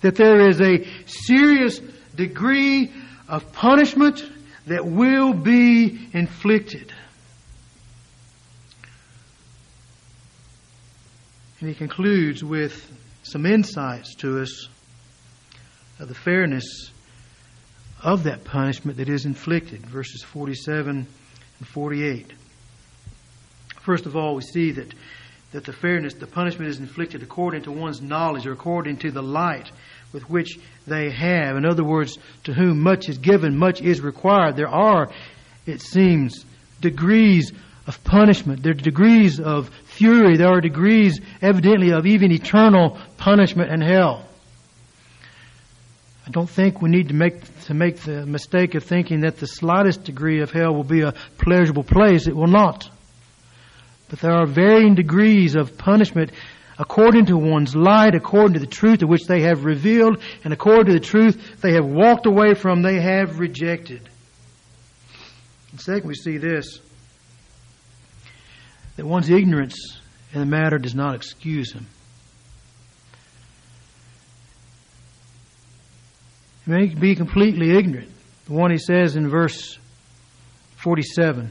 That 0.00 0.16
there 0.16 0.48
is 0.48 0.60
a 0.60 0.86
serious 1.06 1.80
degree 2.14 2.90
of 3.28 3.52
punishment 3.52 4.24
that 4.66 4.86
will 4.86 5.32
be 5.32 6.08
inflicted. 6.12 6.92
And 11.60 11.68
he 11.68 11.74
concludes 11.74 12.44
with 12.44 12.90
some 13.24 13.44
insights 13.44 14.14
to 14.16 14.40
us 14.40 14.68
of 15.98 16.08
the 16.08 16.14
fairness 16.14 16.90
of 18.02 18.24
that 18.24 18.44
punishment 18.44 18.98
that 18.98 19.08
is 19.08 19.26
inflicted, 19.26 19.84
verses 19.86 20.22
47 20.22 21.06
and 21.58 21.68
48. 21.68 22.32
First 23.80 24.06
of 24.06 24.16
all, 24.16 24.34
we 24.34 24.42
see 24.42 24.72
that, 24.72 24.92
that 25.52 25.64
the 25.64 25.72
fairness, 25.72 26.14
the 26.14 26.26
punishment 26.26 26.70
is 26.70 26.78
inflicted 26.78 27.22
according 27.22 27.62
to 27.62 27.72
one's 27.72 28.00
knowledge 28.00 28.46
or 28.46 28.52
according 28.52 28.98
to 28.98 29.10
the 29.10 29.22
light 29.22 29.70
with 30.12 30.28
which 30.30 30.58
they 30.86 31.10
have. 31.10 31.56
In 31.56 31.64
other 31.64 31.84
words, 31.84 32.18
to 32.44 32.54
whom 32.54 32.82
much 32.82 33.08
is 33.08 33.18
given, 33.18 33.56
much 33.56 33.80
is 33.80 34.00
required. 34.00 34.56
There 34.56 34.68
are, 34.68 35.10
it 35.66 35.80
seems, 35.80 36.44
degrees 36.80 37.52
of 37.86 38.02
punishment. 38.04 38.62
There 38.62 38.72
are 38.72 38.74
degrees 38.74 39.40
of 39.40 39.70
fury. 39.84 40.36
There 40.36 40.48
are 40.48 40.60
degrees, 40.60 41.20
evidently, 41.42 41.90
of 41.90 42.06
even 42.06 42.30
eternal 42.30 42.98
punishment 43.16 43.70
and 43.70 43.82
hell. 43.82 44.26
I 46.28 46.30
don't 46.30 46.48
think 46.48 46.82
we 46.82 46.90
need 46.90 47.08
to 47.08 47.14
make 47.14 47.60
to 47.62 47.74
make 47.74 48.00
the 48.00 48.26
mistake 48.26 48.74
of 48.74 48.84
thinking 48.84 49.20
that 49.20 49.38
the 49.38 49.46
slightest 49.46 50.04
degree 50.04 50.42
of 50.42 50.50
hell 50.50 50.74
will 50.74 50.84
be 50.84 51.00
a 51.00 51.14
pleasurable 51.38 51.84
place. 51.84 52.26
It 52.26 52.36
will 52.36 52.48
not. 52.48 52.90
But 54.10 54.18
there 54.18 54.32
are 54.32 54.46
varying 54.46 54.94
degrees 54.94 55.56
of 55.56 55.78
punishment 55.78 56.32
according 56.78 57.26
to 57.26 57.38
one's 57.38 57.74
light, 57.74 58.14
according 58.14 58.52
to 58.52 58.60
the 58.60 58.66
truth 58.66 59.02
which 59.02 59.24
they 59.24 59.40
have 59.40 59.64
revealed, 59.64 60.22
and 60.44 60.52
according 60.52 60.92
to 60.92 60.92
the 60.92 61.04
truth 61.04 61.62
they 61.62 61.72
have 61.72 61.86
walked 61.86 62.26
away 62.26 62.52
from, 62.52 62.82
they 62.82 63.00
have 63.00 63.38
rejected. 63.38 64.06
And 65.72 65.80
second, 65.80 66.08
we 66.08 66.14
see 66.14 66.36
this 66.36 66.78
that 68.96 69.06
one's 69.06 69.30
ignorance 69.30 69.98
in 70.34 70.40
the 70.40 70.46
matter 70.46 70.76
does 70.76 70.94
not 70.94 71.14
excuse 71.14 71.72
him. 71.72 71.86
May 76.68 76.86
be 76.86 77.14
completely 77.14 77.76
ignorant. 77.76 78.10
The 78.46 78.52
one 78.52 78.70
he 78.70 78.78
says 78.78 79.16
in 79.16 79.28
verse 79.28 79.78
47 80.76 81.50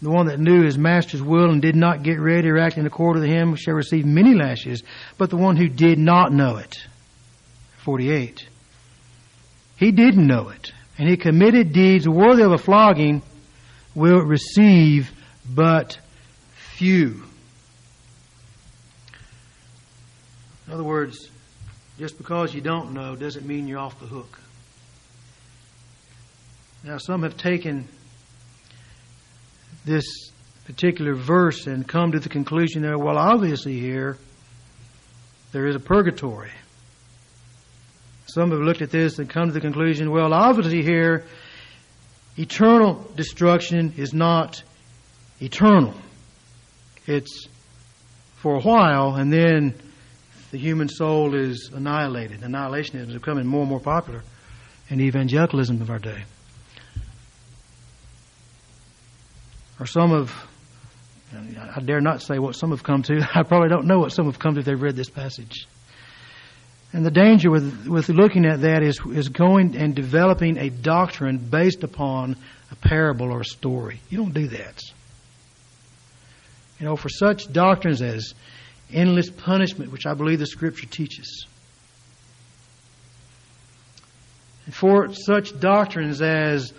the 0.00 0.10
one 0.10 0.26
that 0.26 0.38
knew 0.38 0.62
his 0.62 0.78
master's 0.78 1.22
will 1.22 1.50
and 1.50 1.60
did 1.60 1.74
not 1.74 2.04
get 2.04 2.20
ready 2.20 2.48
or 2.48 2.58
act 2.58 2.78
in 2.78 2.86
accord 2.86 3.18
with 3.18 3.28
him 3.28 3.56
shall 3.56 3.74
receive 3.74 4.04
many 4.06 4.34
lashes, 4.34 4.84
but 5.16 5.28
the 5.28 5.36
one 5.36 5.56
who 5.56 5.68
did 5.68 5.98
not 5.98 6.32
know 6.32 6.56
it. 6.56 6.76
48. 7.78 8.46
He 9.76 9.90
didn't 9.90 10.26
know 10.26 10.50
it, 10.50 10.72
and 10.98 11.08
he 11.08 11.16
committed 11.16 11.72
deeds 11.72 12.08
worthy 12.08 12.42
of 12.42 12.52
a 12.52 12.58
flogging 12.58 13.22
will 13.94 14.20
receive 14.20 15.10
but 15.52 15.98
few. 16.76 17.24
In 20.66 20.74
other 20.74 20.84
words, 20.84 21.28
just 21.98 22.16
because 22.16 22.54
you 22.54 22.60
don't 22.60 22.92
know 22.92 23.16
doesn't 23.16 23.44
mean 23.44 23.66
you're 23.66 23.80
off 23.80 23.98
the 23.98 24.06
hook. 24.06 24.38
Now, 26.84 26.98
some 26.98 27.24
have 27.24 27.36
taken 27.36 27.88
this 29.84 30.30
particular 30.64 31.14
verse 31.14 31.66
and 31.66 31.86
come 31.86 32.12
to 32.12 32.20
the 32.20 32.28
conclusion 32.28 32.82
that, 32.82 32.98
well, 32.98 33.18
obviously 33.18 33.80
here 33.80 34.16
there 35.50 35.66
is 35.66 35.74
a 35.74 35.80
purgatory. 35.80 36.50
Some 38.26 38.50
have 38.50 38.60
looked 38.60 38.82
at 38.82 38.90
this 38.90 39.18
and 39.18 39.28
come 39.28 39.48
to 39.48 39.52
the 39.52 39.60
conclusion, 39.60 40.10
well, 40.10 40.32
obviously 40.32 40.82
here 40.82 41.24
eternal 42.36 43.10
destruction 43.16 43.94
is 43.96 44.14
not 44.14 44.62
eternal. 45.40 45.94
It's 47.06 47.48
for 48.36 48.56
a 48.56 48.60
while 48.60 49.16
and 49.16 49.32
then 49.32 49.74
the 50.50 50.58
human 50.58 50.88
soul 50.88 51.34
is 51.34 51.70
annihilated. 51.72 52.40
Annihilationism 52.40 53.08
is 53.08 53.14
becoming 53.14 53.46
more 53.46 53.60
and 53.60 53.70
more 53.70 53.80
popular 53.80 54.22
in 54.88 55.00
evangelicalism 55.00 55.80
of 55.82 55.90
our 55.90 55.98
day. 55.98 56.24
Or 59.78 59.86
some 59.86 60.12
of, 60.12 60.32
I 61.34 61.80
dare 61.80 62.00
not 62.00 62.22
say 62.22 62.38
what 62.38 62.56
some 62.56 62.70
have 62.70 62.82
come 62.82 63.02
to. 63.04 63.28
I 63.34 63.42
probably 63.42 63.68
don't 63.68 63.86
know 63.86 63.98
what 63.98 64.12
some 64.12 64.26
have 64.26 64.38
come 64.38 64.54
to 64.54 64.60
if 64.60 64.66
they've 64.66 64.80
read 64.80 64.96
this 64.96 65.10
passage. 65.10 65.66
And 66.92 67.04
the 67.04 67.10
danger 67.10 67.50
with, 67.50 67.86
with 67.86 68.08
looking 68.08 68.46
at 68.46 68.62
that 68.62 68.82
is, 68.82 68.98
is 69.12 69.28
going 69.28 69.76
and 69.76 69.94
developing 69.94 70.56
a 70.56 70.70
doctrine 70.70 71.36
based 71.36 71.84
upon 71.84 72.36
a 72.70 72.76
parable 72.76 73.30
or 73.30 73.40
a 73.40 73.44
story. 73.44 74.00
You 74.08 74.18
don't 74.18 74.32
do 74.32 74.48
that. 74.48 74.80
You 76.80 76.86
know, 76.86 76.96
for 76.96 77.08
such 77.10 77.52
doctrines 77.52 78.00
as 78.00 78.32
endless 78.92 79.30
punishment, 79.30 79.92
which 79.92 80.06
I 80.06 80.14
believe 80.14 80.38
the 80.38 80.46
Scripture 80.46 80.86
teaches. 80.86 81.46
And 84.66 84.74
for 84.74 85.12
such 85.14 85.58
doctrines 85.58 86.20
as 86.20 86.72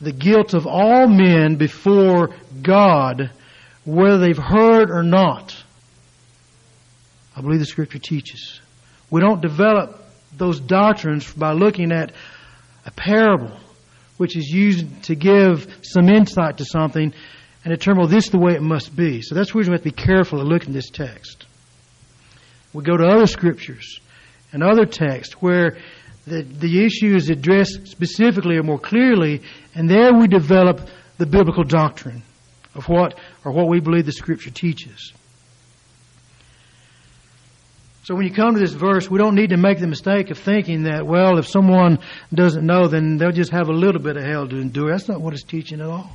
the 0.00 0.12
guilt 0.12 0.54
of 0.54 0.66
all 0.66 1.08
men 1.08 1.56
before 1.56 2.30
God, 2.62 3.30
whether 3.84 4.18
they've 4.18 4.36
heard 4.36 4.90
or 4.90 5.02
not, 5.02 5.56
I 7.36 7.40
believe 7.40 7.60
the 7.60 7.66
Scripture 7.66 7.98
teaches. 7.98 8.60
We 9.10 9.20
don't 9.20 9.40
develop 9.40 10.04
those 10.36 10.60
doctrines 10.60 11.32
by 11.32 11.52
looking 11.52 11.92
at 11.92 12.12
a 12.84 12.90
parable, 12.90 13.58
which 14.16 14.36
is 14.36 14.48
used 14.48 15.04
to 15.04 15.14
give 15.14 15.66
some 15.82 16.08
insight 16.08 16.58
to 16.58 16.64
something 16.64 17.14
and 17.68 17.78
determine, 17.78 18.00
well, 18.00 18.08
this 18.08 18.24
is 18.24 18.30
the 18.30 18.38
way 18.38 18.54
it 18.54 18.62
must 18.62 18.96
be. 18.96 19.20
So 19.20 19.34
that's 19.34 19.54
where 19.54 19.62
we 19.62 19.70
have 19.70 19.82
to 19.82 19.84
be 19.84 19.90
careful 19.90 20.40
of 20.40 20.46
looking 20.46 20.70
at 20.70 20.74
this 20.74 20.88
text. 20.88 21.44
We 22.72 22.82
go 22.82 22.96
to 22.96 23.06
other 23.06 23.26
scriptures 23.26 24.00
and 24.52 24.62
other 24.62 24.86
texts 24.86 25.34
where 25.34 25.76
the, 26.26 26.42
the 26.42 26.86
issue 26.86 27.14
is 27.14 27.28
addressed 27.28 27.86
specifically 27.86 28.56
or 28.56 28.62
more 28.62 28.78
clearly, 28.78 29.42
and 29.74 29.88
there 29.88 30.14
we 30.14 30.28
develop 30.28 30.88
the 31.18 31.26
biblical 31.26 31.62
doctrine 31.62 32.22
of 32.74 32.88
what 32.88 33.18
or 33.44 33.52
what 33.52 33.68
we 33.68 33.80
believe 33.80 34.06
the 34.06 34.12
Scripture 34.12 34.50
teaches. 34.50 35.12
So 38.04 38.14
when 38.14 38.24
you 38.24 38.32
come 38.32 38.54
to 38.54 38.60
this 38.60 38.72
verse, 38.72 39.10
we 39.10 39.18
don't 39.18 39.34
need 39.34 39.50
to 39.50 39.58
make 39.58 39.78
the 39.78 39.86
mistake 39.86 40.30
of 40.30 40.38
thinking 40.38 40.84
that, 40.84 41.06
well, 41.06 41.38
if 41.38 41.46
someone 41.46 41.98
doesn't 42.32 42.64
know, 42.64 42.88
then 42.88 43.18
they'll 43.18 43.30
just 43.30 43.52
have 43.52 43.68
a 43.68 43.72
little 43.72 44.00
bit 44.00 44.16
of 44.16 44.24
hell 44.24 44.48
to 44.48 44.56
endure. 44.56 44.90
That's 44.90 45.08
not 45.08 45.20
what 45.20 45.34
it's 45.34 45.42
teaching 45.42 45.80
at 45.82 45.86
all. 45.86 46.10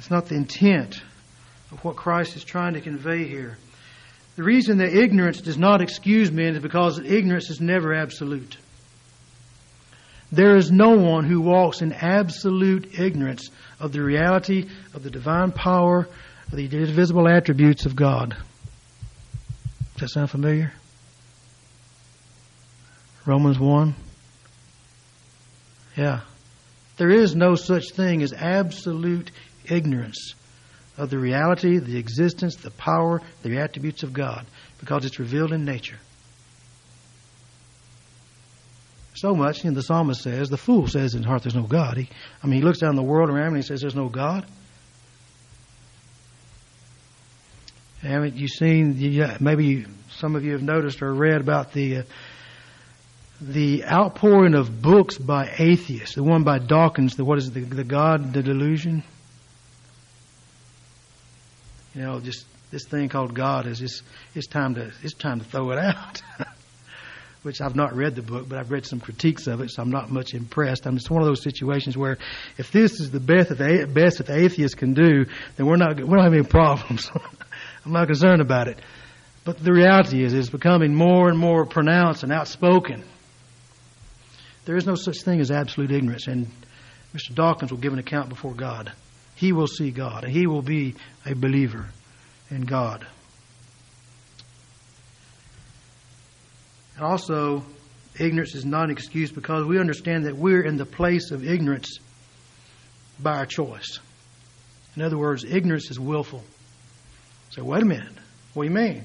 It's 0.00 0.10
not 0.10 0.30
the 0.30 0.34
intent 0.34 1.02
of 1.70 1.84
what 1.84 1.94
Christ 1.94 2.34
is 2.34 2.42
trying 2.42 2.72
to 2.72 2.80
convey 2.80 3.24
here. 3.24 3.58
The 4.36 4.42
reason 4.42 4.78
that 4.78 4.96
ignorance 4.96 5.42
does 5.42 5.58
not 5.58 5.82
excuse 5.82 6.32
men 6.32 6.56
is 6.56 6.62
because 6.62 6.98
ignorance 6.98 7.50
is 7.50 7.60
never 7.60 7.92
absolute. 7.92 8.56
There 10.32 10.56
is 10.56 10.72
no 10.72 10.96
one 10.96 11.24
who 11.24 11.42
walks 11.42 11.82
in 11.82 11.92
absolute 11.92 12.98
ignorance 12.98 13.50
of 13.78 13.92
the 13.92 14.02
reality 14.02 14.70
of 14.94 15.02
the 15.02 15.10
divine 15.10 15.52
power 15.52 16.08
the 16.50 16.64
invisible 16.64 17.28
attributes 17.28 17.84
of 17.84 17.94
God. 17.94 18.34
Does 19.96 20.00
that 20.00 20.08
sound 20.08 20.30
familiar? 20.30 20.72
Romans 23.26 23.58
1. 23.58 23.94
Yeah. 25.94 26.20
There 26.96 27.10
is 27.10 27.36
no 27.36 27.54
such 27.54 27.90
thing 27.90 28.22
as 28.22 28.32
absolute 28.32 29.30
ignorance 29.70 30.34
of 30.98 31.10
the 31.10 31.18
reality, 31.18 31.78
the 31.78 31.96
existence, 31.96 32.56
the 32.56 32.70
power, 32.70 33.22
the 33.42 33.58
attributes 33.58 34.02
of 34.02 34.12
God 34.12 34.46
because 34.78 35.04
it's 35.04 35.18
revealed 35.18 35.52
in 35.52 35.64
nature. 35.64 35.98
So 39.14 39.34
much, 39.34 39.64
know, 39.64 39.72
the 39.72 39.82
psalmist 39.82 40.22
says, 40.22 40.48
the 40.48 40.56
fool 40.56 40.86
says 40.86 41.14
in 41.14 41.22
his 41.22 41.26
heart 41.26 41.42
there's 41.42 41.54
no 41.54 41.64
God. 41.64 41.98
He, 41.98 42.08
I 42.42 42.46
mean, 42.46 42.56
he 42.56 42.62
looks 42.62 42.78
down 42.78 42.96
the 42.96 43.02
world 43.02 43.28
around 43.28 43.48
and 43.48 43.56
he 43.56 43.62
says 43.62 43.82
there's 43.82 43.94
no 43.94 44.08
God. 44.08 44.46
Haven't 48.00 48.36
you 48.36 48.48
seen? 48.48 48.96
Maybe 49.40 49.84
some 50.10 50.34
of 50.34 50.44
you 50.44 50.52
have 50.52 50.62
noticed 50.62 51.02
or 51.02 51.12
read 51.12 51.42
about 51.42 51.72
the 51.72 51.98
uh, 51.98 52.02
the 53.42 53.84
outpouring 53.84 54.54
of 54.54 54.80
books 54.80 55.18
by 55.18 55.50
atheists. 55.58 56.14
The 56.14 56.22
one 56.22 56.42
by 56.42 56.58
Dawkins. 56.58 57.16
The 57.16 57.24
what 57.24 57.38
is 57.38 57.48
it, 57.48 57.54
the, 57.54 57.60
the 57.60 57.84
God, 57.84 58.32
the 58.32 58.42
delusion. 58.42 59.02
You 61.94 62.02
know, 62.02 62.20
just 62.20 62.46
this 62.70 62.84
thing 62.84 63.08
called 63.08 63.34
God 63.34 63.66
is 63.66 63.78
just 63.78 64.02
it's 64.34 64.46
time 64.46 64.74
to 64.76 64.92
it's 65.02 65.14
time 65.14 65.40
to 65.40 65.44
throw 65.44 65.70
it 65.70 65.78
out. 65.78 66.22
Which 67.42 67.62
I've 67.62 67.74
not 67.74 67.96
read 67.96 68.16
the 68.16 68.22
book, 68.22 68.50
but 68.50 68.58
I've 68.58 68.70
read 68.70 68.84
some 68.84 69.00
critiques 69.00 69.46
of 69.46 69.62
it, 69.62 69.70
so 69.70 69.80
I'm 69.82 69.90
not 69.90 70.10
much 70.10 70.34
impressed. 70.34 70.86
I'm 70.86 70.96
just 70.96 71.10
one 71.10 71.22
of 71.22 71.26
those 71.26 71.42
situations 71.42 71.96
where 71.96 72.18
if 72.58 72.70
this 72.70 73.00
is 73.00 73.10
the 73.10 73.20
best 73.20 73.48
that 73.48 73.56
the 73.56 73.86
best 73.86 74.18
that 74.18 74.26
the 74.26 74.36
atheists 74.36 74.74
can 74.74 74.92
do, 74.92 75.24
then 75.56 75.66
we're 75.66 75.76
not 75.76 75.96
we 75.96 76.02
don't 76.04 76.22
have 76.22 76.34
any 76.34 76.42
problems. 76.42 77.10
I'm 77.84 77.92
not 77.92 78.08
concerned 78.08 78.42
about 78.42 78.68
it. 78.68 78.78
But 79.44 79.58
the 79.58 79.72
reality 79.72 80.22
is, 80.22 80.34
it's 80.34 80.50
becoming 80.50 80.94
more 80.94 81.28
and 81.30 81.38
more 81.38 81.64
pronounced 81.64 82.22
and 82.22 82.32
outspoken. 82.32 83.04
There 84.66 84.76
is 84.76 84.86
no 84.86 84.94
such 84.94 85.22
thing 85.22 85.40
as 85.40 85.50
absolute 85.50 85.90
ignorance, 85.90 86.26
and 86.26 86.46
Mr. 87.14 87.34
Dawkins 87.34 87.72
will 87.72 87.78
give 87.78 87.94
an 87.94 87.98
account 87.98 88.28
before 88.28 88.52
God. 88.52 88.92
He 89.40 89.52
will 89.52 89.66
see 89.66 89.90
God, 89.90 90.24
and 90.24 90.32
he 90.34 90.46
will 90.46 90.60
be 90.60 90.96
a 91.24 91.34
believer 91.34 91.86
in 92.50 92.60
God. 92.60 93.06
And 96.94 97.06
also, 97.06 97.64
ignorance 98.18 98.54
is 98.54 98.66
not 98.66 98.84
an 98.84 98.90
excuse 98.90 99.32
because 99.32 99.64
we 99.64 99.78
understand 99.80 100.26
that 100.26 100.36
we're 100.36 100.60
in 100.60 100.76
the 100.76 100.84
place 100.84 101.30
of 101.30 101.42
ignorance 101.42 102.00
by 103.18 103.38
our 103.38 103.46
choice. 103.46 103.98
In 104.94 105.00
other 105.00 105.16
words, 105.16 105.42
ignorance 105.42 105.90
is 105.90 105.98
willful. 105.98 106.44
So, 107.48 107.64
wait 107.64 107.80
a 107.80 107.86
minute. 107.86 108.12
What 108.52 108.64
do 108.64 108.68
you 108.68 108.74
mean? 108.74 109.04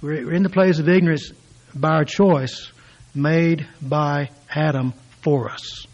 We're 0.00 0.32
in 0.32 0.44
the 0.44 0.50
place 0.50 0.78
of 0.78 0.88
ignorance 0.88 1.32
by 1.74 1.96
our 1.96 2.04
choice 2.04 2.70
made 3.12 3.66
by 3.82 4.30
Adam 4.48 4.94
for 5.20 5.50
us. 5.50 5.87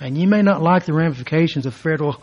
And 0.00 0.16
you 0.18 0.26
may 0.26 0.42
not 0.42 0.62
like 0.62 0.84
the 0.84 0.92
ramifications 0.92 1.66
of 1.66 1.74
federal, 1.74 2.22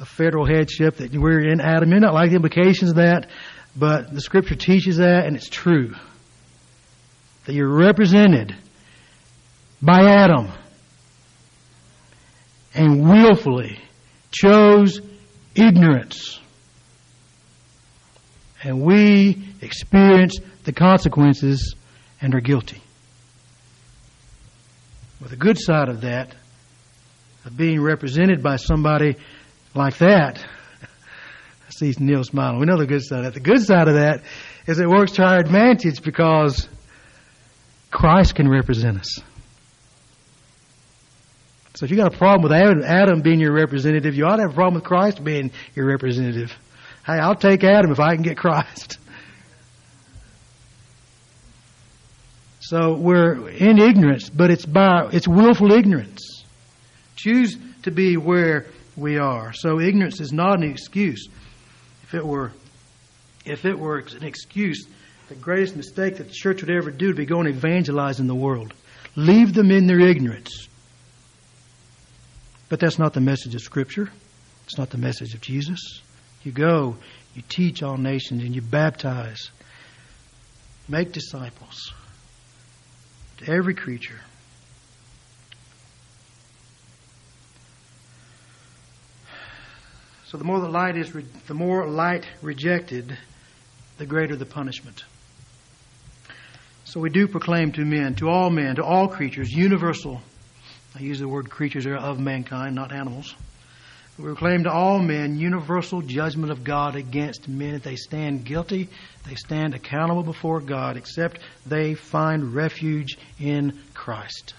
of 0.00 0.08
federal 0.08 0.46
headship 0.46 0.96
that 0.96 1.12
we're 1.12 1.40
in 1.40 1.60
Adam. 1.60 1.88
You 1.88 1.94
may 1.96 2.00
not 2.00 2.14
like 2.14 2.30
the 2.30 2.36
implications 2.36 2.90
of 2.90 2.96
that, 2.96 3.28
but 3.76 4.12
the 4.12 4.20
scripture 4.20 4.54
teaches 4.54 4.96
that 4.96 5.26
and 5.26 5.36
it's 5.36 5.48
true. 5.48 5.94
That 7.44 7.54
you're 7.54 7.68
represented 7.68 8.54
by 9.80 10.04
Adam 10.04 10.48
and 12.74 13.02
willfully 13.08 13.78
chose 14.30 15.00
ignorance 15.54 16.40
and 18.62 18.82
we 18.82 19.42
experience 19.60 20.38
the 20.64 20.72
consequences 20.72 21.74
and 22.20 22.34
are 22.34 22.40
guilty. 22.40 22.82
Well, 25.20 25.30
the 25.30 25.36
good 25.36 25.58
side 25.58 25.88
of 25.88 26.02
that, 26.02 26.34
of 27.44 27.56
being 27.56 27.80
represented 27.80 28.42
by 28.42 28.56
somebody 28.56 29.16
like 29.74 29.96
that, 29.98 30.38
I 30.82 31.70
see 31.70 31.94
Neil 31.98 32.24
smiling. 32.24 32.60
We 32.60 32.66
know 32.66 32.78
the 32.78 32.86
good 32.86 33.02
side 33.02 33.20
of 33.20 33.24
that. 33.24 33.34
The 33.34 33.40
good 33.40 33.62
side 33.62 33.88
of 33.88 33.94
that 33.94 34.22
is 34.66 34.78
it 34.78 34.88
works 34.88 35.12
to 35.12 35.24
our 35.24 35.38
advantage 35.38 36.02
because 36.02 36.68
Christ 37.90 38.34
can 38.34 38.48
represent 38.48 38.98
us. 38.98 39.18
So 41.74 41.84
if 41.84 41.90
you 41.90 41.96
got 41.96 42.14
a 42.14 42.16
problem 42.16 42.42
with 42.42 42.52
Adam 42.52 43.22
being 43.22 43.40
your 43.40 43.52
representative, 43.52 44.14
you 44.14 44.26
ought 44.26 44.36
to 44.36 44.42
have 44.42 44.52
a 44.52 44.54
problem 44.54 44.74
with 44.74 44.84
Christ 44.84 45.24
being 45.24 45.50
your 45.74 45.86
representative. 45.86 46.52
Hey, 47.04 47.14
I'll 47.14 47.34
take 47.34 47.64
Adam 47.64 47.90
if 47.90 47.98
I 47.98 48.14
can 48.14 48.22
get 48.22 48.36
Christ. 48.36 48.98
So 52.60 52.94
we're 52.94 53.48
in 53.48 53.78
ignorance, 53.78 54.30
but 54.30 54.50
it's 54.50 54.64
by 54.64 55.08
it's 55.12 55.26
willful 55.26 55.72
ignorance. 55.72 56.31
Choose 57.22 57.56
to 57.84 57.92
be 57.92 58.16
where 58.16 58.66
we 58.96 59.16
are. 59.16 59.52
So 59.52 59.78
ignorance 59.78 60.20
is 60.20 60.32
not 60.32 60.58
an 60.58 60.68
excuse. 60.68 61.28
If 62.02 62.14
it 62.14 62.26
were 62.26 62.50
if 63.44 63.64
it 63.64 63.78
were 63.78 63.98
an 63.98 64.24
excuse, 64.24 64.86
the 65.28 65.36
greatest 65.36 65.76
mistake 65.76 66.16
that 66.16 66.28
the 66.28 66.34
church 66.34 66.62
would 66.62 66.70
ever 66.70 66.90
do 66.90 67.08
would 67.08 67.16
be 67.16 67.24
going 67.24 67.46
evangelizing 67.46 68.26
the 68.26 68.34
world. 68.34 68.74
Leave 69.14 69.54
them 69.54 69.70
in 69.70 69.86
their 69.86 70.00
ignorance. 70.00 70.68
But 72.68 72.80
that's 72.80 72.98
not 72.98 73.12
the 73.12 73.20
message 73.20 73.54
of 73.54 73.60
Scripture. 73.60 74.10
It's 74.64 74.76
not 74.76 74.90
the 74.90 74.98
message 74.98 75.34
of 75.34 75.40
Jesus. 75.40 76.00
You 76.42 76.50
go, 76.50 76.96
you 77.34 77.42
teach 77.48 77.84
all 77.84 77.98
nations, 77.98 78.42
and 78.42 78.54
you 78.54 78.62
baptize. 78.62 79.50
Make 80.88 81.12
disciples 81.12 81.92
to 83.38 83.52
every 83.52 83.74
creature. 83.74 84.20
So 90.32 90.38
the 90.38 90.44
more 90.44 90.60
the 90.60 90.68
light 90.70 90.96
is, 90.96 91.14
re- 91.14 91.26
the 91.46 91.52
more 91.52 91.86
light 91.86 92.26
rejected, 92.40 93.18
the 93.98 94.06
greater 94.06 94.34
the 94.34 94.46
punishment. 94.46 95.04
So 96.86 97.00
we 97.00 97.10
do 97.10 97.28
proclaim 97.28 97.70
to 97.72 97.84
men, 97.84 98.14
to 98.14 98.30
all 98.30 98.48
men, 98.48 98.76
to 98.76 98.82
all 98.82 99.08
creatures, 99.08 99.52
universal. 99.52 100.22
I 100.98 101.00
use 101.00 101.18
the 101.18 101.28
word 101.28 101.50
creatures 101.50 101.86
of 101.86 102.18
mankind, 102.18 102.74
not 102.74 102.92
animals. 102.92 103.34
We 104.16 104.24
proclaim 104.24 104.64
to 104.64 104.72
all 104.72 105.00
men 105.00 105.38
universal 105.38 106.00
judgment 106.00 106.50
of 106.50 106.64
God 106.64 106.96
against 106.96 107.46
men. 107.46 107.74
If 107.74 107.82
they 107.82 107.96
stand 107.96 108.46
guilty, 108.46 108.88
they 109.28 109.34
stand 109.34 109.74
accountable 109.74 110.22
before 110.22 110.62
God, 110.62 110.96
except 110.96 111.40
they 111.66 111.92
find 111.92 112.54
refuge 112.54 113.18
in 113.38 113.78
Christ. 113.92 114.54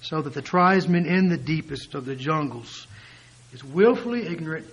So 0.00 0.20
that 0.20 0.34
the 0.34 0.42
tribesmen 0.42 1.06
in 1.06 1.28
the 1.28 1.38
deepest 1.38 1.94
of 1.94 2.06
the 2.06 2.16
jungles 2.16 2.87
is 3.52 3.64
willfully 3.64 4.26
ignorant 4.26 4.66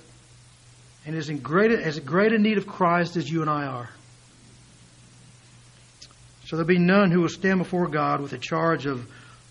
and 1.05 1.15
is 1.15 1.29
in 1.29 1.39
great, 1.39 1.71
as 1.71 1.99
great 1.99 2.33
a 2.33 2.37
need 2.37 2.57
of 2.57 2.67
Christ 2.67 3.15
as 3.15 3.29
you 3.29 3.41
and 3.41 3.49
I 3.49 3.65
are. 3.65 3.89
So 6.45 6.55
there'll 6.55 6.67
be 6.67 6.77
none 6.77 7.11
who 7.11 7.21
will 7.21 7.29
stand 7.29 7.59
before 7.59 7.87
God 7.87 8.21
with 8.21 8.33
a 8.33 8.37
charge 8.37 8.85
of 8.85 9.07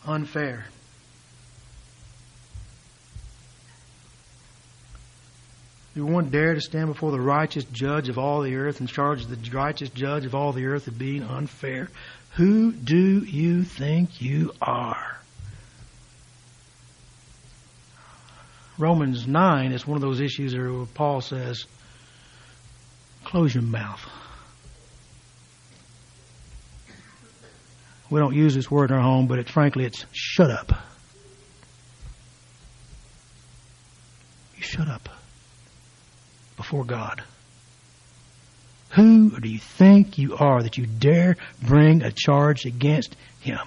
unfair. 0.07 0.67
Do 5.95 6.05
one 6.05 6.31
dare 6.31 6.55
to 6.55 6.61
stand 6.61 6.89
before 6.89 7.13
the 7.13 7.21
righteous 7.21 7.65
judge 7.65 8.09
of 8.09 8.19
all 8.19 8.43
the 8.43 8.57
earth 8.57 8.81
and 8.81 8.89
charge 8.89 9.27
the 9.27 9.39
righteous 9.51 9.91
judge 9.91 10.25
of 10.25 10.35
all 10.35 10.53
the 10.53 10.67
earth 10.67 10.89
of 10.89 10.99
being 10.99 11.23
unfair? 11.23 11.89
Who 12.33 12.73
do 12.73 13.21
you 13.21 13.63
think 13.63 14.21
you 14.21 14.53
are? 14.61 15.19
Romans 18.79 19.27
9 19.27 19.73
is 19.73 19.87
one 19.87 19.97
of 19.97 20.03
those 20.03 20.21
issues 20.21 20.55
where 20.55 20.87
Paul 20.87 21.21
says, 21.21 21.67
close 23.25 23.55
your 23.55 23.63
mouth. 23.63 24.05
We 28.11 28.21
don't 28.21 28.35
use 28.35 28.55
this 28.55 28.71
word 28.71 28.91
in 28.91 28.97
our 28.97 29.03
home, 29.03 29.27
but 29.27 29.39
it, 29.39 29.49
frankly, 29.49 29.85
it's 29.85 30.05
shut 30.13 30.51
up. 30.51 30.73
You 34.57 34.63
shut 34.63 34.89
up 34.89 35.09
before 36.57 36.85
God. 36.85 37.23
Who 38.91 39.41
do 39.41 39.49
you 39.49 39.59
think 39.59 40.19
you 40.19 40.37
are 40.37 40.63
that 40.63 40.79
you 40.79 40.87
dare 40.87 41.37
bring 41.63 42.03
a 42.03 42.13
charge 42.13 42.65
against 42.65 43.17
him? 43.41 43.67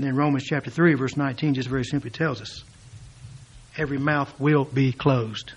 And 0.00 0.06
then 0.06 0.16
Romans 0.16 0.44
chapter 0.44 0.70
3, 0.70 0.94
verse 0.94 1.14
19, 1.14 1.52
just 1.52 1.68
very 1.68 1.84
simply 1.84 2.08
tells 2.08 2.40
us 2.40 2.64
every 3.76 3.98
mouth 3.98 4.32
will 4.40 4.64
be 4.64 4.92
closed. 4.92 5.52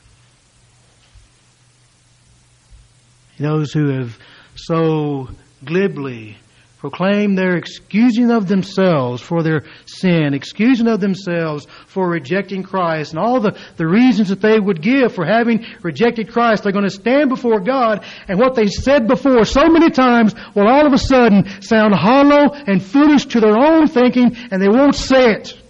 Those 3.39 3.71
who 3.71 3.87
have 3.87 4.19
so 4.55 5.29
glibly 5.63 6.35
proclaim 6.83 7.33
their 7.33 7.55
excusing 7.55 8.29
of 8.29 8.49
themselves 8.49 9.21
for 9.21 9.41
their 9.41 9.63
sin, 9.85 10.33
excusing 10.33 10.85
of 10.89 10.99
themselves 10.99 11.65
for 11.87 12.09
rejecting 12.09 12.61
Christ, 12.61 13.13
and 13.13 13.19
all 13.19 13.39
the, 13.39 13.57
the 13.77 13.87
reasons 13.87 14.27
that 14.27 14.41
they 14.41 14.59
would 14.59 14.81
give 14.81 15.15
for 15.15 15.25
having 15.25 15.65
rejected 15.81 16.29
Christ. 16.29 16.63
They're 16.63 16.73
going 16.73 16.83
to 16.83 16.89
stand 16.89 17.29
before 17.29 17.61
God, 17.61 18.03
and 18.27 18.37
what 18.37 18.55
they 18.55 18.67
said 18.67 19.07
before 19.07 19.45
so 19.45 19.69
many 19.69 19.91
times 19.91 20.35
will 20.55 20.67
all 20.67 20.85
of 20.85 20.91
a 20.91 20.97
sudden 20.97 21.61
sound 21.61 21.93
hollow 21.93 22.51
and 22.53 22.83
foolish 22.83 23.27
to 23.27 23.39
their 23.39 23.57
own 23.57 23.87
thinking, 23.87 24.35
and 24.51 24.61
they 24.61 24.67
won't 24.67 24.95
say 24.95 25.35
it. 25.35 25.62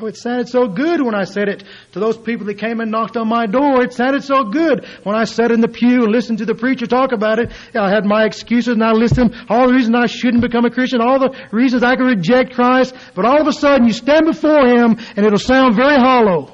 Oh, 0.00 0.06
it 0.06 0.16
sounded 0.16 0.48
so 0.48 0.66
good 0.66 1.02
when 1.02 1.14
I 1.14 1.24
said 1.24 1.48
it 1.48 1.62
to 1.92 2.00
those 2.00 2.16
people 2.16 2.46
that 2.46 2.54
came 2.54 2.80
and 2.80 2.90
knocked 2.90 3.18
on 3.18 3.28
my 3.28 3.46
door. 3.46 3.82
It 3.82 3.92
sounded 3.92 4.24
so 4.24 4.44
good 4.44 4.86
when 5.02 5.14
I 5.14 5.24
sat 5.24 5.50
in 5.50 5.60
the 5.60 5.68
pew 5.68 6.04
and 6.04 6.12
listened 6.12 6.38
to 6.38 6.46
the 6.46 6.54
preacher 6.54 6.86
talk 6.86 7.12
about 7.12 7.38
it. 7.38 7.52
I 7.74 7.90
had 7.90 8.06
my 8.06 8.24
excuses 8.24 8.74
and 8.74 8.82
I 8.82 8.92
listened 8.92 9.34
all 9.50 9.68
the 9.68 9.74
reasons 9.74 9.94
I 9.94 10.06
shouldn't 10.06 10.42
become 10.42 10.64
a 10.64 10.70
Christian, 10.70 11.02
all 11.02 11.18
the 11.18 11.36
reasons 11.52 11.82
I 11.82 11.96
could 11.96 12.06
reject 12.06 12.54
Christ. 12.54 12.94
But 13.14 13.26
all 13.26 13.40
of 13.40 13.46
a 13.46 13.52
sudden 13.52 13.86
you 13.86 13.92
stand 13.92 14.24
before 14.24 14.66
Him 14.66 14.96
and 15.16 15.26
it'll 15.26 15.38
sound 15.38 15.76
very 15.76 15.96
hollow. 15.96 16.52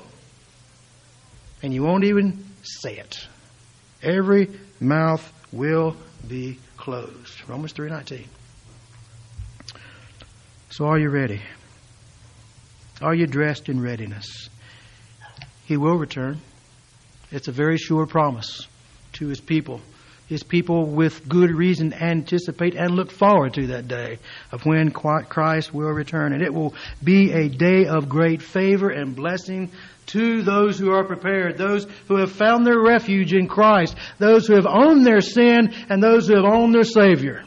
And 1.63 1.73
you 1.73 1.85
won't 1.85 2.05
even 2.05 2.45
say 2.63 2.99
it. 2.99 3.29
Every 4.03 4.51
mouth 4.81 5.33
will 5.53 5.97
be 6.27 6.59
closed. 6.77 7.49
Romans 7.49 7.73
3.19. 7.75 8.27
So 10.71 10.87
are 10.87 10.99
you 10.99 11.11
ready? 11.11 11.41
Are 13.03 13.15
you 13.15 13.27
dressed 13.27 13.69
in 13.69 13.81
readiness? 13.81 14.49
He 15.67 15.77
will 15.77 15.97
return. 15.97 16.41
It's 17.31 17.49
a 17.49 17.53
very 17.53 17.77
sure 17.77 18.07
promise 18.07 18.67
to 19.15 19.29
his 19.29 19.41
people. 19.41 19.81
His 20.29 20.43
people, 20.43 20.87
with 20.87 21.29
good 21.29 21.51
reason, 21.51 21.93
anticipate 21.93 22.75
and 22.75 22.95
look 22.95 23.13
forward 23.13 23.55
to 23.55 23.69
that 23.69 23.87
day 23.87 24.19
of 24.51 24.65
when 24.65 24.91
Christ 24.91 25.73
will 25.73 25.91
return. 25.91 26.33
And 26.33 26.43
it 26.43 26.53
will 26.53 26.75
be 27.05 27.33
a 27.33 27.49
day 27.49 27.87
of 27.87 28.09
great 28.09 28.43
favor 28.43 28.89
and 28.91 29.15
blessing 29.15 29.71
to 30.07 30.43
those 30.43 30.79
who 30.79 30.91
are 30.91 31.05
prepared, 31.05 31.59
those 31.59 31.87
who 32.09 32.17
have 32.17 32.33
found 32.33 32.67
their 32.67 32.81
refuge 32.81 33.35
in 33.35 33.47
Christ, 33.47 33.95
those 34.19 34.47
who 34.47 34.55
have 34.55 34.67
owned 34.67 35.05
their 35.05 35.21
sin, 35.21 35.73
and 35.89 36.03
those 36.03 36.27
who 36.29 36.37
have 36.37 36.45
owned 36.45 36.75
their 36.75 36.85
Savior. 36.85 37.45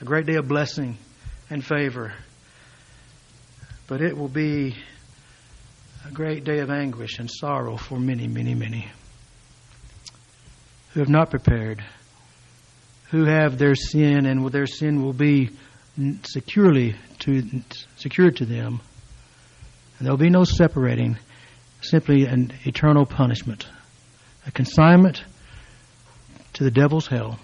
A 0.00 0.04
great 0.04 0.26
day 0.26 0.36
of 0.36 0.48
blessing 0.48 0.98
and 1.50 1.64
favor 1.64 2.12
but 3.88 4.00
it 4.00 4.16
will 4.16 4.28
be 4.28 4.76
a 6.06 6.12
great 6.12 6.44
day 6.44 6.60
of 6.60 6.70
anguish 6.70 7.18
and 7.18 7.28
sorrow 7.28 7.76
for 7.76 7.98
many, 7.98 8.28
many, 8.28 8.54
many 8.54 8.86
who 10.92 11.00
have 11.00 11.08
not 11.08 11.30
prepared, 11.30 11.84
who 13.10 13.24
have 13.24 13.58
their 13.58 13.74
sin, 13.74 14.26
and 14.26 14.50
their 14.50 14.66
sin 14.66 15.02
will 15.02 15.12
be 15.12 15.50
securely 16.24 16.94
to 17.20 17.42
secured 17.96 18.36
to 18.36 18.44
them. 18.44 18.80
And 19.98 20.06
there 20.06 20.12
will 20.12 20.18
be 20.18 20.30
no 20.30 20.44
separating, 20.44 21.18
simply 21.82 22.26
an 22.26 22.52
eternal 22.64 23.06
punishment, 23.06 23.66
a 24.46 24.50
consignment 24.50 25.22
to 26.54 26.64
the 26.64 26.70
devil's 26.70 27.06
hell. 27.06 27.38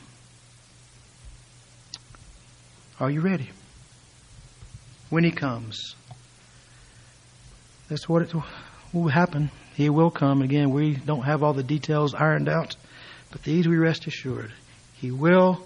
Are 3.01 3.11
you 3.11 3.21
ready? 3.21 3.51
When 5.11 5.25
he 5.25 5.31
comes, 5.31 5.95
that's 7.89 8.09
what 8.09 8.33
will 8.93 9.09
happen. 9.09 9.51
He 9.75 9.91
will 9.91 10.11
come. 10.11 10.43
Again, 10.43 10.71
we 10.71 10.95
don't 10.95 11.23
have 11.23 11.43
all 11.43 11.53
the 11.53 11.63
details 11.63 12.15
ironed 12.15 12.49
out, 12.49 12.77
but 13.31 13.43
these 13.43 13.67
we 13.67 13.77
rest 13.77 14.07
assured. 14.07 14.53
He 14.95 15.11
will, 15.11 15.61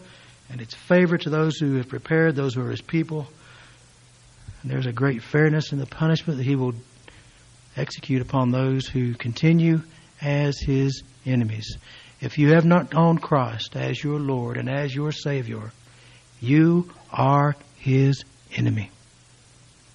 and 0.50 0.60
it's 0.60 0.74
favor 0.74 1.18
to 1.18 1.30
those 1.30 1.58
who 1.58 1.76
have 1.76 1.88
prepared, 1.88 2.34
those 2.34 2.54
who 2.54 2.62
are 2.62 2.70
His 2.70 2.80
people. 2.80 3.26
And 4.62 4.70
there's 4.70 4.86
a 4.86 4.92
great 4.92 5.22
fairness 5.22 5.72
in 5.72 5.78
the 5.78 5.86
punishment 5.86 6.38
that 6.38 6.44
He 6.44 6.56
will 6.56 6.74
execute 7.76 8.22
upon 8.22 8.50
those 8.50 8.86
who 8.86 9.14
continue 9.14 9.82
as 10.20 10.58
His 10.58 11.02
enemies. 11.24 11.76
If 12.20 12.38
you 12.38 12.54
have 12.54 12.64
not 12.64 12.92
known 12.92 13.18
Christ 13.18 13.76
as 13.76 14.02
your 14.02 14.18
Lord 14.18 14.56
and 14.56 14.68
as 14.68 14.92
your 14.92 15.12
Savior, 15.12 15.70
you 16.40 16.90
are 17.12 17.54
His 17.76 18.24
enemy. 18.56 18.90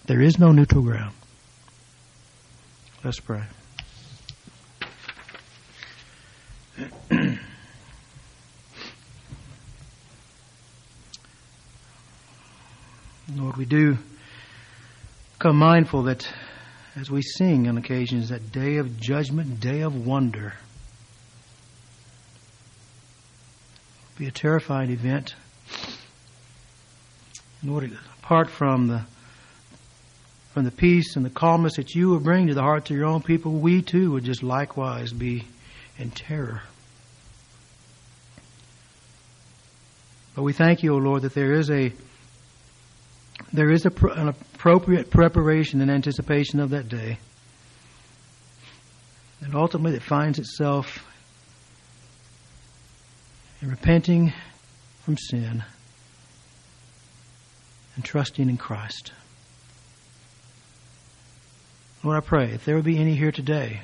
There 0.05 0.21
is 0.21 0.39
no 0.39 0.51
neutral 0.51 0.83
ground. 0.83 1.15
Let's 3.03 3.19
pray. 3.19 3.43
Lord, 13.35 13.57
we 13.57 13.65
do 13.65 13.97
become 15.37 15.57
mindful 15.57 16.03
that 16.03 16.25
as 16.95 17.11
we 17.11 17.21
sing 17.21 17.67
on 17.67 17.77
occasions, 17.77 18.29
that 18.29 18.53
day 18.53 18.77
of 18.77 18.97
judgment, 19.01 19.59
day 19.59 19.81
of 19.81 20.07
wonder, 20.07 20.53
be 24.17 24.27
a 24.27 24.31
terrifying 24.31 24.91
event. 24.91 25.35
Lord, 27.61 27.91
apart 28.21 28.49
from 28.49 28.87
the 28.87 29.01
from 30.53 30.65
the 30.65 30.71
peace 30.71 31.15
and 31.15 31.25
the 31.25 31.31
calmness 31.31 31.77
that 31.77 31.95
you 31.95 32.09
will 32.09 32.19
bring 32.19 32.47
to 32.47 32.53
the 32.53 32.61
hearts 32.61 32.91
of 32.91 32.95
your 32.95 33.07
own 33.07 33.23
people, 33.23 33.53
we 33.53 33.81
too 33.81 34.11
would 34.11 34.23
just 34.23 34.43
likewise 34.43 35.11
be 35.11 35.43
in 35.97 36.11
terror. 36.11 36.61
But 40.35 40.43
we 40.43 40.53
thank 40.53 40.83
you, 40.83 40.93
O 40.93 40.97
Lord, 40.97 41.23
that 41.23 41.33
there 41.33 41.53
is 41.53 41.71
a 41.71 41.91
there 43.51 43.71
is 43.71 43.85
a, 43.85 43.91
an 44.15 44.29
appropriate 44.29 45.09
preparation 45.09 45.81
and 45.81 45.89
anticipation 45.89 46.59
of 46.59 46.69
that 46.71 46.87
day. 46.87 47.17
And 49.41 49.55
ultimately 49.55 49.97
it 49.97 50.03
finds 50.03 50.39
itself 50.39 51.05
in 53.61 53.69
repenting 53.69 54.33
from 55.03 55.17
sin 55.17 55.63
and 57.95 58.05
trusting 58.05 58.49
in 58.49 58.57
Christ. 58.57 59.11
Lord, 62.03 62.17
I 62.17 62.19
pray 62.19 62.51
if 62.51 62.65
there 62.65 62.75
would 62.75 62.83
be 62.83 62.97
any 62.97 63.15
here 63.15 63.31
today 63.31 63.79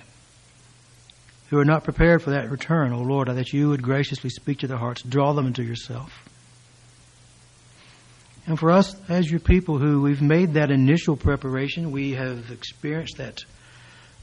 who 1.49 1.57
are 1.57 1.65
not 1.65 1.85
prepared 1.85 2.21
for 2.21 2.31
that 2.31 2.51
return, 2.51 2.91
O 2.91 2.97
oh 2.97 3.01
Lord, 3.01 3.29
that 3.29 3.53
you 3.53 3.69
would 3.69 3.81
graciously 3.81 4.29
speak 4.29 4.59
to 4.59 4.67
their 4.67 4.77
hearts, 4.77 5.01
draw 5.01 5.33
them 5.33 5.47
into 5.47 5.63
yourself. 5.63 6.27
And 8.45 8.59
for 8.59 8.71
us, 8.71 8.95
as 9.09 9.31
your 9.31 9.39
people 9.39 9.77
who 9.77 10.01
we've 10.01 10.21
made 10.21 10.53
that 10.55 10.69
initial 10.69 11.15
preparation, 11.15 11.91
we 11.91 12.11
have 12.11 12.51
experienced 12.51 13.17
that 13.17 13.43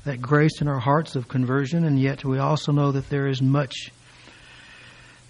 that 0.04 0.22
grace 0.22 0.60
in 0.60 0.68
our 0.68 0.78
hearts 0.78 1.16
of 1.16 1.26
conversion, 1.26 1.84
and 1.84 1.98
yet 1.98 2.24
we 2.24 2.38
also 2.38 2.70
know 2.70 2.92
that 2.92 3.10
there 3.10 3.26
is 3.26 3.42
much 3.42 3.90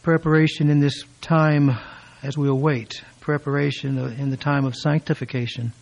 preparation 0.03 0.69
in 0.69 0.81
this 0.81 1.03
time 1.23 1.71
as 2.23 2.37
we 2.37 2.47
await 2.47 3.03
preparation 3.21 3.97
in 3.97 4.29
the 4.29 4.37
time 4.37 4.67
of 4.67 4.77
sanctification. 4.77 5.73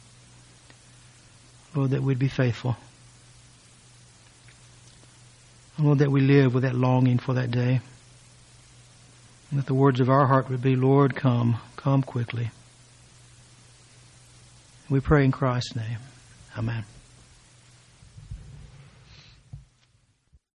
Lord, 1.74 1.90
that 1.90 2.02
we'd 2.02 2.18
be 2.18 2.28
faithful. 2.28 2.76
Lord, 5.78 5.98
that 5.98 6.10
we 6.10 6.20
live 6.20 6.54
with 6.54 6.62
that 6.62 6.74
longing 6.74 7.18
for 7.18 7.34
that 7.34 7.50
day. 7.50 7.80
And 9.50 9.58
that 9.58 9.66
the 9.66 9.74
words 9.74 10.00
of 10.00 10.08
our 10.08 10.26
heart 10.26 10.48
would 10.48 10.62
be, 10.62 10.76
Lord, 10.76 11.16
come, 11.16 11.56
come 11.76 12.02
quickly. 12.02 12.50
We 14.88 15.00
pray 15.00 15.24
in 15.24 15.32
Christ's 15.32 15.74
name. 15.74 15.98
Amen. 16.56 16.84